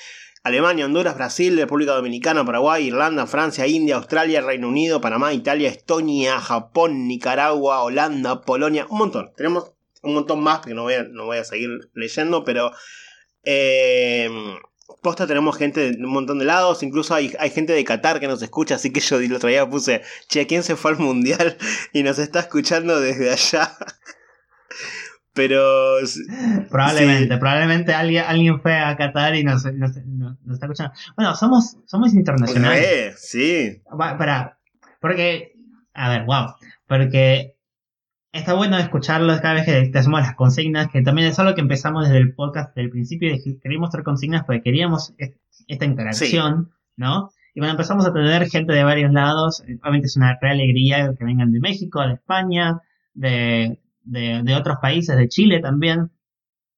Alemania, 0.47 0.85
Honduras, 0.85 1.15
Brasil, 1.15 1.57
República 1.57 1.93
Dominicana, 1.93 2.45
Paraguay, 2.45 2.87
Irlanda, 2.87 3.27
Francia, 3.27 3.67
India, 3.67 3.95
Australia, 3.95 4.41
Reino 4.41 4.67
Unido, 4.67 5.01
Panamá, 5.01 5.33
Italia, 5.33 5.69
Estonia, 5.69 6.39
Japón, 6.39 7.07
Nicaragua, 7.07 7.83
Holanda, 7.83 8.41
Polonia, 8.41 8.87
un 8.89 8.97
montón. 8.97 9.31
Tenemos 9.35 9.73
un 10.01 10.13
montón 10.13 10.41
más 10.41 10.61
que 10.61 10.73
no 10.73 10.83
voy 10.83 10.95
a, 10.95 11.03
no 11.03 11.25
voy 11.25 11.37
a 11.37 11.43
seguir 11.43 11.89
leyendo, 11.93 12.43
pero... 12.43 12.71
Eh, 13.43 14.29
posta 15.01 15.27
tenemos 15.27 15.57
gente 15.57 15.91
de 15.91 16.03
un 16.03 16.11
montón 16.11 16.39
de 16.39 16.45
lados, 16.45 16.83
incluso 16.83 17.13
hay, 17.13 17.33
hay, 17.39 17.49
gente 17.49 17.73
de 17.73 17.83
Qatar 17.83 18.19
que 18.19 18.27
nos 18.27 18.41
escucha, 18.41 18.75
así 18.75 18.91
que 18.91 18.99
yo 18.99 19.17
el 19.17 19.33
otro 19.33 19.49
día 19.49 19.69
puse, 19.69 20.01
che, 20.27 20.47
¿quién 20.47 20.63
se 20.63 20.75
fue 20.75 20.91
al 20.91 20.97
mundial 20.97 21.57
y 21.93 22.03
nos 22.03 22.19
está 22.19 22.39
escuchando 22.39 22.99
desde 22.99 23.31
allá? 23.31 23.77
Pero... 25.37 25.97
Probablemente, 26.69 27.37
probablemente 27.37 27.93
alguien, 27.93 28.25
alguien 28.27 28.59
fue 28.59 28.77
a 28.77 28.97
Qatar 28.97 29.35
y 29.35 29.43
nos, 29.43 29.65
está 29.65 30.01
escuchando. 30.65 30.93
Bueno, 31.15 31.35
somos, 31.35 31.77
somos 31.85 32.13
internacionales. 32.13 33.15
sí. 33.21 33.81
Para, 33.97 34.57
porque, 34.99 35.53
a 35.93 36.09
ver, 36.09 36.25
wow, 36.25 36.55
porque 36.87 37.55
está 38.31 38.53
bueno 38.53 38.77
escucharlos 38.77 39.39
cada 39.41 39.55
vez 39.55 39.65
que 39.65 39.89
te 39.89 39.99
hacemos 39.99 40.21
las 40.21 40.35
consignas, 40.35 40.89
que 40.89 41.01
también 41.01 41.27
es 41.27 41.39
algo 41.39 41.55
que 41.55 41.61
empezamos 41.61 42.05
desde 42.05 42.19
el 42.19 42.33
podcast 42.33 42.75
del 42.75 42.89
principio, 42.89 43.31
de 43.31 43.59
queríamos 43.61 43.89
hacer 43.89 44.03
consignas 44.03 44.43
porque 44.45 44.61
queríamos 44.61 45.13
esta 45.67 45.85
interacción, 45.85 46.71
¿no? 46.95 47.31
Y 47.53 47.59
bueno, 47.59 47.71
empezamos 47.71 48.05
a 48.05 48.13
tener 48.13 48.47
gente 48.49 48.73
de 48.73 48.83
varios 48.83 49.11
lados, 49.11 49.63
obviamente 49.81 50.07
es 50.07 50.17
una 50.17 50.37
real 50.39 50.55
alegría 50.55 51.13
que 51.17 51.25
vengan 51.25 51.51
de 51.51 51.59
México, 51.59 52.01
de 52.01 52.13
España, 52.13 52.81
de, 53.13 53.79
de, 54.07 54.55
otros 54.55 54.77
países, 54.81 55.15
de 55.15 55.27
Chile 55.27 55.59
también, 55.59 56.11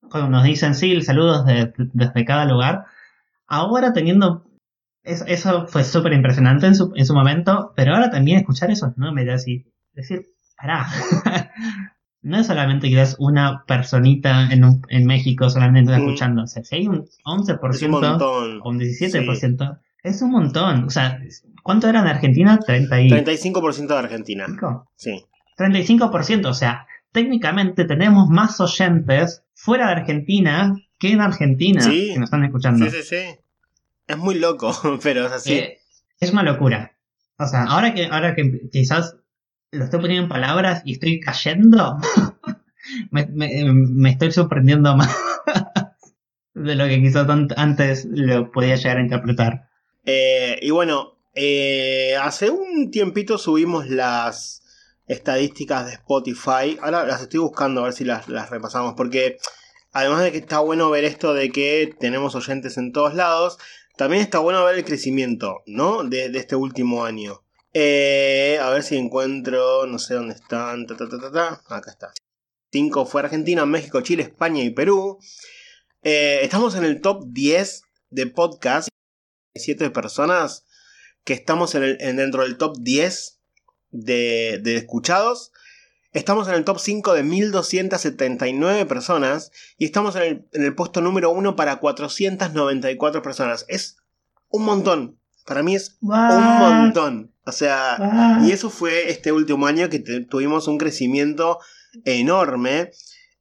cuando 0.09 0.29
nos 0.29 0.43
dicen 0.43 0.75
sí, 0.75 1.01
saludos 1.01 1.45
desde 1.45 2.25
cada 2.25 2.45
lugar. 2.45 2.85
Ahora 3.47 3.93
teniendo 3.93 4.45
eso, 5.03 5.67
fue 5.67 5.83
súper 5.83 6.13
impresionante 6.13 6.67
en 6.67 6.75
su, 6.75 6.91
en 6.95 7.05
su 7.05 7.13
momento, 7.13 7.73
pero 7.75 7.93
ahora 7.93 8.09
también 8.09 8.39
escuchar 8.39 8.71
eso, 8.71 8.93
¿no? 8.97 9.11
Me 9.13 9.25
da 9.25 9.35
así, 9.35 9.65
decir, 9.93 10.27
pará. 10.57 10.87
no 12.21 12.37
es 12.37 12.47
solamente 12.47 12.89
que 12.89 13.01
es 13.01 13.15
una 13.19 13.63
personita 13.65 14.51
en, 14.51 14.81
en 14.89 15.05
México 15.05 15.49
solamente 15.49 15.91
mm. 15.91 16.01
escuchando. 16.01 16.43
O 16.43 16.47
sea, 16.47 16.63
si 16.63 16.75
hay 16.75 16.87
un 16.87 17.07
11% 17.25 18.61
o 18.61 18.69
un 18.69 18.79
17%, 18.79 19.80
es 20.03 20.21
un 20.21 20.32
montón. 20.32 20.86
O 20.86 20.89
sea, 20.89 21.19
¿cuánto 21.63 21.88
era 21.88 22.01
en 22.01 22.07
Argentina? 22.07 22.59
30 22.59 23.01
y... 23.01 23.09
35% 23.09 23.88
de 23.88 23.97
Argentina. 23.97 24.47
Sí. 24.95 25.25
35%, 25.57 26.45
o 26.45 26.53
sea, 26.53 26.88
técnicamente 27.12 27.86
tenemos 27.86 28.30
más 28.30 28.60
oyentes 28.60 29.43
fuera 29.53 29.88
de 29.88 29.93
Argentina 29.93 30.76
que 30.97 31.12
en 31.12 31.22
Argentina 31.22 31.82
que 31.84 32.16
nos 32.18 32.26
están 32.26 32.43
escuchando. 32.43 32.86
Sí, 32.86 32.91
sí, 32.91 33.03
sí. 33.03 33.39
Es 34.07 34.18
muy 34.18 34.36
loco, 34.36 34.72
pero 35.03 35.26
es 35.28 35.32
así. 35.32 35.53
Eh, 35.53 35.80
es 36.20 36.32
una 36.32 36.43
locura. 36.43 36.97
O 37.38 37.45
sea, 37.47 37.64
ahora 37.64 37.93
que, 37.93 38.05
ahora 38.05 38.36
que 38.36 38.70
quizás 38.72 39.16
lo 39.72 39.86
estoy 39.86 40.01
poniendo 40.01 40.24
en 40.24 40.30
palabras 40.30 40.82
y 40.84 40.93
estoy 40.93 41.20
cayendo, 41.20 41.97
me, 43.12 44.10
estoy 44.10 44.32
sorprendiendo 44.32 44.95
más 44.95 45.16
de 46.53 46.76
lo 46.76 46.86
que 46.88 47.01
quizás 47.01 47.28
antes 47.55 48.07
lo 48.12 48.51
podía 48.51 48.76
llegar 48.76 48.97
a 48.97 49.01
interpretar. 49.01 49.70
Eh, 50.03 50.60
y 50.62 50.72
bueno, 50.72 51.18
eh, 51.34 52.16
hace 52.22 52.49
un 52.49 52.91
tiempito 52.91 53.38
subimos 53.38 53.88
las 53.88 54.59
estadísticas 55.10 55.88
de 55.88 55.93
Spotify. 55.93 56.78
Ahora 56.82 57.05
las 57.05 57.22
estoy 57.22 57.41
buscando 57.41 57.82
a 57.82 57.86
ver 57.86 57.93
si 57.93 58.05
las, 58.05 58.30
las 58.30 58.49
repasamos. 58.49 58.93
Porque 58.95 59.38
además 59.91 60.24
de 60.24 60.32
que 60.32 60.38
está 60.38 60.60
bueno 60.60 60.89
ver 60.89 61.03
esto 61.03 61.34
de 61.34 61.51
que 61.51 61.93
tenemos 61.99 62.36
oyentes 62.36 62.78
en 62.78 62.93
todos 62.93 63.16
lados, 63.16 63.57
también 63.97 64.22
está 64.22 64.39
bueno 64.39 64.64
ver 64.64 64.76
el 64.76 64.86
crecimiento, 64.86 65.62
¿no? 65.66 66.03
De, 66.03 66.26
este 66.36 66.55
último 66.55 67.03
año. 67.03 67.43
Eh, 67.74 68.57
a 68.62 68.70
ver 68.70 68.84
si 68.84 68.97
encuentro, 68.97 69.86
no 69.88 69.99
sé 69.99 70.14
dónde 70.14 70.36
están. 70.36 70.88
Ta, 70.88 70.95
ta, 70.95 71.10
ta, 71.10 71.62
Acá 71.68 71.91
está. 71.91 72.14
5 72.72 73.05
fue 73.05 73.22
Argentina, 73.22 73.66
México, 73.66 73.99
Chile, 74.01 74.24
España 74.24 74.64
y 74.64 74.70
Perú. 74.70 75.18
Eh, 76.03 76.39
estamos 76.43 76.76
en 76.76 76.86
el 76.86 77.01
top 77.01 77.26
10 77.28 77.82
de 78.12 78.28
podcast. 78.28 78.89
7 79.55 79.89
personas 79.89 80.66
que 81.24 81.34
estamos 81.34 81.74
en 81.76 81.84
el, 81.84 81.97
dentro 82.16 82.43
del 82.43 82.57
top 82.57 82.78
10 82.80 83.38
de, 83.91 84.59
de 84.63 84.77
escuchados. 84.77 85.51
Estamos 86.11 86.47
en 86.47 86.55
el 86.55 86.63
top 86.63 86.79
5 86.79 87.13
de 87.13 87.23
1279 87.23 88.85
personas 88.87 89.51
y 89.77 89.85
estamos 89.85 90.15
en 90.15 90.47
el, 90.53 90.73
puesto 90.73 91.01
número 91.01 91.29
1 91.29 91.55
para 91.55 91.75
494 91.75 93.21
personas. 93.21 93.65
Es 93.67 93.97
un 94.49 94.65
montón. 94.65 95.19
Para 95.45 95.61
mí 95.61 95.75
es 95.75 95.97
un 96.01 96.59
montón. 96.59 97.31
O 97.45 97.51
sea, 97.51 98.39
y 98.43 98.51
eso 98.51 98.71
fue 98.71 99.11
este 99.11 99.31
último 99.31 99.67
año 99.67 99.89
que 99.89 99.99
tuvimos 99.99 100.67
un 100.67 100.79
crecimiento 100.79 101.59
enorme. 102.05 102.91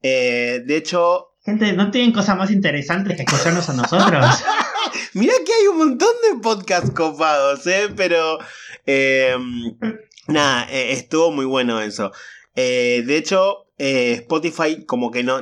Eh, 0.03 0.63
de 0.67 0.77
hecho... 0.77 1.37
Gente, 1.45 1.73
¿no 1.73 1.91
tienen 1.91 2.13
cosas 2.13 2.37
más 2.37 2.51
interesantes 2.51 3.17
que 3.17 3.23
escucharnos 3.23 3.69
a 3.71 3.73
nosotros? 3.75 4.27
Mira 5.15 5.33
que 5.45 5.53
hay 5.53 5.67
un 5.69 5.79
montón 5.79 6.15
de 6.23 6.39
podcasts 6.41 6.91
copados, 6.91 7.67
¿eh? 7.67 7.89
Pero... 7.97 8.39
Eh, 8.85 9.37
nada, 10.29 10.71
eh, 10.71 10.93
estuvo 10.93 11.33
muy 11.33 11.45
bueno 11.45 11.81
eso. 11.81 12.13
Eh, 12.55 13.03
de 13.07 13.17
hecho, 13.17 13.67
eh, 13.79 14.13
Spotify 14.13 14.85
como 14.85 15.11
que 15.11 15.25
no, 15.25 15.41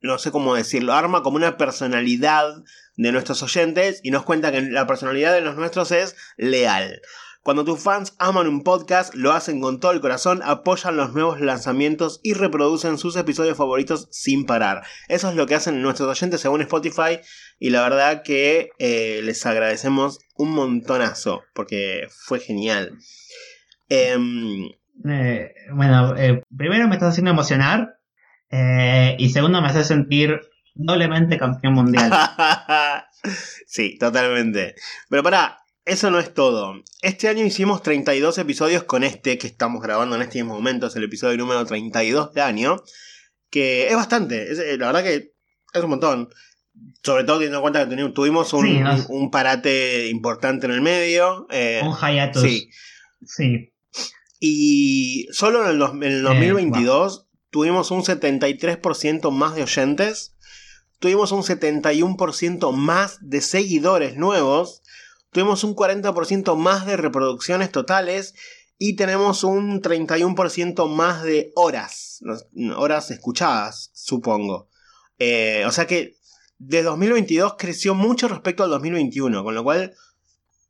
no 0.00 0.18
sé 0.18 0.30
cómo 0.30 0.54
decirlo, 0.54 0.92
arma 0.92 1.22
como 1.22 1.36
una 1.36 1.56
personalidad 1.56 2.62
de 2.96 3.12
nuestros 3.12 3.42
oyentes 3.42 4.00
y 4.02 4.10
nos 4.10 4.24
cuenta 4.24 4.52
que 4.52 4.62
la 4.62 4.86
personalidad 4.86 5.32
de 5.32 5.40
los 5.40 5.56
nuestros 5.56 5.92
es 5.92 6.16
leal. 6.36 7.00
Cuando 7.42 7.64
tus 7.64 7.80
fans 7.80 8.14
aman 8.18 8.46
un 8.48 8.62
podcast, 8.62 9.14
lo 9.14 9.32
hacen 9.32 9.60
con 9.60 9.78
todo 9.78 9.92
el 9.92 10.00
corazón, 10.00 10.40
apoyan 10.42 10.96
los 10.96 11.12
nuevos 11.12 11.42
lanzamientos 11.42 12.20
y 12.22 12.32
reproducen 12.32 12.96
sus 12.96 13.16
episodios 13.16 13.58
favoritos 13.58 14.08
sin 14.10 14.46
parar. 14.46 14.82
Eso 15.08 15.28
es 15.28 15.34
lo 15.34 15.46
que 15.46 15.54
hacen 15.54 15.82
nuestros 15.82 16.08
oyentes 16.08 16.40
según 16.40 16.62
Spotify 16.62 17.20
y 17.58 17.68
la 17.68 17.82
verdad 17.82 18.22
que 18.22 18.70
les 18.78 19.44
agradecemos 19.44 20.20
un 20.36 20.52
montonazo 20.52 21.42
porque 21.52 22.08
fue 22.08 22.40
genial. 22.40 22.96
Em, 23.88 24.68
eh, 25.08 25.54
bueno, 25.72 26.16
eh, 26.16 26.42
primero 26.56 26.88
me 26.88 26.94
estás 26.94 27.10
haciendo 27.10 27.32
emocionar 27.32 27.98
eh, 28.50 29.16
y 29.18 29.30
segundo 29.30 29.60
me 29.60 29.68
hace 29.68 29.84
sentir 29.84 30.40
doblemente 30.74 31.38
campeón 31.38 31.74
mundial. 31.74 32.10
sí, 33.66 33.98
totalmente. 33.98 34.74
Pero 35.08 35.22
para, 35.22 35.58
eso 35.84 36.10
no 36.10 36.18
es 36.18 36.32
todo. 36.32 36.82
Este 37.02 37.28
año 37.28 37.44
hicimos 37.44 37.82
32 37.82 38.38
episodios 38.38 38.84
con 38.84 39.04
este 39.04 39.36
que 39.38 39.46
estamos 39.46 39.82
grabando 39.82 40.16
en 40.16 40.22
este 40.22 40.38
mismo 40.38 40.54
momento, 40.54 40.86
es 40.86 40.96
el 40.96 41.04
episodio 41.04 41.36
número 41.36 41.64
32 41.64 42.32
de 42.32 42.40
año, 42.40 42.76
que 43.50 43.88
es 43.88 43.94
bastante, 43.94 44.48
la 44.78 44.86
verdad 44.86 45.02
que 45.02 45.32
es 45.72 45.82
un 45.82 45.90
montón. 45.90 46.28
Sobre 47.04 47.22
todo 47.22 47.36
teniendo 47.36 47.58
en 47.58 47.62
cuenta 47.62 47.88
que 47.88 48.12
tuvimos 48.12 48.52
un, 48.52 49.30
parate 49.30 50.08
importante 50.08 50.66
en 50.66 50.72
el 50.72 50.80
medio. 50.80 51.46
un 51.82 51.94
hiatus. 51.94 52.42
Sí. 52.42 52.68
Sí. 53.24 53.73
Y 54.46 55.26
solo 55.32 55.62
en 55.62 56.02
el, 56.02 56.22
2022 56.22 57.18
eh, 57.18 57.36
tuvimos 57.48 57.90
un 57.90 58.02
73% 58.02 59.30
más 59.30 59.54
de 59.54 59.62
oyentes, 59.62 60.36
tuvimos 60.98 61.32
un 61.32 61.42
71% 61.42 62.70
más 62.72 63.16
de 63.22 63.40
seguidores 63.40 64.18
nuevos, 64.18 64.82
tuvimos 65.30 65.64
un 65.64 65.74
40% 65.74 66.56
más 66.56 66.84
de 66.84 66.98
reproducciones 66.98 67.72
totales 67.72 68.34
y 68.76 68.96
tenemos 68.96 69.44
un 69.44 69.80
31% 69.80 70.90
más 70.90 71.22
de 71.22 71.50
horas, 71.54 72.20
horas 72.76 73.10
escuchadas, 73.10 73.92
supongo. 73.94 74.68
Eh, 75.18 75.64
o 75.66 75.72
sea 75.72 75.86
que 75.86 76.18
de 76.58 76.82
2022 76.82 77.54
creció 77.56 77.94
mucho 77.94 78.28
respecto 78.28 78.62
al 78.62 78.68
2021, 78.68 79.42
con 79.42 79.54
lo 79.54 79.64
cual 79.64 79.94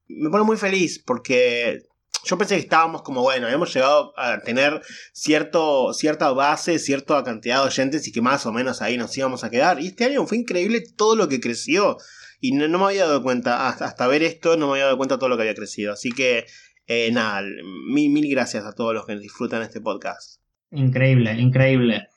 me 0.06 0.30
pone 0.30 0.44
muy 0.44 0.56
feliz 0.56 1.02
porque 1.04 1.88
yo 2.24 2.38
pensé 2.38 2.56
que 2.56 2.62
estábamos 2.62 3.02
como, 3.02 3.22
bueno, 3.22 3.46
habíamos 3.46 3.72
llegado 3.72 4.12
a 4.16 4.38
tener 4.40 4.80
cierto, 5.12 5.92
cierta 5.92 6.30
base, 6.32 6.78
cierta 6.78 7.22
cantidad 7.22 7.60
de 7.60 7.66
oyentes 7.66 8.08
y 8.08 8.12
que 8.12 8.22
más 8.22 8.46
o 8.46 8.52
menos 8.52 8.82
ahí 8.82 8.96
nos 8.96 9.16
íbamos 9.16 9.44
a 9.44 9.50
quedar. 9.50 9.80
Y 9.80 9.88
este 9.88 10.04
año 10.04 10.26
fue 10.26 10.38
increíble 10.38 10.82
todo 10.96 11.16
lo 11.16 11.28
que 11.28 11.40
creció. 11.40 11.98
Y 12.40 12.52
no, 12.52 12.68
me 12.78 12.84
había 12.84 13.06
dado 13.06 13.22
cuenta, 13.22 13.68
hasta, 13.68 14.06
ver 14.06 14.22
esto, 14.22 14.56
no 14.56 14.66
me 14.66 14.72
había 14.72 14.84
dado 14.84 14.96
cuenta 14.96 15.18
todo 15.18 15.28
lo 15.28 15.36
que 15.36 15.42
había 15.42 15.54
crecido. 15.54 15.92
Así 15.92 16.10
que, 16.10 16.46
eh, 16.86 17.10
nada, 17.12 17.42
mil, 17.42 18.10
mil 18.10 18.30
gracias 18.30 18.64
a 18.64 18.72
todos 18.72 18.94
los 18.94 19.06
que 19.06 19.16
disfrutan 19.16 19.62
este 19.62 19.80
podcast. 19.80 20.40
Increíble, 20.70 21.32
increíble. 21.34 22.08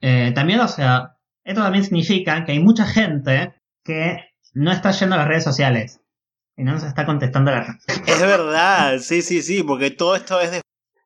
Eh, 0.00 0.32
también, 0.34 0.60
o 0.60 0.68
sea, 0.68 1.16
esto 1.42 1.62
también 1.62 1.84
significa 1.84 2.44
que 2.44 2.52
hay 2.52 2.60
mucha 2.60 2.86
gente 2.86 3.54
que 3.82 4.18
no 4.54 4.72
está 4.72 4.92
yendo 4.92 5.16
a 5.16 5.18
las 5.18 5.28
redes 5.28 5.44
sociales. 5.44 6.00
Y 6.56 6.62
no 6.62 6.72
nos 6.72 6.84
está 6.84 7.04
contestando 7.04 7.50
la 7.50 7.78
Es 8.06 8.20
verdad, 8.20 8.98
sí, 8.98 9.22
sí, 9.22 9.42
sí, 9.42 9.62
porque 9.62 9.90
todo 9.90 10.14
esto 10.14 10.40
es 10.40 10.52
de... 10.52 10.60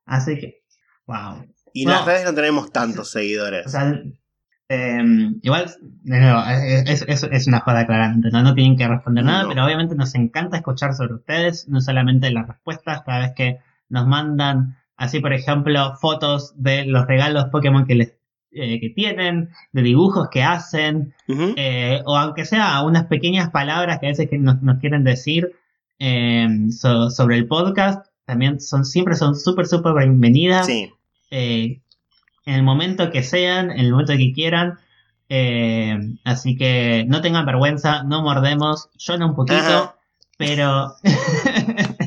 Así 0.05 0.38
que, 0.38 0.62
wow. 1.07 1.44
Y 1.72 1.84
en 1.84 1.90
las 1.90 2.05
redes 2.05 2.24
no 2.24 2.34
tenemos 2.34 2.70
tantos 2.72 3.11
seguidores. 3.11 3.66
O 3.66 3.70
sea, 3.70 4.01
em, 4.68 5.38
igual, 5.42 5.74
de 5.80 6.20
nuevo, 6.20 6.42
es, 6.86 7.03
es, 7.03 7.46
una 7.46 7.61
joda 7.61 7.86
claramente, 7.86 8.30
¿no? 8.30 8.42
no 8.42 8.55
tienen 8.55 8.76
que 8.76 8.88
responder 8.88 9.24
nada, 9.24 9.49
pero 9.49 9.64
obviamente 9.64 9.94
nos 9.94 10.14
encanta 10.14 10.57
escuchar 10.57 10.94
sobre 10.94 11.14
ustedes, 11.14 11.68
no 11.68 11.80
solamente 11.80 12.30
las 12.30 12.49
respuestas, 12.49 13.03
cada 13.03 13.20
vez 13.20 13.32
que 13.34 13.59
nos 13.88 14.07
mandan, 14.07 14.78
así 14.96 15.20
por 15.20 15.32
ejemplo, 15.32 15.96
fotos 15.96 16.53
de 16.57 16.84
los 16.84 17.07
regalos 17.07 17.46
Pokémon 17.46 17.86
que 17.86 17.94
les 17.94 18.17
eh, 18.61 18.80
que 18.80 18.90
tienen, 18.90 19.50
de 19.72 19.82
dibujos 19.82 20.28
que 20.30 20.42
hacen, 20.42 21.14
eh, 21.28 22.02
o 22.04 22.16
aunque 22.16 22.44
sea 22.44 22.82
unas 22.82 23.06
pequeñas 23.06 23.50
palabras 23.50 23.98
que 23.98 24.06
a 24.06 24.11
veces 24.11 24.28
que 24.28 24.38
nos, 24.38 24.56
quieren 24.80 25.04
decir 25.04 25.52
em, 25.98 26.70
sobre 26.70 27.36
el 27.36 27.46
podcast, 27.46 28.06
también 28.24 28.61
son 28.61 28.84
siempre 28.84 29.14
son 29.14 29.34
súper, 29.34 29.66
súper 29.66 29.94
bienvenidas. 29.94 30.68
Eh, 30.68 31.80
en 32.46 32.54
el 32.54 32.62
momento 32.62 33.11
que 33.11 33.22
sean, 33.22 33.70
en 33.70 33.80
el 33.80 33.92
momento 33.92 34.14
que 34.16 34.32
quieran. 34.32 34.78
así 36.24 36.56
que 36.56 37.04
no 37.09 37.20
tengan 37.20 37.46
vergüenza, 37.46 38.02
no 38.02 38.22
mordemos, 38.22 38.88
no 39.18 39.26
un 39.26 39.34
poquito, 39.34 39.94
pero 40.38 40.94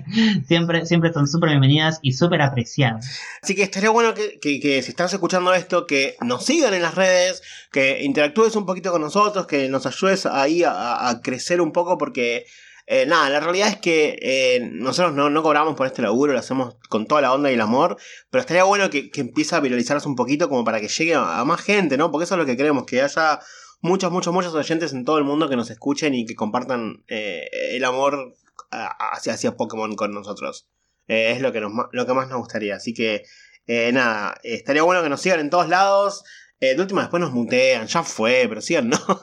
siempre, 0.48 0.86
siempre 0.86 1.14
son 1.14 1.28
súper 1.28 1.50
bienvenidas 1.50 2.00
y 2.02 2.14
súper 2.14 2.42
apreciadas. 2.42 3.20
Así 3.42 3.56
que 3.56 3.64
estaría 3.64 3.90
bueno 3.90 4.14
que, 4.14 4.40
si 4.42 4.90
estás 4.90 5.14
escuchando 5.14 5.54
esto, 5.54 5.86
que 5.88 6.16
nos 6.22 6.46
sigan 6.46 6.74
en 6.74 6.82
las 6.82 6.96
redes, 6.96 7.42
que 7.72 8.04
interactúes 8.04 8.56
un 8.56 8.66
poquito 8.66 8.92
con 8.92 9.02
nosotros, 9.02 9.48
que 9.48 9.70
nos 9.70 9.86
ayudes 9.86 10.26
ahí 10.26 10.64
a, 10.66 11.20
crecer 11.24 11.62
un 11.62 11.72
poco, 11.72 11.98
porque 11.98 12.46
eh, 12.88 13.06
nada, 13.06 13.30
la 13.30 13.40
realidad 13.40 13.70
es 13.70 13.78
que 13.78 14.18
eh, 14.22 14.70
nosotros 14.74 15.14
no, 15.14 15.44
cobramos 15.44 15.76
por 15.76 15.88
este 15.88 16.02
laburo, 16.02 16.34
lo 16.34 16.40
hacemos 16.40 16.76
con 16.90 17.06
toda 17.06 17.22
la 17.22 17.34
onda 17.34 17.52
y 17.52 17.54
el 17.54 17.62
amor, 17.62 17.98
pero 18.30 18.42
estaría 18.42 18.64
bueno 18.64 18.90
que, 18.90 19.10
que 19.10 19.22
empiece 19.22 19.56
a 19.56 19.60
viralizarse 19.60 20.08
un 20.08 20.16
poquito 20.16 20.50
como 20.50 20.64
para 20.64 20.82
que 20.82 20.88
llegue 20.88 21.16
a, 21.16 21.44
más 21.46 21.62
gente, 21.62 21.98
¿no? 21.98 22.12
Porque 22.12 22.26
eso 22.26 22.36
es 22.36 22.40
lo 22.40 22.46
que 22.46 22.58
queremos, 22.58 22.86
que 22.86 23.02
haya 23.02 23.40
muchos, 23.82 24.12
muchos, 24.12 24.34
muchos 24.34 24.54
oyentes 24.54 24.94
en 24.94 25.06
todo 25.06 25.18
el 25.18 25.24
mundo 25.24 25.50
que 25.50 25.56
nos 25.56 25.70
escuchen 25.70 26.14
y 26.14 26.26
que 26.26 26.36
compartan 26.36 27.04
eh, 27.08 27.48
el 27.72 27.84
amor 27.84 28.36
hacia, 28.70 29.34
hacia 29.34 29.58
Pokémon 29.58 29.96
con 29.96 30.14
nosotros. 30.14 30.68
Eh, 31.08 31.32
es 31.32 31.42
lo 31.42 31.52
que, 31.52 31.62
nos, 31.62 31.72
lo 31.92 32.06
que 32.06 32.14
más 32.14 32.30
nos 32.30 32.40
gustaría. 32.40 32.76
Así 32.76 32.94
que, 32.94 33.24
eh, 33.68 33.92
nada, 33.92 34.36
estaría 34.44 34.84
bueno 34.84 35.04
que 35.04 35.10
nos 35.10 35.22
sigan 35.22 35.40
en 35.40 35.50
todos 35.50 35.70
lados. 35.70 36.24
de 36.60 36.80
última, 36.80 37.02
después 37.02 37.22
nos 37.22 37.32
mutean, 37.32 37.88
ya 37.88 38.04
fue, 38.04 38.46
pero 38.48 38.62
sigan, 38.62 38.90
¿no? 38.90 38.98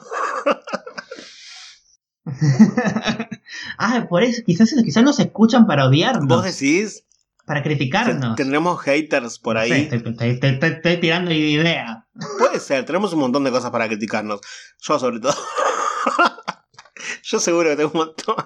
ah, 3.77 4.05
por 4.09 4.23
eso, 4.23 4.41
quizás, 4.45 4.73
quizás 4.83 5.03
nos 5.03 5.19
escuchan 5.19 5.67
para 5.67 5.85
odiarnos. 5.85 6.27
¿Vos 6.27 6.43
decís? 6.43 7.05
Para 7.45 7.63
criticarnos. 7.63 8.35
Tendremos 8.35 8.79
haters 8.81 9.39
por 9.39 9.57
ahí. 9.57 9.89
estoy, 9.91 10.97
tirando 10.97 11.31
idea. 11.31 12.07
Puede 12.37 12.59
ser, 12.59 12.85
tenemos 12.85 13.13
un 13.13 13.21
montón 13.21 13.43
de 13.43 13.51
cosas 13.51 13.71
para 13.71 13.87
criticarnos. 13.87 14.41
Yo 14.79 14.99
sobre 14.99 15.19
todo. 15.19 15.33
Yo 17.23 17.39
seguro 17.39 17.69
que 17.69 17.75
tengo 17.75 17.91
un 17.93 17.99
montón. 17.99 18.45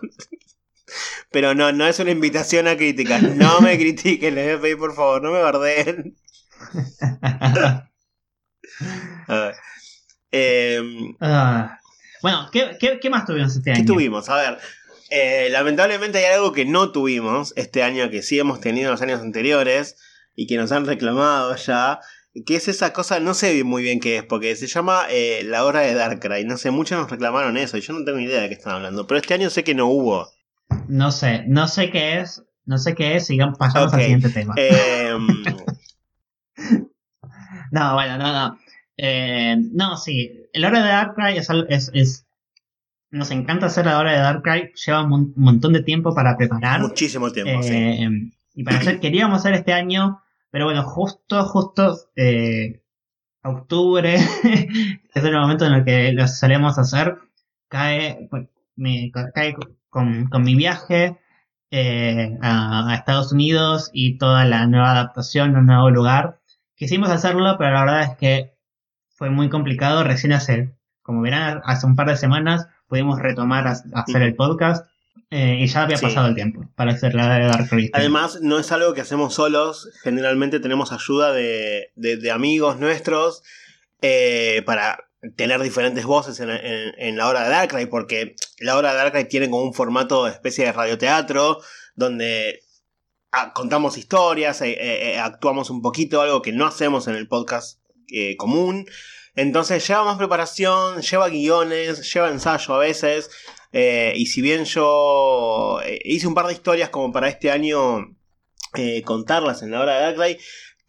Pero 1.31 1.53
no, 1.55 1.71
no 1.71 1.87
es 1.87 1.99
una 1.99 2.11
invitación 2.11 2.67
a 2.67 2.77
críticas. 2.77 3.21
No 3.23 3.61
me 3.61 3.77
critiquen, 3.79 4.35
les 4.35 4.45
voy 4.45 4.53
a 4.53 4.61
pedir 4.61 4.77
por 4.77 4.95
favor, 4.95 5.21
no 5.21 5.31
me 5.31 5.41
bardeen. 5.41 6.15
Em, 10.35 11.15
ah. 11.21 11.77
bueno, 12.23 12.49
¿qué, 12.51 12.99
más 13.11 13.25
tuvimos 13.27 13.55
este 13.55 13.69
año? 13.69 13.81
¿Qué 13.81 13.85
tuvimos? 13.85 14.29
A 14.29 14.37
ver, 14.37 14.57
eh, 15.11 15.49
lamentablemente 15.51 16.17
hay 16.17 16.33
algo 16.33 16.53
que 16.53 16.65
no 16.65 16.91
tuvimos 16.91 17.53
este 17.55 17.83
año 17.83 18.09
que 18.09 18.23
sí 18.23 18.39
hemos 18.39 18.59
tenido 18.59 18.87
en 18.87 18.93
los 18.93 19.01
años 19.03 19.21
anteriores 19.21 19.95
y 20.35 20.47
que 20.47 20.57
nos 20.57 20.71
han 20.71 20.87
reclamado 20.87 21.55
ya. 21.55 21.99
que 22.47 22.55
es 22.55 22.67
esa 22.67 22.93
cosa, 22.93 23.19
no 23.19 23.35
sé 23.35 23.63
muy 23.63 23.83
bien 23.83 23.99
qué 23.99 24.17
es, 24.17 24.23
porque 24.23 24.55
se 24.55 24.65
llama 24.65 25.05
eh, 25.11 25.43
La 25.45 25.65
Hora 25.65 25.81
de 25.81 25.93
Darkrai. 25.93 26.45
No 26.45 26.57
sé, 26.57 26.71
muchos 26.71 26.97
nos 26.97 27.11
reclamaron 27.11 27.57
eso 27.57 27.77
y 27.77 27.81
yo 27.81 27.93
no 27.93 28.03
tengo 28.03 28.19
idea 28.19 28.41
de 28.41 28.47
qué 28.49 28.55
están 28.55 28.73
hablando. 28.73 29.05
Pero 29.05 29.19
este 29.19 29.35
año 29.35 29.51
sé 29.51 29.63
que 29.63 29.75
no 29.75 29.85
hubo. 29.85 30.31
No 30.87 31.11
sé, 31.11 31.43
no 31.47 31.67
sé 31.67 31.89
qué 31.89 32.19
es, 32.19 32.43
no 32.65 32.77
sé 32.77 32.95
qué 32.95 33.15
es, 33.15 33.25
sigamos 33.25 33.57
pasamos 33.57 33.93
al 33.93 34.01
siguiente 34.01 34.29
tema. 34.29 34.53
Em, 34.57 35.27
no, 37.71 37.93
bueno, 37.93 38.17
no, 38.17 38.33
no. 38.33 38.59
Eh, 38.97 39.55
no, 39.71 39.97
sí, 39.97 40.47
La 40.53 40.67
Hora 40.67 40.83
de 40.83 40.89
Darkrai 40.89 41.37
es, 41.37 41.47
es, 41.69 41.91
es 41.93 42.25
nos 43.13 43.29
encanta 43.29 43.67
hacer 43.67 43.85
la 43.85 43.99
hora 43.99 44.11
de 44.11 44.17
Darkrai, 44.17 44.73
lleva 44.73 45.03
un 45.03 45.33
montón 45.35 45.73
de 45.73 45.83
tiempo 45.83 46.15
para 46.15 46.35
preparar. 46.35 46.81
Muchísimo 46.81 47.31
tiempo, 47.31 47.61
sí. 47.61 47.73
Eh, 47.75 48.09
y 48.55 48.63
para 48.63 48.79
hacer, 48.79 48.99
queríamos 48.99 49.39
hacer 49.39 49.53
este 49.53 49.71
año, 49.71 50.21
pero 50.49 50.65
bueno, 50.65 50.83
justo, 50.83 51.45
justo 51.45 51.95
eh, 52.15 52.81
octubre, 53.43 54.15
es 55.13 55.23
el 55.23 55.33
momento 55.33 55.65
en 55.65 55.73
el 55.73 55.85
que 55.85 56.11
lo 56.11 56.27
solemos 56.27 56.79
hacer, 56.79 57.17
cae, 57.67 58.27
pues, 58.31 58.47
me, 58.75 59.11
cae 59.11 59.55
con, 59.93 60.27
con, 60.27 60.43
mi 60.43 60.55
viaje 60.55 61.17
eh, 61.71 62.37
a, 62.41 62.93
Estados 62.95 63.31
Unidos 63.31 63.91
y 63.93 64.17
toda 64.17 64.43
la 64.43 64.65
nueva 64.65 64.91
adaptación, 64.91 65.55
un 65.55 65.67
nuevo 65.67 65.89
lugar. 65.91 66.41
Quisimos 66.75 67.09
hacerlo, 67.09 67.55
pero 67.57 67.71
la 67.71 67.85
verdad 67.85 68.03
es 68.03 68.17
que 68.17 68.57
fue 69.09 69.29
muy 69.29 69.49
complicado 69.49 70.03
recién 70.03 70.33
hace, 70.33 70.75
como 71.03 71.21
verán, 71.21 71.61
hace 71.63 71.85
un 71.85 71.95
par 71.95 72.07
de 72.09 72.17
semanas 72.17 72.67
pudimos 72.87 73.19
retomar 73.19 73.67
a, 73.67 73.75
hacer 73.93 74.21
el 74.23 74.35
podcast. 74.35 74.85
Eh, 75.29 75.57
y 75.61 75.67
ya 75.67 75.83
había 75.83 75.97
pasado 75.97 76.27
el 76.27 76.35
tiempo 76.35 76.69
para 76.75 76.91
hacer 76.91 77.15
la 77.15 77.27
de 77.37 77.45
Dark 77.45 77.69
Crystal. 77.69 77.99
Además, 77.99 78.39
no 78.41 78.59
es 78.59 78.71
algo 78.71 78.93
que 78.93 79.01
hacemos 79.01 79.33
solos. 79.33 79.89
Generalmente 80.03 80.59
tenemos 80.59 80.91
ayuda 80.91 81.31
de, 81.33 81.91
de, 81.95 82.31
amigos 82.31 82.79
nuestros 82.79 83.41
eh, 84.01 84.61
para 84.65 85.05
tener 85.35 85.61
diferentes 85.61 86.05
voces 86.05 86.39
en, 86.39 87.17
la 87.17 87.27
hora 87.27 87.43
de 87.43 87.49
Darkrai, 87.49 87.85
porque 87.87 88.35
la 88.59 88.77
hora 88.77 88.91
de 88.91 88.97
Darkrai 88.97 89.27
tiene 89.27 89.49
como 89.49 89.63
un 89.63 89.73
formato 89.73 90.25
de 90.25 90.31
especie 90.31 90.65
de 90.65 90.71
radioteatro, 90.71 91.59
donde 91.95 92.61
ah, 93.31 93.53
contamos 93.53 93.97
historias, 93.97 94.61
eh, 94.61 95.17
actuamos 95.19 95.69
un 95.69 95.81
poquito, 95.81 96.21
algo 96.21 96.41
que 96.41 96.51
no 96.51 96.65
hacemos 96.65 97.07
en 97.07 97.15
el 97.15 97.27
podcast 97.27 97.79
común. 98.37 98.85
Entonces 99.35 99.87
lleva 99.87 100.03
más 100.03 100.17
preparación, 100.17 101.01
lleva 101.01 101.29
guiones, 101.29 102.13
lleva 102.13 102.29
ensayo 102.29 102.75
a 102.75 102.79
veces. 102.79 103.29
Eh, 103.71 104.13
y 104.15 104.27
si 104.27 104.41
bien 104.41 104.65
yo 104.65 105.79
eh, 105.83 105.99
hice 106.03 106.27
un 106.27 106.35
par 106.35 106.45
de 106.45 106.53
historias 106.53 106.89
como 106.89 107.11
para 107.11 107.27
este 107.27 107.49
año 107.49 108.15
eh, 108.75 109.01
contarlas 109.01 109.63
en 109.63 109.71
la 109.71 109.81
hora 109.81 109.95
de 109.95 110.01
Darkrai, 110.01 110.39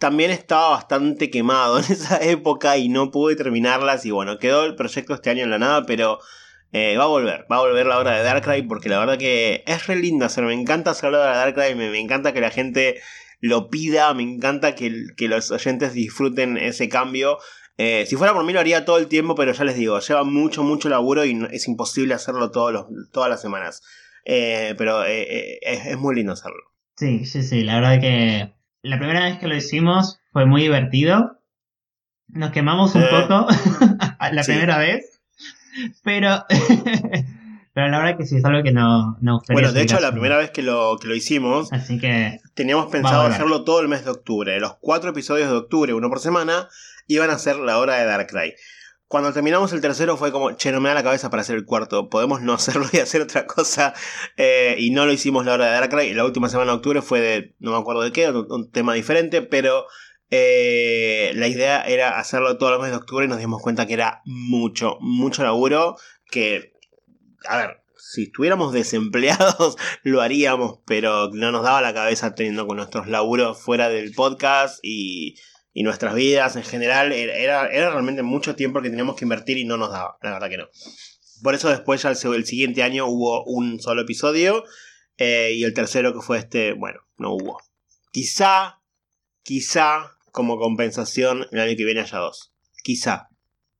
también 0.05 0.31
estaba 0.31 0.69
bastante 0.71 1.31
quemado 1.31 1.79
en 1.79 1.85
esa 1.91 2.23
época 2.23 2.77
y 2.77 2.91
no 2.91 3.11
pude 3.11 3.37
terminarlas. 3.37 4.05
Y 4.05 4.11
bueno, 4.11 4.39
quedó 4.39 4.67
el 4.67 4.75
proyecto 4.77 5.15
este 5.15 5.31
año 5.31 5.45
en 5.45 5.51
la 5.51 5.59
nada, 5.59 5.87
pero 5.87 6.19
va 6.75 7.05
a 7.05 7.07
volver, 7.07 7.47
va 7.51 7.57
a 7.57 7.61
volver 7.61 7.87
la 7.87 7.99
hora 7.99 8.17
de 8.17 8.23
Darkrai 8.23 8.67
porque 8.67 8.91
la 8.91 8.99
verdad 8.99 9.17
que 9.17 9.63
es 9.67 9.87
re 9.87 9.97
lindo 9.97 10.27
hacer, 10.27 10.45
me 10.45 10.53
encanta 10.53 10.91
hacer 10.91 11.11
la 11.11 11.19
de 11.19 11.37
Darkrai, 11.37 11.75
me, 11.75 11.99
encanta 11.99 12.35
que 12.35 12.41
la 12.43 12.51
gente 12.51 13.01
lo 13.41 13.71
pida, 13.71 14.13
me 14.13 14.25
encanta 14.25 14.75
que, 14.75 14.91
los 15.21 15.51
oyentes 15.51 15.95
disfruten 15.95 16.59
ese 16.59 16.91
cambio. 16.91 17.39
Eh, 17.79 18.05
si 18.07 18.17
fuera 18.17 18.35
por 18.35 18.45
mí 18.45 18.53
lo 18.53 18.61
haría 18.61 18.85
todo 18.85 18.99
el 18.99 19.07
tiempo, 19.07 19.35
pero 19.35 19.53
ya 19.53 19.65
les 19.65 19.77
digo, 19.77 19.99
lleva 20.01 20.25
mucho, 20.25 20.63
mucho 20.63 20.91
laburo 20.91 21.25
y 21.25 21.49
es 21.51 21.67
imposible 21.67 22.13
hacerlo 22.13 22.51
todos 22.51 22.87
todas 23.11 23.31
las 23.31 23.41
semanas. 23.41 23.83
Eh, 24.27 24.75
pero 24.77 25.05
eh, 25.07 25.61
es, 25.63 25.97
muy 25.97 26.15
lindo 26.15 26.33
hacerlo. 26.33 26.63
Sí, 26.97 27.25
sí, 27.25 27.43
sí, 27.43 27.63
la 27.63 27.81
verdad 27.81 28.01
que 28.01 28.55
la 28.85 28.99
primera 28.99 29.25
vez 29.25 29.39
que 29.39 29.49
lo 29.49 29.57
hicimos 29.57 30.21
fue 30.33 30.45
muy 30.45 30.63
divertido. 30.63 31.41
Nos 32.29 32.53
quemamos 32.53 32.95
un 32.95 33.03
poco 33.03 33.47
la 34.33 34.43
primera 34.45 34.79
vez, 34.79 35.21
pero... 36.03 36.45
Pero 37.77 37.89
la 37.89 37.99
verdad 37.99 38.17
que 38.17 38.25
sí 38.25 38.37
es 38.37 38.45
algo 38.45 38.63
que 38.63 38.71
no, 38.71 39.19
no 39.21 39.43
Bueno, 39.49 39.73
de 39.73 39.83
hecho, 39.83 39.99
la 39.99 40.13
primera 40.13 40.37
vez 40.37 40.53
que 40.53 40.63
lo, 40.63 40.97
que 40.97 41.09
lo 41.09 41.15
hicimos, 41.17 41.73
Así 41.73 41.99
que 41.99 42.39
teníamos 42.55 42.87
pensado 42.87 43.23
hacerlo 43.23 43.65
todo 43.65 43.81
el 43.81 43.89
mes 43.89 44.05
de 44.05 44.13
octubre. 44.13 44.61
Los 44.61 44.77
cuatro 44.77 45.11
episodios 45.11 45.51
de 45.51 45.57
octubre, 45.57 45.93
uno 45.93 46.09
por 46.09 46.21
semana, 46.21 46.69
iban 47.09 47.31
a 47.31 47.39
ser 47.41 47.57
la 47.57 47.79
hora 47.79 47.97
de 47.97 48.05
Darkrai. 48.05 48.55
Cuando 49.07 49.33
terminamos 49.33 49.73
el 49.73 49.81
tercero 49.81 50.17
fue 50.17 50.33
como, 50.33 50.53
che, 50.53 50.73
no 50.73 50.81
me 50.81 50.89
da 50.89 50.95
la 50.95 51.03
cabeza 51.03 51.31
para 51.31 51.43
hacer 51.43 51.57
el 51.57 51.65
cuarto, 51.65 52.09
podemos 52.09 52.41
no 52.41 52.53
hacerlo 52.55 52.87
y 52.93 52.99
hacer 52.99 53.23
otra 53.23 53.47
cosa. 53.47 53.95
Eh, 54.37 54.77
y 54.79 54.91
no 54.91 55.07
lo 55.07 55.13
hicimos 55.13 55.45
la 55.45 55.55
hora 55.55 55.67
de 55.67 55.73
Darkrai. 55.73 56.15
La 56.15 56.25
última 56.25 56.49
semana 56.49 56.73
de 56.73 56.77
octubre 56.77 57.03
fue 57.03 57.21
de, 57.21 57.55
no 57.59 57.73
me 57.73 57.79
acuerdo 57.79 58.03
de 58.03 58.13
qué, 58.13 58.31
un, 58.31 58.71
tema 58.71 58.95
diferente, 58.95 59.43
pero 59.43 59.87
eh, 60.31 61.33
la 61.35 61.49
idea 61.49 61.83
era 61.83 62.19
hacerlo 62.19 62.57
todos 62.59 62.73
los 62.73 62.81
meses 62.81 62.93
de 62.93 62.99
octubre 62.99 63.27
y 63.27 63.29
nos 63.29 63.39
dimos 63.39 63.63
cuenta 63.63 63.87
que 63.87 63.95
era 63.95 64.23
mucho, 64.25 64.97
mucho 65.01 65.43
laburo. 65.43 65.97
Que, 66.31 66.73
a 67.47 67.59
ver, 67.59 67.85
si 68.15 68.25
estuviéramos 68.25 68.73
desempleados 68.73 69.77
lo 70.03 70.21
haríamos, 70.21 70.81
pero 70.87 71.31
no 71.33 71.51
nos 71.51 71.63
daba 71.63 71.81
la 71.81 71.95
cabeza 71.95 72.35
teniendo 72.35 72.67
con 72.67 72.77
nuestros 72.77 73.09
laburos 73.09 73.61
fuera 73.61 73.89
del 73.89 74.13
podcast 74.13 74.79
y 74.83 75.37
y 75.75 75.83
nuestras 75.83 76.15
vidas 76.15 76.55
en 76.55 76.63
general, 76.63 77.13
era, 77.13 77.67
era 77.67 77.91
realmente 77.91 78.23
mucho 78.23 78.55
tiempo 78.55 78.81
que 78.81 78.89
teníamos 78.89 79.17
que 79.17 79.25
invertir 79.25 79.59
y 79.59 79.65
no 79.65 79.77
nos 79.77 79.91
daba, 79.91 80.17
la 80.23 80.33
verdad 80.33 80.49
que 80.49 80.57
no. 80.57 80.69
Por 81.43 81.55
eso 81.55 81.69
después 81.69 82.01
ya 82.01 82.11
el, 82.11 82.47
siguiente 82.47 82.85
año 82.85 83.07
hubo 83.07 83.45
un 83.45 83.81
solo 83.81 84.03
episodio 84.03 84.65
eh, 85.19 85.53
y 85.55 85.65
el 85.65 85.75
tercero 85.75 86.15
que 86.15 86.21
fue 86.21 86.39
este, 86.39 86.73
bueno, 86.75 87.01
no 87.19 87.33
hubo. 87.35 87.61
Quizá, 88.13 88.79
quizá 89.43 90.13
como 90.31 90.59
compensación 90.59 91.47
el 91.51 91.61
año 91.61 91.77
que 91.77 91.85
viene 91.85 92.01
haya 92.01 92.19
dos. 92.19 92.55
Quizá. 92.85 93.29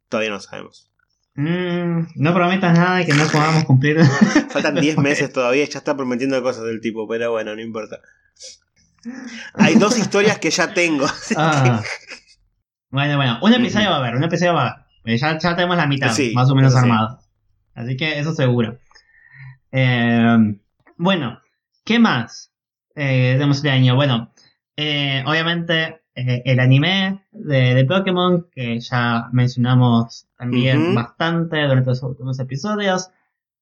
Todavía 0.09 0.31
no 0.31 0.41
sabemos. 0.41 0.91
Mm, 1.37 2.07
no 2.17 2.35
prometas 2.35 2.77
nada 2.77 3.05
que 3.05 3.15
no 3.15 3.27
podamos 3.29 3.65
cumplir. 3.65 4.01
Faltan 4.51 4.75
10 4.75 4.99
meses 4.99 5.33
todavía, 5.33 5.65
ya 5.65 5.79
está 5.79 5.97
prometiendo 5.97 6.43
cosas 6.43 6.65
del 6.65 6.81
tipo, 6.81 7.07
pero 7.07 7.31
bueno, 7.31 7.55
no 7.55 7.63
importa. 7.63 8.01
Hay 9.55 9.75
dos 9.77 9.99
historias 9.99 10.39
que 10.39 10.51
ya 10.51 10.73
tengo. 10.73 11.07
Ah. 11.37 11.83
Bueno, 12.91 13.17
bueno, 13.17 13.39
un 13.43 13.53
episodio 13.53 13.91
va 13.91 13.97
a 13.97 13.99
haber, 13.99 14.15
un 14.15 14.23
episodio 14.23 14.55
va 14.55 14.67
a 14.67 14.71
haber. 14.71 14.85
Eh, 15.05 15.19
ya, 15.19 15.37
ya 15.37 15.57
tenemos 15.57 15.77
la 15.77 15.87
mitad, 15.87 16.17
más 16.33 16.51
o 16.51 16.55
menos 16.55 16.75
armado. 16.75 17.19
Así 17.75 17.97
que 17.97 18.19
eso 18.19 18.33
seguro. 18.33 18.79
Eh, 19.73 20.57
bueno, 20.97 21.41
¿qué 21.85 21.99
más 21.99 22.53
eh, 22.95 23.33
tenemos 23.33 23.57
este 23.57 23.71
año? 23.71 23.97
Bueno, 23.97 24.33
obviamente 24.77 26.03
el 26.15 26.61
anime 26.61 27.25
de, 27.33 27.85
Pokémon, 27.85 28.47
que 28.55 28.79
ya 28.79 29.29
mencionamos 29.33 30.29
también 30.39 30.95
bastante 30.95 31.63
durante 31.63 31.91
los 31.91 32.03
últimos 32.05 32.39
episodios, 32.39 33.11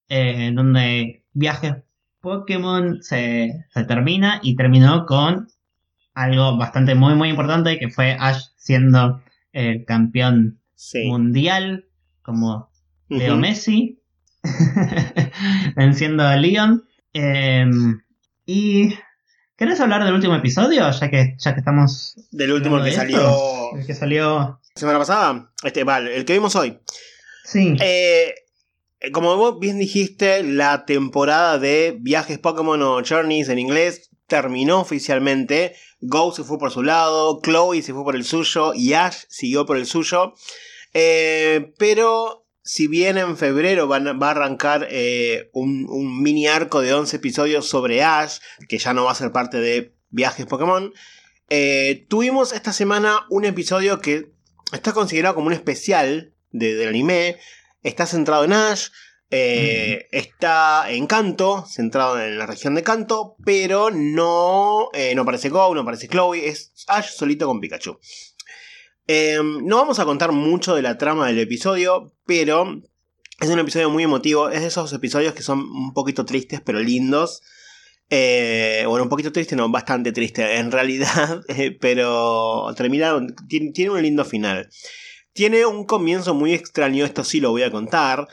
donde 0.07 1.25
viajes 1.33 1.77
Pokémon 2.23 3.03
se, 3.03 3.65
termina 3.85 4.39
y 4.41 4.55
terminó 4.55 5.05
con 5.05 5.49
algo 6.13 6.57
bastante 6.57 6.95
muy 6.95 7.15
muy 7.15 7.27
importante 7.27 7.77
que 7.77 7.89
fue 7.89 8.15
Ash 8.17 8.45
siendo 8.55 9.21
el 9.51 9.83
campeón 9.83 10.61
mundial 11.05 11.85
como 12.21 12.71
Leo 13.09 13.35
Messi 13.35 13.99
venciendo 15.75 16.23
a 16.23 16.37
Leon 16.37 16.85
em, 17.11 18.01
y 18.45 18.95
¿Querés 19.57 19.79
hablar 19.81 20.03
del 20.03 20.15
último 20.15 20.35
episodio? 20.35 20.89
Ya 20.89 21.09
que, 21.09 21.35
ya 21.37 21.53
que 21.53 21.59
estamos. 21.59 22.15
Del 22.31 22.53
último 22.53 22.81
que 22.83 22.91
salió. 22.91 23.75
El 23.77 23.85
que 23.85 23.93
salió. 23.93 24.59
Semana 24.75 24.97
pasada. 24.97 25.51
Este, 25.63 25.83
vale, 25.83 26.17
el 26.17 26.25
que 26.25 26.33
vimos 26.33 26.55
hoy. 26.55 26.79
Sí. 27.45 27.77
Eh, 27.79 28.33
como 29.11 29.35
vos 29.35 29.59
bien 29.59 29.79
dijiste, 29.79 30.43
la 30.43 30.85
temporada 30.85 31.59
de 31.59 31.97
viajes 31.99 32.39
Pokémon 32.39 32.81
o 32.81 33.03
Journeys 33.03 33.49
en 33.49 33.59
inglés 33.59 34.09
terminó 34.27 34.79
oficialmente. 34.79 35.75
Go 35.99 36.33
se 36.33 36.43
fue 36.43 36.57
por 36.57 36.71
su 36.71 36.83
lado, 36.83 37.41
Chloe 37.43 37.81
se 37.81 37.93
fue 37.93 38.03
por 38.03 38.15
el 38.15 38.23
suyo 38.23 38.73
y 38.73 38.93
Ash 38.93 39.25
siguió 39.27 39.65
por 39.65 39.77
el 39.77 39.85
suyo. 39.85 40.33
Eh, 40.93 41.73
pero 41.77 42.45
si 42.61 42.87
bien 42.87 43.17
en 43.17 43.35
febrero 43.35 43.89
va 43.89 43.97
a 43.97 44.31
arrancar 44.31 44.87
eh, 44.89 45.49
un, 45.53 46.21
mini 46.21 46.47
arco 46.47 46.81
de 46.81 46.93
11 46.93 47.17
episodios 47.17 47.67
sobre 47.67 48.03
Ash, 48.03 48.37
que 48.69 48.77
ya 48.77 48.93
no 48.93 49.03
va 49.03 49.11
a 49.11 49.15
ser 49.15 49.31
parte 49.33 49.59
de 49.59 49.93
viajes 50.09 50.45
Pokémon, 50.45 50.93
tuvimos 52.07 52.53
esta 52.53 52.71
semana 52.71 53.25
un 53.29 53.45
episodio 53.45 53.99
que 53.99 54.31
está 54.71 54.93
considerado 54.93 55.35
como 55.35 55.47
un 55.47 55.53
especial 55.53 56.33
del 56.51 56.87
anime, 56.87 57.37
Está 57.83 58.05
centrado 58.05 58.45
en 58.45 58.53
Ash. 58.53 58.87
Eh, 59.35 60.07
está 60.11 60.91
en 60.91 61.07
Canto, 61.07 61.65
centrado 61.67 62.21
en 62.21 62.37
la 62.37 62.45
región 62.45 62.75
de 62.75 62.83
Canto, 62.83 63.35
pero 63.43 63.89
no, 63.89 64.89
eh, 64.93 65.15
no 65.15 65.23
aparece 65.23 65.49
Go, 65.49 65.73
no 65.73 65.81
aparece 65.81 66.07
Chloe, 66.07 66.47
es 66.47 66.71
Ash 66.87 67.09
solito 67.09 67.47
con 67.47 67.59
Pikachu. 67.59 67.99
Em, 69.07 69.65
no 69.65 69.77
vamos 69.77 69.97
a 69.99 70.05
contar 70.05 70.31
mucho 70.31 70.75
de 70.75 70.83
la 70.83 70.97
trama 70.97 71.27
del 71.27 71.39
episodio, 71.39 72.13
pero 72.25 72.81
es 73.39 73.49
un 73.49 73.59
episodio 73.59 73.89
muy 73.89 74.03
emotivo, 74.03 74.49
es 74.49 74.61
de 74.61 74.67
esos 74.67 74.93
episodios 74.93 75.33
que 75.33 75.43
son 75.43 75.59
un 75.59 75.93
poquito 75.93 76.25
tristes 76.25 76.61
pero 76.61 76.79
lindos. 76.79 77.41
Eh, 78.09 78.83
bueno, 78.87 79.03
un 79.03 79.09
poquito 79.09 79.31
triste, 79.31 79.55
no, 79.55 79.69
bastante 79.69 80.11
triste 80.11 80.57
en 80.57 80.71
realidad, 80.71 81.41
eh, 81.49 81.75
pero 81.79 82.71
termina, 82.77 83.19
tiene, 83.49 83.71
tiene 83.71 83.91
un 83.91 84.01
lindo 84.01 84.23
final. 84.23 84.69
Tiene 85.33 85.65
un 85.65 85.85
comienzo 85.85 86.35
muy 86.35 86.53
extraño, 86.53 87.05
esto 87.05 87.23
sí 87.23 87.39
lo 87.41 87.49
voy 87.49 87.63
a 87.63 87.71
contar. 87.71 88.27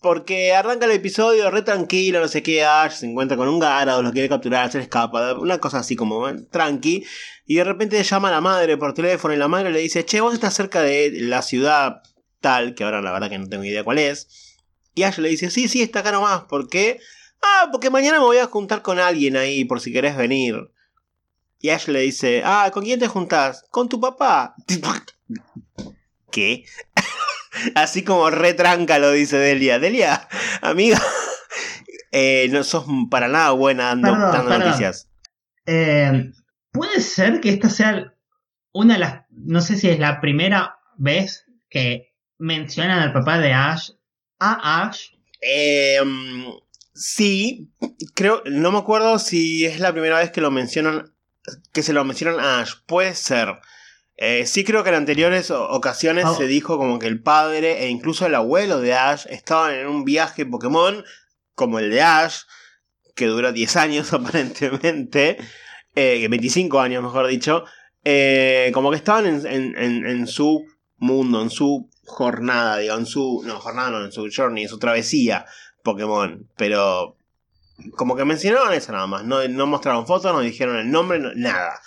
Porque 0.00 0.54
arranca 0.54 0.86
el 0.86 0.92
episodio 0.92 1.50
re 1.50 1.62
tranquilo, 1.62 2.20
no 2.20 2.28
sé 2.28 2.42
qué, 2.42 2.64
Ash 2.64 2.92
se 2.96 3.06
encuentra 3.06 3.36
con 3.36 3.48
un 3.48 3.60
Gyarados, 3.60 4.04
lo 4.04 4.12
quiere 4.12 4.28
capturar, 4.28 4.70
se 4.70 4.78
le 4.78 4.84
escapa, 4.84 5.34
una 5.34 5.58
cosa 5.58 5.78
así 5.78 5.96
como 5.96 6.28
eh, 6.28 6.36
tranqui. 6.50 7.04
Y 7.46 7.56
de 7.56 7.64
repente 7.64 8.02
llama 8.02 8.28
a 8.28 8.32
la 8.32 8.40
madre 8.40 8.76
por 8.76 8.94
teléfono 8.94 9.34
y 9.34 9.36
la 9.36 9.48
madre 9.48 9.70
le 9.70 9.80
dice, 9.80 10.04
che, 10.04 10.20
vos 10.20 10.34
estás 10.34 10.54
cerca 10.54 10.82
de 10.82 11.12
la 11.22 11.42
ciudad 11.42 12.02
tal, 12.40 12.74
que 12.74 12.84
ahora 12.84 13.02
la 13.02 13.12
verdad 13.12 13.28
que 13.30 13.38
no 13.38 13.48
tengo 13.48 13.64
idea 13.64 13.84
cuál 13.84 13.98
es. 13.98 14.56
Y 14.94 15.02
Ash 15.02 15.18
le 15.18 15.28
dice, 15.28 15.50
sí, 15.50 15.68
sí, 15.68 15.82
está 15.82 16.00
acá 16.00 16.12
nomás, 16.12 16.44
¿por 16.44 16.68
qué? 16.68 17.00
Ah, 17.42 17.68
porque 17.70 17.90
mañana 17.90 18.18
me 18.18 18.24
voy 18.24 18.38
a 18.38 18.46
juntar 18.46 18.82
con 18.82 18.98
alguien 18.98 19.36
ahí, 19.36 19.64
por 19.64 19.80
si 19.80 19.92
querés 19.92 20.16
venir. 20.16 20.70
Y 21.60 21.70
Ash 21.70 21.88
le 21.88 22.00
dice, 22.00 22.42
ah, 22.44 22.70
¿con 22.72 22.84
quién 22.84 23.00
te 23.00 23.08
juntás? 23.08 23.64
Con 23.70 23.88
tu 23.88 24.00
papá. 24.00 24.54
¿Qué? 26.36 26.66
Así 27.74 28.04
como 28.04 28.28
retranca 28.28 28.98
lo 28.98 29.10
dice 29.10 29.38
Delia. 29.38 29.78
Delia, 29.78 30.28
amiga, 30.60 31.00
eh, 32.12 32.46
no 32.50 32.62
sos 32.62 32.84
para 33.10 33.26
nada 33.26 33.52
buena 33.52 33.86
dando, 33.86 34.14
noticias. 34.14 35.08
Eh, 35.64 36.30
Puede 36.76 37.00
ser 37.00 37.40
que 37.40 37.48
esta 37.48 37.70
sea 37.70 38.12
una 38.72 38.94
de 38.94 39.00
las. 39.00 39.22
No 39.30 39.62
sé 39.62 39.78
si 39.78 39.88
es 39.88 39.98
la 39.98 40.20
primera 40.20 40.76
vez 40.98 41.46
que 41.70 42.12
mencionan 42.36 42.98
al 42.98 43.14
papá 43.14 43.38
de 43.38 43.54
Ash. 43.54 43.92
A 44.38 44.82
Ash. 44.82 45.06
Em, 45.40 46.44
sí, 46.92 47.72
creo. 48.14 48.42
No 48.44 48.72
me 48.72 48.78
acuerdo 48.78 49.18
si 49.18 49.64
es 49.64 49.80
la 49.80 49.92
primera 49.92 50.18
vez 50.18 50.32
que 50.32 50.42
lo 50.42 50.50
mencionan. 50.50 51.14
Que 51.72 51.82
se 51.82 51.94
lo 51.94 52.04
mencionan 52.04 52.40
a 52.40 52.60
Ash. 52.60 52.74
Puede 52.84 53.14
ser. 53.14 53.58
Eh, 54.18 54.46
sí 54.46 54.64
creo 54.64 54.82
que 54.82 54.88
en 54.88 54.94
anteriores 54.94 55.50
ocasiones 55.50 56.24
oh. 56.24 56.34
se 56.34 56.46
dijo 56.46 56.78
como 56.78 56.98
que 56.98 57.06
el 57.06 57.22
padre 57.22 57.84
e 57.84 57.88
incluso 57.88 58.24
el 58.24 58.34
abuelo 58.34 58.80
de 58.80 58.94
Ash 58.94 59.26
estaban 59.28 59.74
en 59.74 59.86
un 59.86 60.04
viaje 60.04 60.46
Pokémon 60.46 61.04
como 61.54 61.78
el 61.78 61.90
de 61.90 62.00
Ash, 62.00 62.42
que 63.14 63.26
dura 63.26 63.52
10 63.52 63.76
años 63.76 64.12
aparentemente, 64.14 65.38
eh, 65.94 66.26
25 66.28 66.80
años 66.80 67.02
mejor 67.02 67.26
dicho, 67.26 67.64
eh, 68.04 68.70
como 68.72 68.90
que 68.90 68.96
estaban 68.96 69.26
en, 69.26 70.26
su 70.26 70.64
mundo, 70.96 71.42
en 71.42 71.50
su 71.50 71.90
jornada, 72.04 72.78
digo, 72.78 72.94
en 72.94 73.06
su... 73.06 73.42
No, 73.44 73.58
jornada 73.60 73.90
no, 73.90 74.04
en 74.04 74.12
su 74.12 74.28
journey, 74.34 74.64
en 74.64 74.68
su 74.68 74.78
travesía 74.78 75.44
Pokémon, 75.82 76.48
pero 76.56 77.16
como 77.96 78.16
que 78.16 78.24
mencionaron 78.24 78.72
eso 78.72 78.92
nada 78.92 79.06
más, 79.06 79.24
no, 79.24 79.46
no 79.48 79.66
mostraron 79.66 80.06
fotos, 80.06 80.32
no 80.32 80.40
dijeron 80.40 80.76
el 80.76 80.90
nombre, 80.90 81.20
nada. 81.34 81.80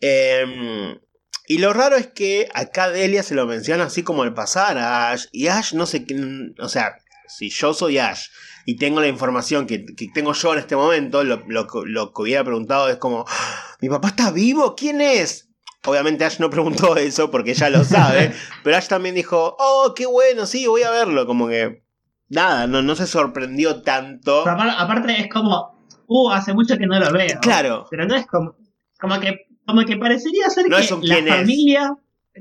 Eh, 0.00 0.98
y 1.46 1.58
lo 1.58 1.72
raro 1.72 1.96
es 1.96 2.06
que 2.06 2.48
acá 2.54 2.88
Delia 2.88 3.22
se 3.22 3.34
lo 3.34 3.46
menciona 3.46 3.84
así 3.84 4.02
como 4.02 4.24
el 4.24 4.32
pasar 4.32 4.78
a 4.78 5.10
Ash. 5.10 5.26
Y 5.30 5.48
Ash 5.48 5.74
no 5.74 5.84
sé 5.84 6.06
qué. 6.06 6.16
O 6.58 6.68
sea, 6.68 6.96
si 7.28 7.50
yo 7.50 7.74
soy 7.74 7.98
Ash 7.98 8.28
y 8.64 8.76
tengo 8.76 9.00
la 9.00 9.08
información 9.08 9.66
que, 9.66 9.84
tengo 10.14 10.32
yo 10.32 10.52
en 10.54 10.60
este 10.60 10.74
momento, 10.74 11.22
lo, 11.22 11.42
lo, 11.46 11.66
que 12.12 12.22
hubiera 12.22 12.44
preguntado 12.44 12.88
es 12.88 12.96
como: 12.96 13.26
ah, 13.28 13.76
¿Mi 13.80 13.90
papá 13.90 14.08
está 14.08 14.30
vivo? 14.30 14.74
¿Quién 14.74 15.02
es? 15.02 15.50
Obviamente 15.84 16.24
Ash 16.24 16.40
no 16.40 16.48
preguntó 16.48 16.96
eso 16.96 17.30
porque 17.30 17.52
ya 17.52 17.68
lo 17.68 17.84
sabe. 17.84 18.32
pero 18.62 18.78
Ash 18.78 18.88
también 18.88 19.14
dijo: 19.14 19.54
Oh, 19.58 19.92
qué 19.94 20.06
bueno, 20.06 20.46
sí, 20.46 20.66
voy 20.66 20.82
a 20.82 20.90
verlo. 20.90 21.26
Como 21.26 21.48
que. 21.48 21.84
Nada, 22.30 22.66
no, 22.66 22.80
no 22.80 22.96
se 22.96 23.06
sorprendió 23.06 23.82
tanto. 23.82 24.48
aparte 24.48 25.20
es 25.20 25.28
como. 25.30 25.74
Uh, 26.06 26.30
hace 26.30 26.54
mucho 26.54 26.78
que 26.78 26.86
no 26.86 26.98
lo 26.98 27.12
veo. 27.12 27.38
Claro. 27.42 27.86
Pero 27.90 28.06
no 28.06 28.14
es 28.14 28.26
como. 28.26 28.56
Como 28.98 29.20
que 29.20 29.46
como 29.66 29.82
que 29.82 29.96
parecería 29.96 30.48
ser 30.50 30.64
que 30.64 30.70
la 31.02 31.36
familia 31.36 31.96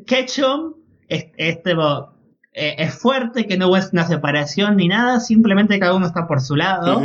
Ketchum 0.06 0.74
es, 1.08 1.26
este, 1.38 1.72
eh, 2.54 2.76
es, 2.78 2.94
fuerte, 2.94 3.46
que 3.46 3.58
no 3.58 3.76
es 3.76 3.92
una 3.94 4.08
separación 4.08 4.78
ni 4.78 4.88
nada, 4.88 5.20
simplemente 5.20 5.80
cada 5.80 5.94
uno 5.94 6.08
está 6.08 6.28
por 6.28 6.42
su 6.42 6.56
lado. 6.56 7.02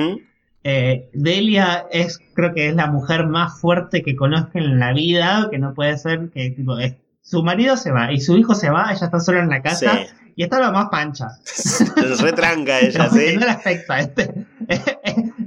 Eh, 0.64 1.08
Delia 1.12 1.86
es, 1.90 2.18
creo 2.34 2.52
que 2.52 2.68
es 2.68 2.74
la 2.74 2.88
mujer 2.88 3.26
más 3.26 3.60
fuerte 3.60 4.02
que 4.02 4.16
conozco 4.16 4.58
en 4.58 4.78
la 4.78 4.92
vida, 4.92 5.48
que 5.50 5.58
no 5.58 5.72
puede 5.74 5.96
ser 5.96 6.30
que 6.30 6.50
tipo, 6.50 6.76
su 7.22 7.42
marido 7.42 7.76
se 7.76 7.92
va 7.92 8.12
y 8.12 8.20
su 8.20 8.36
hijo 8.36 8.54
se 8.54 8.70
va, 8.70 8.92
ella 8.92 9.06
está 9.06 9.20
sola 9.20 9.40
en 9.40 9.50
la 9.50 9.62
casa 9.62 10.06
y 10.34 10.42
está 10.42 10.60
lo 10.60 10.72
más 10.72 10.88
pancha. 10.88 11.28
Retranca 12.20 12.80
ella, 12.80 13.08
sí. 13.10 13.36
No 13.36 13.46
le 13.46 13.50
afecta. 13.50 14.00
Este, 14.00 14.46
este, 14.68 14.96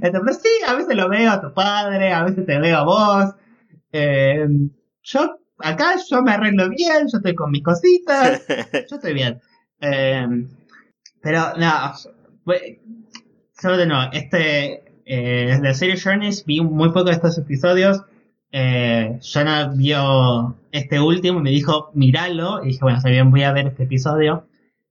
pero 0.00 0.32
sí, 0.32 0.48
a 0.66 0.74
veces 0.74 0.96
lo 0.96 1.08
veo 1.08 1.30
a 1.30 1.40
tu 1.40 1.52
padre, 1.52 2.12
a 2.12 2.24
veces 2.24 2.44
te 2.46 2.58
veo 2.58 2.78
a 2.78 2.84
vos. 2.84 3.34
Eh, 3.92 4.46
yo, 5.02 5.38
acá 5.58 5.96
yo 6.08 6.22
me 6.22 6.32
arreglo 6.32 6.68
bien, 6.70 7.06
yo 7.10 7.18
estoy 7.18 7.34
con 7.34 7.50
mis 7.50 7.62
cositas, 7.62 8.42
yo 8.90 8.96
estoy 8.96 9.14
bien. 9.14 9.40
Eh, 9.80 10.26
pero, 11.20 11.52
no, 11.56 11.92
solo 13.52 13.76
de 13.76 13.86
nuevo, 13.86 14.10
este, 14.12 14.82
eh, 15.04 15.58
de 15.60 15.74
Series 15.74 16.02
Journeys 16.02 16.44
vi 16.44 16.60
muy 16.60 16.88
poco 16.88 17.04
de 17.04 17.12
estos 17.12 17.38
episodios. 17.38 18.02
Eh, 18.50 19.18
Jonah 19.22 19.68
vio 19.68 20.56
este 20.72 21.00
último 21.00 21.40
y 21.40 21.42
me 21.42 21.50
dijo, 21.50 21.90
míralo. 21.94 22.62
Y 22.64 22.68
dije, 22.68 22.80
bueno, 22.82 22.98
está 22.98 23.10
bien, 23.10 23.30
voy 23.30 23.42
a 23.42 23.52
ver 23.52 23.68
este 23.68 23.84
episodio. 23.84 24.46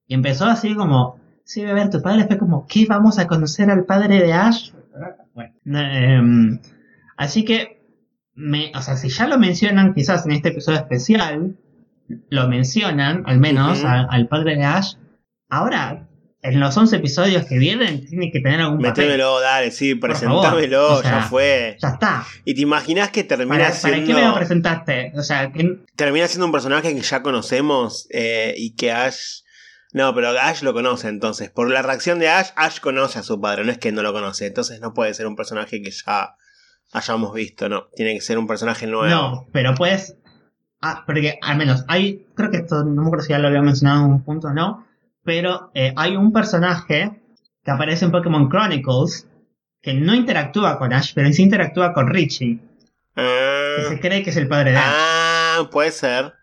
Y 0.06 0.14
empezó 0.14 0.46
así 0.46 0.74
como, 0.74 1.20
sí, 1.44 1.64
a 1.64 1.74
ver, 1.74 1.90
tu 1.90 2.02
padre 2.02 2.26
fue 2.26 2.38
como, 2.38 2.66
¿qué 2.66 2.86
vamos 2.86 3.18
a 3.18 3.26
conocer 3.26 3.70
al 3.70 3.84
padre 3.84 4.20
de 4.20 4.32
Ash? 4.32 4.72
Bueno, 5.34 5.54
eh, 5.66 6.60
así 7.16 7.44
que 7.44 7.81
me, 8.34 8.72
o 8.74 8.82
sea, 8.82 8.96
si 8.96 9.08
ya 9.08 9.26
lo 9.26 9.38
mencionan 9.38 9.94
quizás 9.94 10.24
en 10.26 10.32
este 10.32 10.48
episodio 10.48 10.78
especial, 10.78 11.56
lo 12.28 12.48
mencionan, 12.48 13.22
al 13.26 13.38
menos, 13.38 13.84
al 13.84 14.28
padre 14.28 14.56
de 14.56 14.64
Ash, 14.64 14.94
ahora, 15.48 16.08
en 16.42 16.58
los 16.58 16.76
11 16.76 16.96
episodios 16.96 17.46
que 17.46 17.58
vienen, 17.58 18.04
tiene 18.06 18.30
que 18.32 18.40
tener 18.40 18.60
algún 18.60 18.78
Metémelo, 18.78 19.40
dale, 19.40 19.70
sí, 19.70 19.94
presentámelo, 19.94 21.02
ya 21.02 21.22
fue. 21.22 21.76
Ya 21.80 21.90
está. 21.90 22.26
Y 22.44 22.54
te 22.54 22.62
imaginas 22.62 23.10
que 23.10 23.22
termina 23.22 23.70
siendo... 23.70 23.98
¿Para 23.98 24.06
qué 24.06 24.14
me 24.14 24.28
lo 24.28 24.34
presentaste? 24.34 25.12
O 25.14 25.22
sea, 25.22 25.52
que... 25.52 25.78
Termina 25.94 26.26
siendo 26.26 26.46
un 26.46 26.52
personaje 26.52 26.94
que 26.94 27.00
ya 27.00 27.22
conocemos 27.22 28.08
eh, 28.10 28.54
y 28.56 28.74
que 28.74 28.92
Ash... 28.92 29.42
No, 29.92 30.14
pero 30.14 30.30
Ash 30.30 30.62
lo 30.62 30.72
conoce 30.72 31.08
entonces. 31.08 31.50
Por 31.50 31.70
la 31.70 31.82
reacción 31.82 32.18
de 32.18 32.30
Ash, 32.30 32.48
Ash 32.56 32.80
conoce 32.80 33.18
a 33.18 33.22
su 33.22 33.40
padre, 33.40 33.64
no 33.64 33.70
es 33.70 33.78
que 33.78 33.92
no 33.92 34.02
lo 34.02 34.12
conoce. 34.12 34.46
Entonces 34.46 34.80
no 34.80 34.94
puede 34.94 35.12
ser 35.12 35.26
un 35.26 35.36
personaje 35.36 35.82
que 35.82 35.90
ya 35.90 36.34
hayamos 36.92 37.34
visto, 37.34 37.68
no. 37.68 37.86
Tiene 37.94 38.14
que 38.14 38.20
ser 38.20 38.38
un 38.38 38.46
personaje 38.46 38.86
nuevo. 38.86 39.08
No, 39.08 39.46
pero 39.52 39.74
pues. 39.74 40.16
Ah, 40.80 41.04
porque 41.06 41.38
al 41.40 41.56
menos 41.56 41.84
hay. 41.88 42.26
Creo 42.34 42.50
que 42.50 42.58
esto 42.58 42.84
no 42.84 43.02
me 43.02 43.06
acuerdo 43.06 43.24
si 43.24 43.30
ya 43.30 43.38
lo 43.38 43.48
había 43.48 43.62
mencionado 43.62 44.04
en 44.04 44.12
un 44.12 44.24
punto 44.24 44.48
o 44.48 44.52
no. 44.52 44.86
Pero 45.24 45.70
eh, 45.74 45.92
hay 45.96 46.16
un 46.16 46.32
personaje 46.32 47.20
que 47.64 47.70
aparece 47.70 48.04
en 48.04 48.10
Pokémon 48.10 48.48
Chronicles 48.48 49.28
que 49.80 49.94
no 49.94 50.14
interactúa 50.14 50.78
con 50.78 50.92
Ash, 50.92 51.12
pero 51.14 51.32
sí 51.32 51.42
interactúa 51.42 51.92
con 51.92 52.08
Richie. 52.08 52.60
Ah. 53.14 53.74
que 53.76 53.88
se 53.88 54.00
cree 54.00 54.22
que 54.22 54.30
es 54.30 54.36
el 54.36 54.48
padre 54.48 54.72
de 54.72 54.78
Ash. 54.78 54.84
Ah, 54.86 55.68
puede 55.70 55.92
ser. 55.92 56.34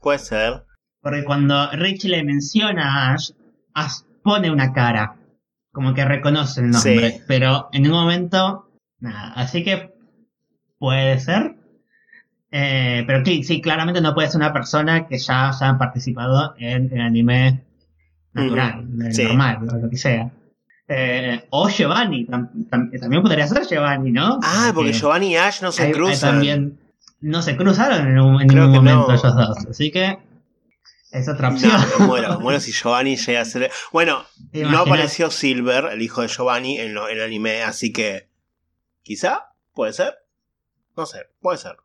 Puede 0.00 0.18
ser. 0.18 0.64
Porque 1.00 1.24
cuando 1.24 1.70
Richie 1.72 2.10
le 2.10 2.24
menciona 2.24 3.10
a 3.10 3.14
Ash, 3.14 3.30
Ash 3.74 4.02
pone 4.22 4.50
una 4.50 4.72
cara. 4.72 5.16
Como 5.72 5.94
que 5.94 6.04
reconoce 6.04 6.60
el 6.60 6.70
nombre. 6.70 7.22
Pero 7.26 7.68
en 7.72 7.86
un 7.86 7.92
momento. 7.92 8.68
Nada. 9.00 9.32
Así 9.34 9.64
que 9.64 9.91
puede 10.82 11.20
ser. 11.20 11.54
Eh, 12.50 13.04
pero 13.06 13.24
sí, 13.24 13.44
sí, 13.44 13.62
claramente 13.62 14.00
no 14.00 14.14
puede 14.14 14.26
ser 14.26 14.38
una 14.38 14.52
persona 14.52 15.06
que 15.06 15.16
ya 15.16 15.50
haya 15.50 15.78
participado 15.78 16.56
en 16.58 16.92
el 16.92 17.00
anime 17.00 17.62
natural, 18.32 18.84
normal, 18.88 19.58
lo 19.80 19.88
que 19.88 19.96
sea. 19.96 20.32
Eh, 20.88 21.46
o 21.50 21.68
Giovanni, 21.68 22.26
también 22.26 23.22
podría 23.22 23.46
ser 23.46 23.64
Giovanni, 23.64 24.10
¿no? 24.10 24.40
Ah, 24.42 24.72
porque, 24.74 24.92
Giovanni 24.92 25.34
y 25.34 25.36
Ash 25.36 25.62
no 25.62 25.70
se 25.70 25.92
cruzan. 25.92 26.32
también 26.32 26.80
no 27.20 27.42
se 27.42 27.56
cruzaron 27.56 28.08
en 28.08 28.18
un, 28.18 28.42
en 28.42 28.58
un 28.58 28.72
momento 28.72 29.12
ellos 29.12 29.36
dos, 29.36 29.66
así 29.70 29.92
que 29.92 30.18
es 31.12 31.28
otra 31.28 31.50
opción. 31.50 31.72
No, 32.00 32.06
muero, 32.08 32.40
muero 32.40 32.58
si 32.58 32.72
Giovanni 32.72 33.14
llega 33.14 33.42
a 33.42 33.44
ser. 33.44 33.70
Bueno, 33.92 34.24
no 34.52 34.78
apareció 34.80 35.30
Silver, 35.30 35.90
el 35.92 36.02
hijo 36.02 36.22
de 36.22 36.28
Giovanni, 36.28 36.78
en, 36.78 36.96
en 36.96 37.18
el 37.18 37.22
anime, 37.22 37.62
así 37.62 37.92
que. 37.92 38.28
Quizá, 39.04 39.46
puede 39.74 39.92
ser. 39.92 40.21
No 40.96 41.06
sé, 41.06 41.26
puede 41.40 41.58
ser. 41.58 41.76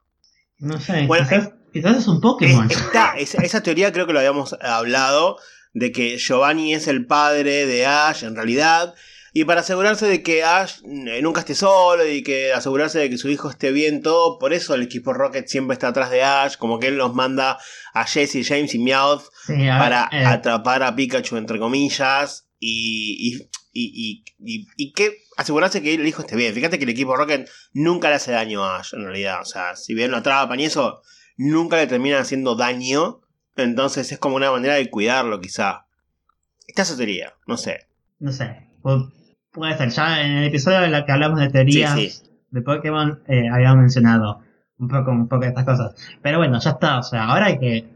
No 0.60 0.80
sé, 0.80 1.06
bueno, 1.06 1.28
quizás, 1.72 1.98
es 1.98 2.08
un 2.08 2.20
Pokémon. 2.20 2.70
Está, 2.70 3.14
esa, 3.18 3.62
teoría 3.62 3.92
creo 3.92 4.08
que 4.08 4.14
lo 4.14 4.20
habíamos 4.20 4.54
hablado, 4.62 5.38
de 5.74 5.92
que 5.92 6.18
Giovanni 6.18 6.74
es 6.74 6.88
el 6.88 7.06
padre 7.06 7.66
de 7.66 7.86
Ash 7.86 8.24
en 8.24 8.36
realidad. 8.36 8.96
Y 9.34 9.46
para 9.46 9.62
asegurarse 9.62 10.08
de 10.08 10.24
que 10.24 10.44
Ash 10.44 10.80
eh, 10.84 11.22
nunca 11.22 11.42
esté 11.42 11.54
solo 11.54 12.08
y 12.08 12.24
que 12.24 12.54
asegurarse 12.54 12.98
de 12.98 13.10
que 13.12 13.20
su 13.20 13.30
hijo 13.30 13.52
esté 13.52 13.72
bien, 13.72 14.02
todo, 14.02 14.40
por 14.40 14.52
eso 14.52 14.74
el 14.74 14.82
equipo 14.82 15.14
Rocket 15.14 15.48
siempre 15.48 15.74
está 15.74 15.90
atrás 15.90 16.10
de 16.10 16.24
Ash, 16.24 16.56
como 16.56 16.80
que 16.80 16.88
él 16.88 16.98
los 16.98 17.14
manda 17.14 17.60
a 17.94 18.06
Jesse, 18.06 18.48
James 18.48 18.74
y 18.74 18.80
Meowth 18.80 19.26
para 19.48 20.10
eh. 20.12 20.26
atrapar 20.26 20.82
a 20.82 20.96
Pikachu 20.96 21.38
entre 21.38 21.60
comillas. 21.60 22.48
Y, 22.60 23.18
y, 23.20 23.50
y, 23.80 24.68
y 24.76 24.92
que 24.94 25.18
asegurarse 25.38 25.82
que 25.82 25.94
el 25.94 26.08
hijo 26.08 26.22
esté 26.22 26.36
bien. 26.36 26.54
Fíjate 26.54 26.78
que 26.78 26.84
el 26.84 26.90
equipo 26.90 27.16
Rocket 27.16 27.48
nunca 27.74 28.10
le 28.10 28.16
hace 28.16 28.32
daño 28.32 28.64
a 28.64 28.80
Ash, 28.80 28.94
en 28.94 29.04
realidad. 29.04 29.40
O 29.42 29.46
sea, 29.46 29.76
si 29.76 29.94
bien 29.94 30.12
lo 30.12 30.18
atrapan 30.18 30.60
y 30.60 30.66
eso, 30.66 31.02
nunca 31.38 31.78
le 31.78 31.88
terminan 31.88 32.22
haciendo 32.22 32.56
daño. 32.56 33.22
Entonces 33.56 34.12
es 34.12 34.20
como 34.20 34.36
una 34.36 34.52
manera 34.52 34.76
de 34.76 34.90
cuidarlo, 34.90 35.40
quizá. 35.40 35.86
Esta 36.68 36.82
es 36.82 36.98
teoría, 36.98 37.34
no 37.46 37.56
sé. 37.56 37.88
No 38.20 38.32
sé. 38.32 38.68
puede 39.52 39.78
ser. 39.78 39.90
Ya 39.90 40.22
en 40.22 40.32
el 40.34 40.46
episodio 40.46 40.84
en 40.84 40.94
el 40.94 41.06
que 41.06 41.12
hablamos 41.12 41.40
de 41.40 41.50
teorías 41.50 42.24
de 42.50 42.62
Pokémon, 42.62 43.22
eh, 43.28 43.48
habíamos 43.52 43.82
mencionado 43.82 44.42
un 44.80 44.88
poco, 44.88 45.12
un 45.12 45.28
poco 45.28 45.44
de 45.44 45.50
estas 45.50 45.66
cosas. 45.66 45.96
Pero 46.22 46.40
bueno, 46.40 46.60
ya 46.60 46.72
está. 46.72 47.00
O 47.00 47.04
sea, 47.04 47.26
ahora 47.26 47.58
que 47.58 47.88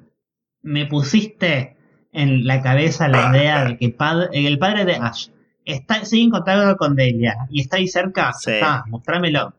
me 0.62 0.86
pusiste 0.86 1.76
en 2.14 2.46
la 2.46 2.62
cabeza 2.62 3.08
la 3.08 3.36
idea 3.36 3.66
de 3.66 3.78
que 3.78 3.86
el 3.86 4.58
padre 4.60 4.86
de 4.86 4.96
Ash 4.96 5.30
está, 5.66 6.06
sigue 6.06 6.24
en 6.24 6.30
contacto 6.32 6.78
con 6.78 6.96
Delia 6.96 7.36
y 7.50 7.62
está 7.62 7.78
ahí 7.78 7.88
cerca, 7.88 8.32
está, 8.32 8.84
mostrámelo. 8.88 9.54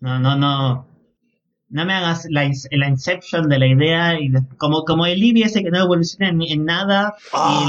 No, 0.00 0.18
no, 0.18 0.36
no. 0.36 0.88
No 1.68 1.84
me 1.84 1.92
hagas 1.92 2.26
la, 2.30 2.44
inception 2.44 3.48
de 3.48 3.58
la 3.60 3.66
idea 3.66 4.18
y 4.18 4.32
como, 4.56 4.84
como 4.84 5.06
el 5.06 5.20
Libby 5.20 5.44
ese 5.44 5.62
que 5.62 5.70
no 5.70 5.78
evoluciona 5.78 6.28
en, 6.28 6.64
nada 6.64 7.14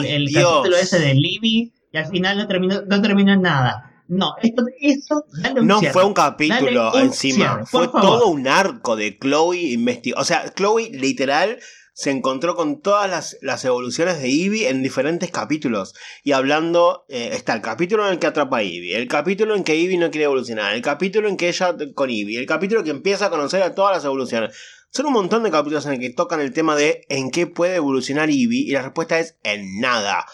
y 0.01 0.07
el, 0.07 0.33
capítulo 0.33 0.75
ese 0.75 0.97
de 0.99 1.13
Libby 1.13 1.71
y 1.93 1.97
al 1.97 2.07
final 2.07 2.37
no 2.37 2.47
terminó, 2.47 2.81
no 2.81 3.01
terminó 3.01 3.33
en 3.33 3.43
nada. 3.43 3.91
No, 4.07 4.33
esto, 4.41 4.65
esto 4.81 5.23
no 5.61 5.81
fue 5.83 6.03
un 6.03 6.13
capítulo 6.13 6.97
encima, 6.97 7.65
fue 7.65 7.87
todo 7.87 8.27
un 8.27 8.47
arco 8.47 8.95
de 8.95 9.17
Chloe 9.17 9.71
investigando. 9.71 10.21
O 10.21 10.25
sea, 10.25 10.51
Chloe 10.53 10.89
literal 10.91 11.59
se 12.01 12.09
encontró 12.09 12.55
con 12.55 12.81
todas 12.81 13.37
las, 13.43 13.63
evoluciones 13.63 14.19
de 14.19 14.27
Eevee 14.27 14.69
en 14.69 14.81
diferentes 14.81 15.29
capítulos. 15.29 15.93
Y 16.23 16.31
hablando, 16.31 17.05
eh, 17.09 17.29
está 17.33 17.53
el 17.53 17.61
capítulo 17.61 18.07
en 18.07 18.13
el 18.13 18.19
que 18.19 18.25
atrapa 18.25 18.57
a 18.57 18.61
Eevee, 18.63 18.97
el 18.97 19.07
capítulo 19.07 19.55
en 19.55 19.63
que 19.63 19.73
Eevee 19.73 19.99
no 19.99 20.09
quiere 20.09 20.25
evolucionar, 20.25 20.73
el 20.73 20.81
capítulo 20.81 21.29
en 21.29 21.37
que 21.37 21.49
ella 21.49 21.75
con 21.93 22.09
Eevee, 22.09 22.39
el 22.39 22.47
capítulo 22.47 22.83
que 22.83 22.89
empieza 22.89 23.27
a 23.27 23.29
conocer 23.29 23.61
a 23.61 23.75
todas 23.75 23.95
las 23.95 24.03
evoluciones. 24.03 24.57
Son 24.89 25.05
un 25.05 25.13
montón 25.13 25.43
de 25.43 25.51
capítulos 25.51 25.85
en 25.85 25.93
el 25.93 25.99
que 25.99 26.09
tocan 26.09 26.39
el 26.41 26.53
tema 26.53 26.75
de 26.75 27.05
en 27.07 27.29
qué 27.29 27.45
puede 27.45 27.75
evolucionar 27.75 28.31
Eevee 28.31 28.65
y 28.65 28.71
la 28.71 28.81
respuesta 28.81 29.19
es 29.19 29.37
en 29.43 29.79
nada. 29.79 30.25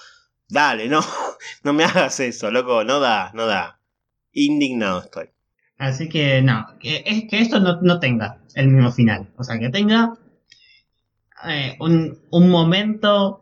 Dale, 0.48 0.88
no, 0.88 1.02
no 1.64 1.74
me 1.74 1.84
hagas 1.84 2.22
eso, 2.22 2.50
loco, 2.50 2.86
no 2.86 3.02
da, 3.02 3.32
no 3.34 3.46
da. 3.46 3.82
Indignado 4.32 5.02
estoy. 5.02 5.32
Así 5.78 6.08
que 6.08 6.42
no, 6.42 6.66
es 6.82 7.26
que 7.30 7.42
esto 7.42 7.60
no, 7.60 7.82
no 7.82 8.00
tenga 8.00 8.40
el 8.56 8.70
mismo 8.70 8.94
final. 8.94 9.28
O 9.36 9.44
sea, 9.44 9.60
que 9.60 9.68
tenga 9.70 10.18
eh, 11.46 11.76
un, 11.80 12.20
un, 12.32 12.50
momento 12.50 13.42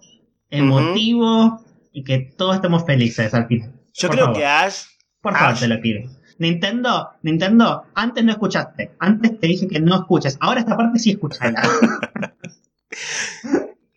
emotivo 0.49 1.59
y 1.91 2.03
que 2.03 2.19
todos 2.19 2.55
estemos 2.55 2.85
felices 2.85 3.33
al 3.33 3.47
final. 3.47 3.73
Yo 3.93 4.09
creo 4.09 4.33
que 4.33 4.45
Ash. 4.45 4.83
Por 5.21 5.33
favor, 5.33 5.57
te 5.57 5.67
lo 5.67 5.79
pido. 5.81 6.01
Nintendo, 6.37 7.11
Nintendo, 7.23 7.85
antes 7.95 8.23
no 8.23 8.31
escuchaste. 8.31 8.95
Antes 8.99 9.39
te 9.39 9.47
dije 9.47 9.67
que 9.67 9.79
no 9.79 9.95
escuches. 9.95 10.37
Ahora 10.41 10.59
esta 10.59 10.75
parte 10.75 10.99
sí 10.99 11.11
escuchala. 11.11 11.61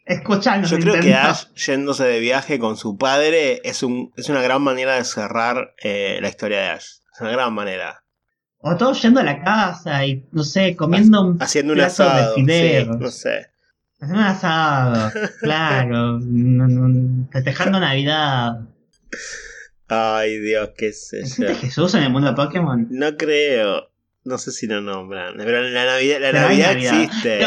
Escuchando. 0.05 0.66
Yo 0.68 0.78
creo 0.78 1.01
que 1.01 1.14
Ash 1.14 1.46
yéndose 1.55 2.05
de 2.05 2.18
viaje 2.18 2.59
con 2.59 2.76
su 2.76 2.96
padre 2.96 3.61
es, 3.64 3.82
un, 3.82 4.12
es 4.16 4.30
una 4.30 4.40
gran 4.40 4.62
manera 4.62 4.94
de 4.94 5.05
cerrar 5.05 5.74
eh, 5.82 6.18
la 6.22 6.28
historia 6.28 6.61
de 6.61 6.68
Ash. 6.68 6.86
Es 7.14 7.20
una 7.20 7.30
gran 7.32 7.53
manera. 7.53 8.05
O 8.61 8.76
todos 8.76 9.03
yendo 9.03 9.20
a 9.20 9.24
la 9.24 9.42
casa 9.42 10.05
y, 10.07 10.26
no 10.32 10.42
sé, 10.44 10.76
comiendo 10.76 11.22
un 11.22 11.42
Haciendo 11.42 11.74
un 11.74 11.80
asado, 11.80 12.34
de 12.36 12.86
no 12.86 13.11
sé. 13.11 13.49
Es 14.01 14.09
un 14.11 14.16
asado, 14.16 15.11
claro. 15.40 16.20
festejando 17.32 17.80
Navidad. 17.80 18.61
Ay, 19.88 20.38
Dios, 20.38 20.70
qué 20.76 20.92
sé 20.92 21.24
yo. 21.24 21.55
Jesús 21.57 21.94
en 21.94 22.05
el 22.05 22.11
mundo 22.11 22.28
de 22.28 22.34
Pokémon? 22.34 22.86
No 22.90 23.16
creo. 23.16 23.90
No 24.24 24.38
sé 24.38 24.53
si 24.53 24.66
lo 24.66 24.80
nombran. 24.80 25.34
Pero 25.38 25.62
la 25.62 25.84
Navidad, 25.86 26.20
la 26.20 26.32
Navidad, 26.32 26.72
existe. 26.76 27.40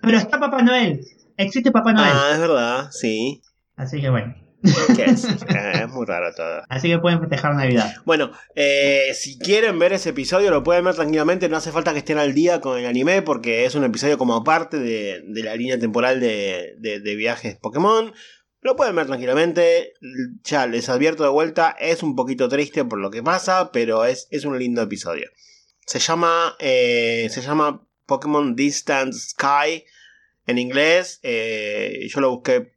pero 0.00 0.16
está 0.16 0.38
Papá 0.38 0.62
Noel. 0.62 1.00
Existe 1.36 1.70
Papá 1.72 1.92
Noel. 1.92 2.12
Ah, 2.14 2.30
es 2.32 2.38
verdad, 2.38 2.88
sí. 2.92 3.42
Así 3.76 4.00
que 4.00 4.10
bueno. 4.10 4.34
Es? 4.62 5.26
muy 5.92 6.06
raro 6.06 6.32
todo. 6.34 6.62
Así 6.68 6.88
que 6.88 6.98
pueden 6.98 7.20
festejar 7.20 7.54
Navidad. 7.54 7.94
Bueno, 8.04 8.30
eh, 8.54 9.12
si 9.14 9.38
quieren 9.38 9.78
ver 9.78 9.92
ese 9.92 10.10
episodio, 10.10 10.50
lo 10.50 10.62
pueden 10.62 10.84
ver 10.84 10.94
tranquilamente. 10.94 11.48
No 11.48 11.56
hace 11.56 11.72
falta 11.72 11.92
que 11.92 11.98
estén 11.98 12.18
al 12.18 12.34
día 12.34 12.60
con 12.60 12.78
el 12.78 12.86
anime, 12.86 13.22
porque 13.22 13.64
es 13.64 13.74
un 13.74 13.84
episodio 13.84 14.18
como 14.18 14.44
parte 14.44 14.78
de, 14.78 15.22
la 15.42 15.56
línea 15.56 15.78
temporal 15.78 16.20
de, 16.20 16.74
de, 16.78 17.16
viajes 17.16 17.56
Pokémon. 17.56 18.12
Lo 18.60 18.76
pueden 18.76 18.96
ver 18.96 19.06
tranquilamente. 19.06 19.94
Ya 20.44 20.66
les 20.66 20.88
advierto 20.88 21.22
de 21.22 21.30
vuelta, 21.30 21.76
es 21.78 22.02
un 22.02 22.14
poquito 22.14 22.48
triste 22.48 22.84
por 22.84 22.98
lo 22.98 23.10
que 23.10 23.22
pasa, 23.22 23.72
pero 23.72 24.04
es, 24.04 24.28
es 24.30 24.44
un 24.44 24.58
lindo 24.58 24.82
episodio. 24.82 25.28
Se 25.86 25.98
llama, 25.98 26.56
eh, 26.58 27.28
se 27.30 27.40
llama 27.40 27.86
Pokémon 28.06 28.54
Distant 28.54 29.14
Sky 29.14 29.84
en 30.46 30.58
inglés. 30.58 31.20
Eh, 31.22 32.06
yo 32.08 32.20
lo 32.20 32.30
busqué 32.30 32.72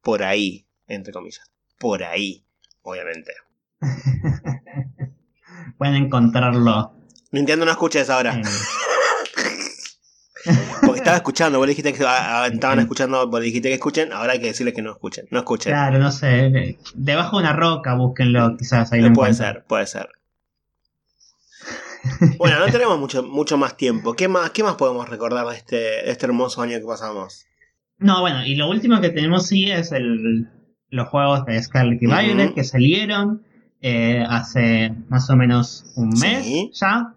por 0.00 0.22
ahí 0.22 0.63
entre 0.86 1.12
comillas. 1.12 1.50
Por 1.78 2.02
ahí, 2.04 2.44
obviamente. 2.82 3.32
Pueden 5.78 5.94
encontrarlo. 5.96 6.94
Nintendo 7.30 7.64
no 7.64 7.72
escuches 7.72 8.10
ahora. 8.10 8.40
Porque 10.84 10.98
estaba 10.98 11.16
escuchando, 11.16 11.58
vos 11.58 11.66
dijiste 11.66 11.92
que 11.92 12.04
ah, 12.06 12.46
estaban 12.52 12.78
escuchando, 12.78 13.26
vos 13.28 13.40
dijiste 13.40 13.68
que 13.68 13.74
escuchen, 13.74 14.12
ahora 14.12 14.34
hay 14.34 14.40
que 14.40 14.48
decirles 14.48 14.74
que 14.74 14.82
no 14.82 14.90
escuchen, 14.90 15.26
no 15.30 15.38
escuchen. 15.38 15.72
Claro, 15.72 15.98
no 15.98 16.12
sé, 16.12 16.78
debajo 16.94 17.38
de 17.38 17.44
una 17.44 17.54
roca 17.54 17.94
búsquenlo, 17.94 18.56
quizás 18.58 18.92
ahí 18.92 19.08
Puede 19.10 19.32
ser, 19.32 19.64
puede 19.66 19.86
ser. 19.86 20.08
Bueno, 22.36 22.58
no 22.58 22.66
tenemos 22.66 22.98
mucho, 22.98 23.22
mucho 23.22 23.56
más 23.56 23.78
tiempo. 23.78 24.12
¿Qué 24.14 24.28
más, 24.28 24.50
¿Qué 24.50 24.62
más 24.62 24.74
podemos 24.74 25.08
recordar 25.08 25.46
de 25.46 25.56
este, 25.56 25.76
de 25.76 26.10
este 26.10 26.26
hermoso 26.26 26.60
año 26.60 26.78
que 26.78 26.84
pasamos? 26.84 27.46
No, 27.98 28.20
bueno, 28.20 28.44
y 28.44 28.54
lo 28.56 28.68
último 28.68 29.00
que 29.00 29.08
tenemos 29.08 29.46
sí 29.46 29.70
es 29.70 29.92
el, 29.92 30.50
los 30.94 31.08
juegos 31.08 31.44
de 31.44 31.60
Scarlet 31.60 32.00
y 32.00 32.06
Violet 32.06 32.54
que 32.54 32.62
salieron 32.62 33.42
eh, 33.82 34.24
hace 34.26 34.94
más 35.08 35.28
o 35.28 35.36
menos 35.36 35.92
un 35.96 36.10
mes 36.10 36.70
ya. 36.72 37.14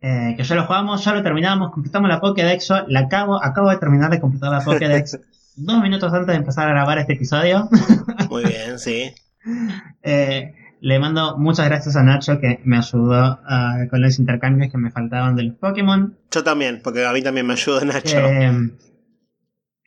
Eh, 0.00 0.34
que 0.36 0.44
ya 0.44 0.54
lo 0.54 0.64
jugamos, 0.64 1.04
ya 1.04 1.12
lo 1.12 1.22
terminamos, 1.24 1.72
completamos 1.72 2.08
la 2.08 2.20
Pokédex. 2.20 2.68
Yo 2.68 2.86
la 2.86 3.00
acabo, 3.00 3.42
acabo 3.42 3.68
de 3.70 3.78
terminar 3.78 4.10
de 4.10 4.20
completar 4.20 4.52
la 4.52 4.60
Pokédex 4.60 5.18
dos 5.56 5.82
minutos 5.82 6.12
antes 6.12 6.28
de 6.28 6.36
empezar 6.36 6.68
a 6.68 6.70
grabar 6.70 6.98
este 6.98 7.14
episodio. 7.14 7.68
Muy 8.30 8.44
bien, 8.44 8.78
sí. 8.78 9.12
Eh, 10.02 10.52
le 10.80 10.98
mando 10.98 11.38
muchas 11.38 11.66
gracias 11.66 11.96
a 11.96 12.02
Nacho 12.02 12.38
que 12.38 12.60
me 12.64 12.76
ayudó 12.76 13.40
con 13.88 14.02
los 14.02 14.18
intercambios 14.18 14.70
que 14.70 14.76
me 14.76 14.90
faltaban 14.90 15.36
de 15.36 15.44
los 15.44 15.56
Pokémon. 15.56 16.18
Yo 16.30 16.44
también, 16.44 16.80
porque 16.84 17.06
a 17.06 17.12
mí 17.12 17.22
también 17.22 17.46
me 17.46 17.54
ayuda 17.54 17.84
Nacho. 17.84 18.18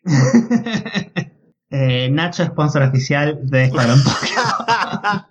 Eh, 1.71 2.09
Nacho, 2.11 2.43
sponsor 2.45 2.83
oficial 2.83 3.39
de 3.43 3.63
Escuadrón 3.63 3.97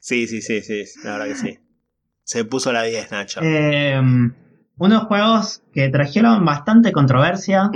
sí, 0.00 0.26
sí, 0.26 0.40
sí, 0.40 0.62
sí, 0.62 0.84
la 1.04 1.18
verdad 1.18 1.26
que 1.26 1.34
sí. 1.34 1.58
Se 2.24 2.44
puso 2.46 2.72
la 2.72 2.82
10, 2.82 3.10
Nacho. 3.10 3.40
Eh, 3.42 4.00
unos 4.78 5.04
juegos 5.04 5.62
que 5.72 5.90
trajeron 5.90 6.44
bastante 6.44 6.92
controversia. 6.92 7.70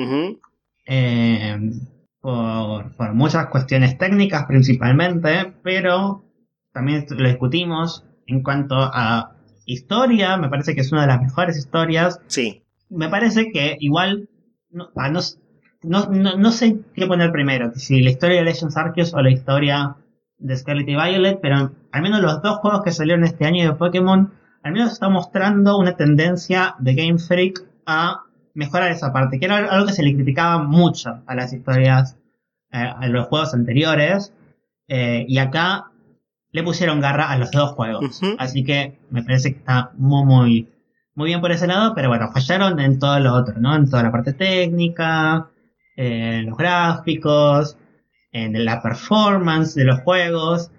Eh, 0.87 1.59
por, 2.21 2.97
por, 2.97 3.15
muchas 3.15 3.49
cuestiones 3.49 3.99
técnicas 3.99 4.47
principalmente, 4.47 5.53
pero 5.63 6.25
también 6.73 7.05
lo 7.11 7.29
discutimos 7.29 8.05
en 8.27 8.43
cuanto 8.43 8.77
a 8.77 9.37
historia, 9.67 10.37
me 10.37 10.49
parece 10.49 10.75
que 10.75 10.81
es 10.81 10.93
una 10.93 11.03
de 11.03 11.09
las 11.09 11.21
mejores 11.21 11.57
historias. 11.57 12.21
Sí. 12.29 12.65
Me 12.89 13.09
parece 13.09 13.51
que 13.53 13.77
igual, 13.81 14.29
no, 14.71 14.91
no, 14.95 15.21
no, 15.83 16.07
no, 16.07 16.53
sé 16.53 16.81
qué 16.95 17.07
poner 17.07 17.33
primero, 17.33 17.73
si 17.75 18.03
la 18.03 18.11
historia 18.11 18.39
de 18.39 18.45
Legends 18.45 18.77
Arceus 18.77 19.15
o 19.15 19.23
la 19.23 19.31
historia 19.31 19.97
de 20.39 20.57
Scarlet 20.57 20.89
y 20.89 20.95
Violet, 20.95 21.39
pero 21.41 21.73
al 21.91 22.03
menos 22.03 22.21
los 22.21 22.43
dos 22.43 22.59
juegos 22.59 22.83
que 22.83 22.93
salieron 22.93 23.25
este 23.25 23.47
año 23.47 23.69
de 23.69 23.77
Pokémon, 23.77 24.33
al 24.63 24.73
menos 24.73 24.93
están 24.93 25.13
mostrando 25.13 25.79
una 25.79 25.97
tendencia 25.97 26.77
de 26.79 26.95
Game 26.95 27.19
Freak 27.19 27.65
a 27.87 28.25
mejorar 28.55 28.93
esa 28.93 29.13
parte, 29.13 29.39
que 29.39 29.47
era 29.47 29.57
algo 29.57 29.87
que 29.87 29.93
se 29.93 30.03
le 30.03 30.15
criticaba 30.15 30.63
mucho 30.63 31.23
a 31.27 31.35
las 31.35 31.53
historias, 31.53 32.17
eh, 32.71 32.79
a 32.79 33.09
los 33.09 33.27
juegos 33.27 33.55
anteriores, 33.55 34.33
eh, 34.89 35.25
y 35.27 35.39
acá 35.39 35.91
le 36.53 36.63
pusieron 36.63 37.01
garra 37.01 37.31
a 37.31 37.39
los 37.39 37.51
dos 37.51 37.73
juegos, 37.73 38.21
así 38.39 38.63
que 38.63 38.99
me 39.11 39.23
parece 39.23 39.53
que 39.53 39.59
está 39.59 39.91
muy, 39.97 40.25
muy, 40.25 40.69
muy 41.15 41.29
bien 41.29 41.41
por 41.41 41.51
ese 41.51 41.67
lado, 41.67 41.95
pero 41.95 42.09
bueno, 42.09 42.31
fallaron 42.31 42.79
en 42.79 42.99
todo 42.99 43.19
lo 43.21 43.33
otro, 43.35 43.55
¿no? 43.59 43.75
En 43.75 43.89
toda 43.89 44.03
la 44.03 44.13
parte 44.13 44.35
técnica, 44.35 45.49
en 45.97 46.47
los 46.47 46.57
gráficos, 46.57 47.77
en 48.33 48.65
la 48.65 48.83
performance 48.83 49.75
de 49.75 49.85
los 49.85 50.01
juegos. 50.01 50.71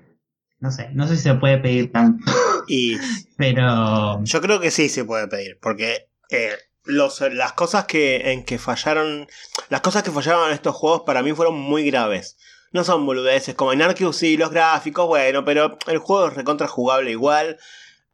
No 0.60 0.72
sé, 0.72 0.90
no 0.94 1.08
sé 1.08 1.18
si 1.18 1.24
se 1.24 1.36
puede 1.36 1.58
pedir 1.58 1.92
tanto. 1.92 2.24
Y 2.66 2.96
pero 3.38 4.24
yo 4.24 4.42
creo 4.42 4.62
que 4.62 4.72
sí 4.72 4.88
se 4.88 5.04
puede 5.04 5.28
pedir, 5.28 5.60
porque 5.62 6.08
eh, 6.30 6.54
los, 6.86 7.20
las 7.20 7.52
cosas 7.52 7.86
que 7.86 8.32
en 8.32 8.46
que 8.46 8.58
fallaron, 8.58 9.28
las 9.68 9.82
cosas 9.82 10.04
que 10.04 10.12
fallaron 10.12 10.48
en 10.48 10.54
estos 10.54 10.74
juegos 10.74 11.02
para 11.06 11.22
mí 11.24 11.34
fueron 11.34 11.60
muy 11.60 11.84
graves. 11.90 12.38
No 12.72 12.84
son 12.84 13.06
boludeces 13.06 13.54
como 13.54 13.74
en 13.74 13.82
Arceus, 13.82 14.16
sí, 14.16 14.38
los 14.38 14.50
gráficos, 14.50 15.08
bueno, 15.08 15.44
pero 15.44 15.78
el 15.88 15.98
juego 15.98 16.28
es 16.28 16.36
recontra 16.36 16.68
jugable 16.68 17.12
igual. 17.12 17.58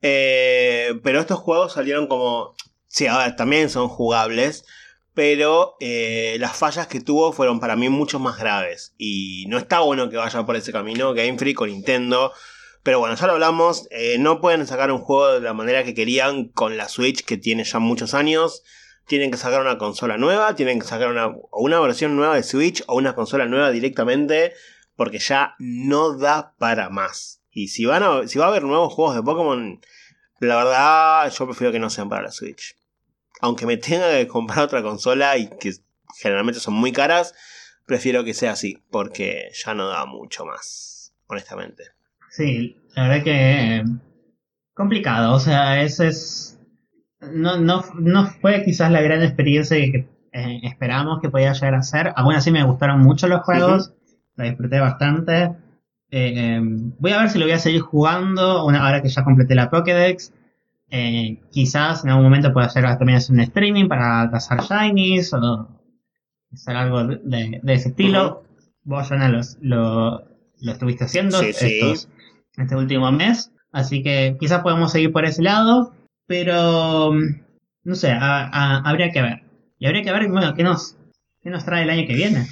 Eh, 0.02 1.00
pero 1.04 1.20
estos 1.20 1.40
juegos 1.40 1.74
salieron 1.74 2.08
como. 2.08 2.56
Sí, 2.88 3.08
a 3.08 3.18
ver, 3.20 3.36
también 3.36 3.70
son 3.70 3.88
jugables. 3.88 4.66
Pero 5.20 5.76
eh, 5.82 6.38
las 6.40 6.56
fallas 6.56 6.88
que 6.88 7.02
tuvo 7.02 7.34
fueron 7.34 7.60
para 7.60 7.76
mí 7.76 7.90
mucho 7.90 8.20
más 8.20 8.40
graves. 8.40 8.94
Y 8.98 9.44
no 9.50 9.58
está 9.58 9.82
bueno 9.82 10.10
que 10.10 10.16
vaya 10.16 10.46
por 10.46 10.56
ese 10.56 10.72
camino 10.72 11.14
Game 11.14 11.38
Freak 11.38 11.60
o 11.60 11.68
Nintendo. 11.68 12.32
Pero 12.84 13.00
bueno, 13.00 13.16
ya 13.16 13.28
lo 13.28 13.34
hablamos. 13.34 13.90
Eh, 13.92 14.16
no 14.18 14.40
pueden 14.40 14.66
sacar 14.66 14.94
un 14.94 15.00
juego 15.00 15.34
de 15.34 15.42
la 15.42 15.54
manera 15.54 15.84
que 15.84 15.94
querían 15.94 16.48
con 16.48 16.78
la 16.78 16.88
Switch 16.88 17.26
que 17.26 17.36
tiene 17.36 17.66
ya 17.66 17.80
muchos 17.80 18.14
años. 18.14 18.64
Tienen 19.08 19.30
que 19.30 19.36
sacar 19.36 19.60
una 19.60 19.78
consola 19.78 20.16
nueva, 20.16 20.56
tienen 20.56 20.80
que 20.80 20.88
sacar 20.88 21.10
una, 21.10 21.36
una 21.52 21.82
versión 21.82 22.16
nueva 22.16 22.36
de 22.36 22.44
Switch 22.44 22.82
o 22.88 22.96
una 22.96 23.14
consola 23.14 23.46
nueva 23.46 23.72
directamente. 23.72 24.54
Porque 24.96 25.20
ya 25.20 25.56
no 25.60 26.16
da 26.18 26.56
para 26.58 26.90
más. 26.90 27.42
Y 27.52 27.68
si, 27.68 27.84
van 27.84 28.04
a, 28.04 28.26
si 28.26 28.40
va 28.40 28.46
a 28.46 28.48
haber 28.48 28.64
nuevos 28.64 28.94
juegos 28.94 29.18
de 29.18 29.24
Pokémon, 29.24 29.82
la 30.40 30.56
verdad 30.56 31.30
yo 31.30 31.46
prefiero 31.46 31.74
que 31.74 31.80
no 31.80 31.90
sean 31.90 32.08
para 32.08 32.22
la 32.22 32.32
Switch. 32.32 32.80
Aunque 33.40 33.66
me 33.66 33.78
tenga 33.78 34.12
que 34.12 34.28
comprar 34.28 34.66
otra 34.66 34.82
consola 34.82 35.38
y 35.38 35.50
que 35.60 35.74
generalmente 36.18 36.60
son 36.60 36.74
muy 36.74 36.92
caras, 36.92 37.34
prefiero 37.86 38.24
que 38.24 38.34
sea 38.34 38.52
así, 38.52 38.78
porque 38.92 39.50
ya 39.54 39.74
no 39.74 39.88
da 39.88 40.06
mucho 40.06 40.46
más, 40.46 41.14
honestamente. 41.28 41.84
Sí, 42.30 42.78
la 42.96 43.08
verdad 43.08 43.24
que 43.24 43.76
eh, 43.78 43.84
complicado, 44.74 45.34
o 45.34 45.40
sea, 45.40 45.82
ese 45.82 46.08
es... 46.08 46.60
No, 47.22 47.58
no, 47.58 47.84
no 47.96 48.28
fue 48.28 48.64
quizás 48.64 48.92
la 48.92 49.02
gran 49.02 49.22
experiencia 49.22 49.76
que 49.78 50.08
eh, 50.32 50.60
esperábamos 50.64 51.20
que 51.22 51.30
podía 51.30 51.52
llegar 51.54 51.76
a 51.76 51.84
ser. 51.84 52.14
Aún 52.16 52.34
así 52.34 52.52
me 52.52 52.64
gustaron 52.64 53.02
mucho 53.02 53.28
los 53.28 53.42
juegos, 53.42 53.94
la 54.36 54.46
disfruté 54.46 54.80
bastante. 54.80 55.56
Eh, 56.12 56.56
em, 56.56 56.94
voy 56.98 57.12
a 57.12 57.20
ver 57.20 57.30
si 57.30 57.40
lo 57.40 57.46
voy 57.46 57.54
a 57.54 57.60
seguir 57.60 57.82
jugando 57.82 58.66
una, 58.66 58.86
ahora 58.86 59.02
que 59.02 59.10
ya 59.10 59.24
completé 59.24 59.56
la 59.56 59.70
Pokédex. 59.70 60.34
Eh, 60.92 61.40
quizás 61.52 62.04
en 62.04 62.10
algún 62.10 62.26
momento 62.26 62.52
pueda 62.52 62.68
hacer 62.68 62.84
también 62.98 63.18
hacer 63.18 63.36
un 63.36 63.42
streaming 63.42 63.88
para 63.88 64.30
cazar 64.32 64.62
shinies 64.64 65.34
o 65.34 65.68
hacer 66.52 66.76
algo 66.76 67.04
de, 67.06 67.62
ese 67.68 67.90
estilo. 67.90 68.44
Vos, 68.84 69.08
Jonah, 69.08 69.30
lo, 69.62 70.24
lo 70.62 70.72
estuviste 70.72 71.06
haciendo 71.06 71.40
este 71.42 72.76
último 72.76 73.12
mes. 73.12 73.52
Así 73.72 74.02
que 74.02 74.36
quizás 74.40 74.62
podemos 74.62 74.92
seguir 74.92 75.12
por 75.12 75.26
ese 75.26 75.44
lado. 75.44 75.94
Pero 76.26 77.12
no 77.84 77.96
sé, 77.96 78.12
habría 78.12 79.12
que 79.12 79.22
ver. 79.22 79.44
Y 79.80 79.88
habría 79.88 80.04
que 80.04 80.12
ver 80.12 80.30
bueno, 80.30 80.54
qué 80.54 80.64
nos, 80.64 80.98
qué 81.42 81.50
nos 81.50 81.66
trae 81.66 81.84
el 81.84 81.90
año 81.90 82.06
que 82.06 82.14
viene. 82.14 82.46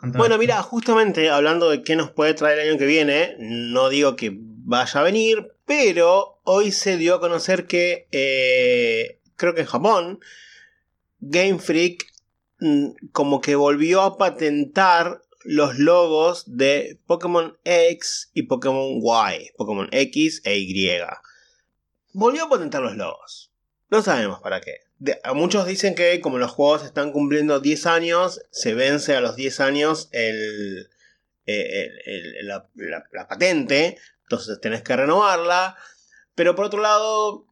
Bueno, 0.00 0.38
mira, 0.38 0.62
justamente 0.62 1.28
hablando 1.28 1.70
de 1.70 1.82
qué 1.82 1.96
nos 1.96 2.10
puede 2.10 2.34
traer 2.34 2.60
el 2.60 2.70
año 2.70 2.78
que 2.78 2.86
viene, 2.86 3.34
no 3.38 3.88
digo 3.88 4.14
que 4.14 4.32
vaya 4.40 5.00
a 5.00 5.02
venir, 5.02 5.52
pero 5.66 6.37
hoy 6.48 6.72
se 6.72 6.96
dio 6.96 7.14
a 7.14 7.20
conocer 7.20 7.66
que 7.66 8.08
eh, 8.10 9.20
creo 9.36 9.54
que 9.54 9.60
en 9.60 9.66
Japón 9.66 10.20
Game 11.20 11.58
Freak 11.58 12.06
mm, 12.60 13.08
como 13.12 13.40
que 13.40 13.54
volvió 13.54 14.02
a 14.02 14.16
patentar 14.16 15.22
los 15.44 15.78
logos 15.78 16.44
de 16.56 17.00
Pokémon 17.06 17.58
X 17.64 18.30
y 18.34 18.44
Pokémon 18.44 19.00
Y, 19.00 19.50
Pokémon 19.56 19.88
X 19.92 20.42
e 20.44 20.58
Y. 20.58 21.00
Volvió 22.12 22.44
a 22.44 22.48
patentar 22.48 22.82
los 22.82 22.96
logos. 22.96 23.52
No 23.90 24.02
sabemos 24.02 24.40
para 24.40 24.60
qué 24.60 24.88
muchos 25.34 25.66
dicen 25.66 25.94
que 25.94 26.20
como 26.20 26.38
los 26.38 26.50
juegos 26.50 26.84
están 26.84 27.12
cumpliendo 27.12 27.60
10 27.60 27.86
años, 27.86 28.40
se 28.50 28.74
vence 28.74 29.14
a 29.14 29.20
los 29.20 29.36
10 29.36 29.60
años 29.60 30.08
el, 30.12 30.90
eh, 31.46 31.90
la, 32.42 32.68
patente, 33.28 33.96
entonces 34.22 34.60
tenés 34.60 34.82
que 34.82 34.96
renovarla. 34.96 35.76
Pero 36.38 36.54
por 36.54 36.66
otro 36.66 36.80
lado, 36.80 37.48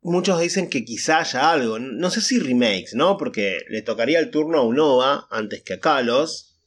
muchos 0.00 0.40
dicen 0.40 0.70
que 0.70 0.86
quizá 0.86 1.18
haya 1.18 1.50
algo. 1.50 1.78
No 1.78 2.10
sé 2.10 2.22
si 2.22 2.38
remakes, 2.38 2.94
¿no? 2.94 3.18
Porque 3.18 3.58
le 3.68 3.82
tocaría 3.82 4.20
el 4.20 4.30
turno 4.30 4.56
a 4.56 4.62
Unova 4.62 5.28
antes 5.30 5.62
que 5.62 5.74
a 5.74 5.80
Kalos. 5.80 6.58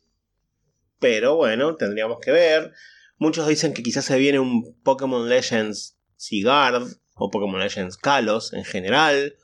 Pero 1.00 1.36
bueno, 1.36 1.76
tendríamos 1.76 2.20
que 2.20 2.30
ver. 2.30 2.72
Muchos 3.18 3.48
dicen 3.48 3.74
que 3.74 3.82
quizás 3.82 4.06
se 4.06 4.20
viene 4.20 4.38
un 4.38 4.80
Pokémon 4.84 5.28
Legends 5.28 5.98
Sigard 6.18 6.84
o 7.16 7.32
Pokémon 7.32 7.60
Legends 7.60 7.98
Kalos 7.98 8.54
en 8.54 8.64
general. 8.64 9.36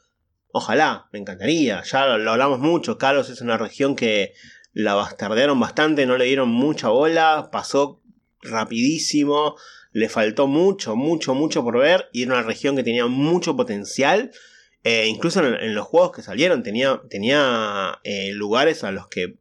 Ojalá, 0.51 1.09
me 1.11 1.17
encantaría. 1.17 1.81
Ya 1.81 2.05
lo, 2.05 2.29
hablamos 2.33 2.59
mucho. 2.59 2.99
Carlos 2.99 3.31
es 3.31 3.41
una 3.41 3.57
región 3.57 3.95
que 3.95 4.33
la 4.73 4.93
bastardearon 4.93 5.59
bastante, 5.59 6.05
no 6.05 6.17
le 6.17 6.25
dieron 6.25 6.49
mucha 6.49 6.89
bola, 6.89 7.49
pasó 7.51 8.00
rapidísimo, 8.43 9.55
le 9.91 10.09
faltó 10.09 10.47
mucho, 10.47 10.95
mucho, 10.95 11.33
mucho 11.33 11.63
por 11.63 11.77
ver 11.79 12.09
y 12.13 12.23
era 12.23 12.33
una 12.33 12.43
región 12.43 12.75
que 12.75 12.83
tenía 12.83 13.07
mucho 13.07 13.55
potencial. 13.55 14.31
Eh, 14.83 15.07
incluso 15.07 15.45
en, 15.45 15.75
los 15.75 15.85
juegos 15.85 16.11
que 16.11 16.23
salieron 16.23 16.63
tenía, 16.63 17.01
tenía 17.09 17.99
eh, 18.03 18.31
lugares 18.33 18.83
a 18.83 18.91
los 18.91 19.07
que 19.07 19.37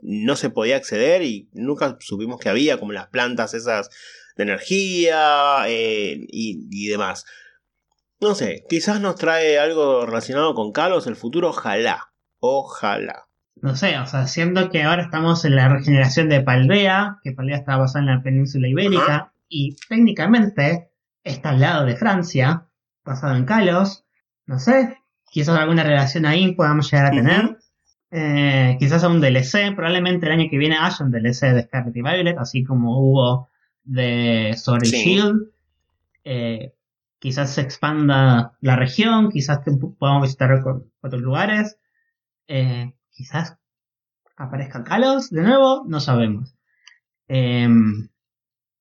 no 0.00 0.36
se 0.36 0.50
podía 0.50 0.76
acceder 0.76 1.22
y 1.22 1.48
nunca 1.52 1.96
supimos 2.00 2.40
que 2.40 2.48
había, 2.48 2.78
como 2.78 2.92
las 2.92 3.08
plantas 3.08 3.54
esas 3.54 3.88
de 4.36 4.42
energía 4.42 5.64
eh, 5.68 6.26
y, 6.28 6.66
y 6.70 6.88
demás. 6.88 7.24
No 8.20 8.34
sé, 8.34 8.64
quizás 8.68 9.00
nos 9.00 9.16
trae 9.16 9.58
algo 9.58 10.04
relacionado 10.06 10.54
con 10.54 10.72
Kalos 10.72 11.06
el 11.06 11.16
futuro, 11.16 11.50
ojalá. 11.50 12.12
Ojalá. 12.38 13.28
No 13.60 13.76
sé, 13.76 13.98
o 13.98 14.06
sea, 14.06 14.26
siendo 14.26 14.70
que 14.70 14.82
ahora 14.82 15.02
estamos 15.02 15.44
en 15.44 15.56
la 15.56 15.68
regeneración 15.68 16.28
de 16.28 16.40
Paldea, 16.40 17.18
que 17.22 17.32
Paldea 17.32 17.58
está 17.58 17.76
basada 17.76 18.04
en 18.04 18.10
la 18.16 18.22
península 18.22 18.68
ibérica, 18.68 19.32
y 19.48 19.76
técnicamente 19.88 20.90
está 21.22 21.50
al 21.50 21.60
lado 21.60 21.84
de 21.86 21.96
Francia, 21.96 22.66
basado 23.04 23.36
en 23.36 23.44
Kalos. 23.44 24.04
No 24.46 24.58
sé, 24.58 24.98
quizás 25.30 25.58
alguna 25.58 25.84
relación 25.84 26.26
ahí 26.26 26.54
podamos 26.54 26.90
llegar 26.90 27.06
a 27.06 27.10
tener. 27.10 27.58
Eh, 28.10 28.76
quizás 28.78 29.04
a 29.04 29.08
un 29.08 29.20
DLC, 29.20 29.74
probablemente 29.74 30.26
el 30.26 30.32
año 30.32 30.50
que 30.50 30.58
viene 30.58 30.76
haya 30.76 31.04
un 31.04 31.10
DLC 31.10 31.52
de 31.52 31.62
Scarlet 31.62 31.96
y 31.96 32.02
Violet, 32.02 32.38
así 32.38 32.64
como 32.64 32.98
hubo 32.98 33.48
de 33.84 34.54
Sword 34.56 34.84
Shield. 34.84 35.50
Eh, 36.24 36.74
quizás 37.18 37.50
se 37.50 37.60
expanda 37.60 38.56
la 38.60 38.76
región, 38.76 39.30
quizás 39.30 39.60
podamos 39.98 40.22
visitar 40.22 40.52
otros 40.52 41.22
lugares, 41.22 41.78
eh, 42.48 42.92
quizás 43.12 43.56
aparezcan 44.36 44.84
Kalos 44.84 45.30
de 45.30 45.42
nuevo, 45.42 45.84
no 45.86 46.00
sabemos. 46.00 46.54
Em, 47.28 48.08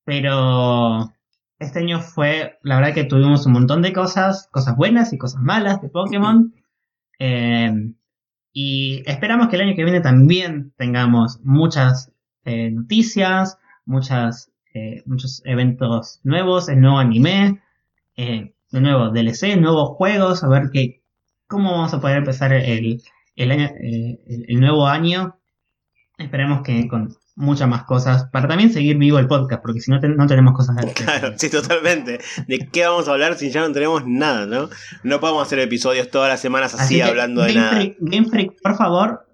pero 0.04 1.12
este 1.60 1.80
año 1.80 2.02
fue, 2.02 2.60
la 2.64 2.78
verdad 2.78 2.94
que 2.94 3.04
tuvimos 3.04 3.46
un 3.46 3.54
montón 3.54 3.82
de 3.82 3.94
cosas, 3.94 4.50
cosas 4.52 4.76
buenas 4.76 5.14
y 5.14 5.18
cosas 5.18 5.42
malas 5.42 5.82
de 5.82 5.90
Pokémon. 5.90 6.54
Em, 7.20 7.96
y 8.54 9.04
esperamos 9.06 9.48
que 9.48 9.56
el 9.56 9.62
año 9.64 9.76
que 9.76 9.84
viene 9.84 10.02
también 10.02 10.74
tengamos 10.78 11.40
muchas 11.44 12.12
eh, 12.46 12.72
noticias, 12.72 13.60
muchas, 13.86 14.52
eh, 14.74 15.04
muchos 15.06 15.42
eventos 15.46 16.20
nuevos, 16.24 16.68
el 16.70 16.82
nuevo 16.82 16.98
anime, 16.98 17.62
eh, 18.18 18.54
de 18.72 18.82
nuevo, 18.82 19.10
DLC, 19.10 19.58
nuevos 19.58 19.90
juegos, 19.98 20.44
a 20.44 20.48
ver 20.50 20.70
qué, 20.74 21.04
cómo 21.48 21.72
vamos 21.72 21.94
a 21.94 22.02
poder 22.02 22.18
empezar 22.18 22.54
el, 22.54 23.02
el, 23.44 23.52
año, 23.52 23.66
eh, 23.82 24.20
el, 24.48 24.60
nuevo 24.60 24.88
año. 24.88 25.38
Esperemos 26.18 26.62
que 26.62 26.88
con 26.88 27.16
muchas 27.36 27.68
más 27.68 27.84
cosas, 27.84 28.26
para 28.32 28.48
también 28.48 28.72
seguir 28.72 28.98
vivo 28.98 29.18
el 29.18 29.28
podcast, 29.28 29.62
porque 29.62 29.80
si 29.80 29.90
no, 29.90 30.00
no 30.00 30.28
tenemos 30.28 30.54
cosas 30.54 30.76
de 30.76 30.94
Claro, 30.94 31.34
sí, 31.38 31.50
totalmente. 31.50 32.20
¿De 32.48 32.70
qué 32.72 32.86
vamos 32.86 33.08
a 33.08 33.12
hablar 33.14 33.36
si 33.36 33.50
ya 33.50 33.62
no 33.62 33.72
tenemos 33.72 34.06
nada, 34.06 34.46
no? 34.46 34.70
No 35.04 35.20
podemos 35.20 35.48
hacer 35.48 35.60
episodios 35.60 36.10
todas 36.10 36.30
las 36.30 36.40
semanas 36.40 36.76
así, 36.76 37.02
hablando 37.02 37.42
de 37.42 37.54
nada. 37.56 37.84
Game 38.00 38.28
Freak, 38.28 38.62
por 38.62 38.76
favor, 38.76 39.26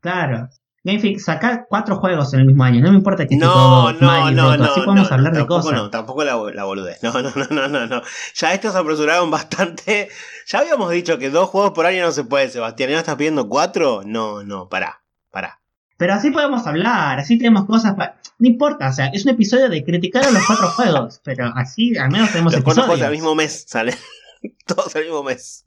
claro, 0.00 0.48
Game 0.88 1.18
saca 1.18 1.66
cuatro 1.68 1.96
juegos 1.96 2.32
en 2.32 2.40
el 2.40 2.46
mismo 2.46 2.64
año. 2.64 2.80
No 2.80 2.90
me 2.90 2.96
importa 2.96 3.26
que 3.26 3.34
esté 3.34 3.44
no, 3.44 3.52
todo 3.52 3.92
no, 3.92 4.30
no, 4.30 4.56
no, 4.56 4.64
Así 4.64 4.80
podemos 4.80 5.12
hablar 5.12 5.34
de 5.34 5.46
cosas. 5.46 5.72
No, 5.72 5.90
tampoco 5.90 6.24
la, 6.24 6.36
la 6.54 6.64
boludez. 6.64 6.98
No, 7.08 7.12
no, 7.22 7.32
no, 7.50 7.68
no, 7.68 7.86
no, 7.86 8.02
Ya 8.34 8.54
estos 8.54 8.74
apresuraron 8.74 9.30
bastante. 9.30 10.08
Ya 10.46 10.60
habíamos 10.60 10.90
dicho 10.90 11.18
que 11.18 11.30
dos 11.30 11.50
juegos 11.50 11.72
por 11.72 11.86
año 11.86 12.04
no 12.04 12.12
se 12.12 12.24
puede, 12.24 12.48
Sebastián. 12.48 12.90
¿Y 12.90 12.92
no 12.94 12.98
estás 12.98 13.16
pidiendo 13.16 13.48
cuatro? 13.48 14.02
No, 14.04 14.42
no, 14.42 14.68
pará, 14.68 15.02
pará. 15.30 15.60
Pero 15.98 16.14
así 16.14 16.30
podemos 16.30 16.66
hablar, 16.66 17.18
así 17.18 17.38
tenemos 17.38 17.66
cosas 17.66 17.94
para... 17.94 18.20
No 18.38 18.48
importa, 18.48 18.88
o 18.88 18.92
sea, 18.92 19.06
es 19.08 19.24
un 19.24 19.32
episodio 19.32 19.68
de 19.68 19.84
criticar 19.84 20.24
a 20.24 20.30
los 20.30 20.46
cuatro 20.46 20.68
juegos, 20.76 21.20
pero 21.24 21.52
así 21.54 21.98
al 21.98 22.10
menos 22.10 22.30
tenemos 22.30 22.54
los 22.54 22.62
cuatro 22.62 22.84
juegos 22.84 23.02
al 23.02 23.12
mismo 23.12 23.34
mes 23.34 23.64
salen. 23.68 23.96
Todos 24.66 24.94
al 24.96 25.02
mismo 25.02 25.22
mes. 25.22 25.64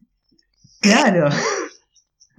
Claro. 0.79 1.29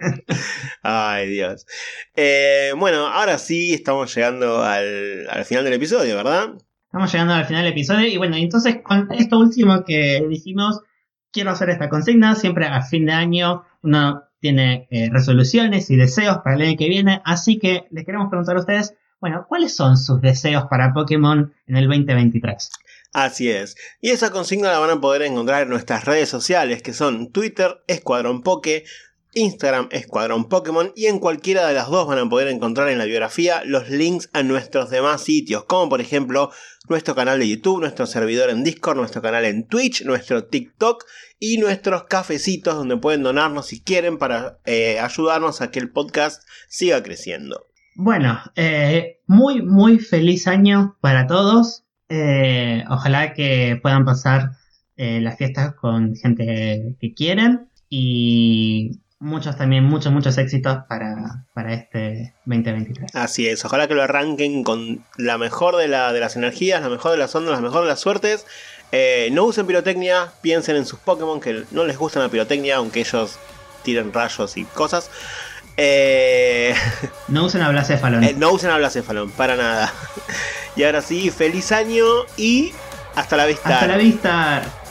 Ay, 0.83 1.29
Dios. 1.29 1.67
Eh, 2.15 2.73
bueno, 2.77 3.07
ahora 3.07 3.39
sí 3.39 3.73
estamos 3.73 4.15
llegando 4.15 4.63
al, 4.63 5.45
final 5.45 5.65
del 5.65 5.75
episodio, 5.75 6.17
¿verdad? 6.17 6.55
Estamos 6.87 7.13
llegando 7.13 7.35
al 7.35 7.47
final 7.47 7.65
del 7.65 7.73
episodio 7.73 8.07
y 8.07 8.17
bueno, 8.17 8.37
entonces 8.37 8.79
con 8.83 9.11
esto 9.13 9.39
último 9.39 9.85
que 9.85 10.25
dijimos, 10.29 10.81
quiero 11.31 11.51
hacer 11.51 11.71
esta 11.71 11.89
consigna, 11.89 12.35
siempre 12.35 12.67
a 12.67 12.83
fin 12.83 13.07
de 13.07 13.13
año 13.13 13.65
uno 13.83 14.25
tiene 14.41 14.89
eh, 14.91 15.09
resoluciones 15.11 15.89
y 15.91 15.97
deseos 15.97 16.39
para 16.39 16.57
el 16.57 16.63
año 16.63 16.77
que 16.77 16.89
viene, 16.89 17.23
así 17.25 17.59
que 17.59 17.87
les 17.91 18.05
queremos 18.05 18.29
preguntar 18.29 18.57
a 18.57 18.61
ustedes 18.61 18.95
bueno, 19.23 19.47
¿cuáles 19.49 19.77
son 19.77 19.97
sus 19.97 20.21
deseos 20.21 20.65
para 20.69 20.93
Pokémon 20.93 21.55
en 21.69 21.77
el 21.77 21.87
2023? 21.87 22.71
Así 23.13 23.49
es. 23.49 23.77
Y 24.01 24.11
esa 24.11 24.33
consigna 24.33 24.73
la 24.73 24.81
van 24.81 24.91
a 24.91 25.01
poder 25.01 25.23
encontrar 25.23 25.63
en 25.63 25.69
nuestras 25.69 26.07
redes 26.07 26.29
sociales, 26.29 26.83
que 26.83 26.93
son 26.93 27.31
Twitter, 27.31 27.85
Escuadrón 27.87 28.43
Poke, 28.43 28.85
Instagram, 29.35 29.89
Escuadrón 29.91 30.49
Pokémon, 30.49 30.93
y 30.95 31.07
en 31.07 31.19
cualquiera 31.19 31.67
de 31.67 31.75
las 31.75 31.89
dos 31.89 32.07
van 32.07 32.19
a 32.19 32.29
poder 32.29 32.49
encontrar 32.49 32.89
en 32.89 32.99
la 32.99 33.05
biografía 33.05 33.63
los 33.65 33.89
links 33.89 34.29
a 34.33 34.43
nuestros 34.43 34.91
demás 34.91 35.23
sitios, 35.23 35.65
como 35.65 35.89
por 35.89 36.01
ejemplo 36.01 36.51
nuestro 36.89 37.15
canal 37.15 37.39
de 37.39 37.49
YouTube, 37.49 37.81
nuestro 37.81 38.07
servidor 38.07 38.51
en 38.51 38.65
Discord, 38.65 38.97
nuestro 38.97 39.23
canal 39.23 39.45
en 39.45 39.67
Twitch, 39.67 40.05
nuestro 40.05 40.45
TikTok 40.45 41.05
y 41.39 41.59
nuestros 41.59 42.05
cafecitos 42.05 42.77
donde 42.77 42.97
pueden 42.97 43.23
donarnos 43.23 43.67
si 43.67 43.81
quieren 43.81 44.19
para 44.19 44.59
eh, 44.65 44.99
ayudarnos 45.01 45.61
a 45.61 45.71
que 45.71 45.79
el 45.79 45.91
podcast 45.91 46.43
siga 46.69 47.03
creciendo. 47.03 47.67
Bueno, 47.95 48.41
eh, 48.57 49.21
muy, 49.27 49.63
muy 49.63 49.99
feliz 49.99 50.47
año 50.47 50.97
para 51.01 51.27
todos. 51.27 51.85
Eh, 52.09 52.85
ojalá 52.89 53.35
que 53.35 53.79
puedan 53.83 54.05
pasar 54.05 54.51
las 54.95 55.37
fiestas 55.37 55.75
con 55.75 56.15
gente 56.15 56.95
que 57.01 57.13
quieren 57.13 57.69
y 57.89 59.01
muchos 59.23 59.57
también, 59.57 59.85
muchos, 59.85 60.13
muchos 60.13 60.37
éxitos 60.37 60.79
para, 60.89 61.45
para, 61.55 61.73
este 61.73 62.35
2023. 62.45 63.15
Así 63.15 63.49
es, 63.49 63.65
ojalá 63.65 63.87
que 63.87 63.95
lo 63.95 64.03
arranquen 64.03 64.65
con 64.65 65.05
la 65.17 65.39
mejor 65.39 65.77
de, 65.77 65.87
la, 65.89 66.13
de 66.13 66.21
las 66.21 66.37
energías, 66.37 66.83
la 66.83 66.89
mejor 66.89 67.13
de 67.13 67.19
las 67.19 67.35
ondas, 67.35 67.55
la 67.55 67.61
mejor 67.61 67.83
de 67.83 67.89
las 67.89 68.01
suertes. 68.01 68.45
Eh, 68.91 69.31
no 69.33 69.45
usen 69.45 69.67
pirotecnia, 69.67 70.33
piensen 70.43 70.77
en 70.77 70.85
sus 70.85 70.99
Pokémon 70.99 71.41
que 71.41 71.63
no 71.71 71.85
les 71.85 71.97
gusta 71.97 72.19
la 72.21 72.29
pirotecnia, 72.29 72.77
aunque 72.77 73.01
ellos 73.01 73.39
tiren 73.85 74.13
rayos 74.13 74.57
y 74.57 74.65
cosas. 74.65 75.11
Eh... 75.77 76.75
No 77.29 77.45
usen 77.47 77.63
a. 77.63 77.71
Eh, 77.71 78.35
no 78.37 78.53
usen 78.53 78.71
a 78.71 78.79
para 79.37 79.57
nada. 79.57 79.93
y 80.77 80.83
ahora 80.83 81.01
sí, 81.01 81.31
feliz 81.31 81.73
año 81.73 82.05
y 82.37 82.73
hasta 83.15 83.37
la 83.37 83.47
vista. 83.47 83.69
Hasta 83.69 83.87
la 83.87 83.97
vista. 83.97 84.82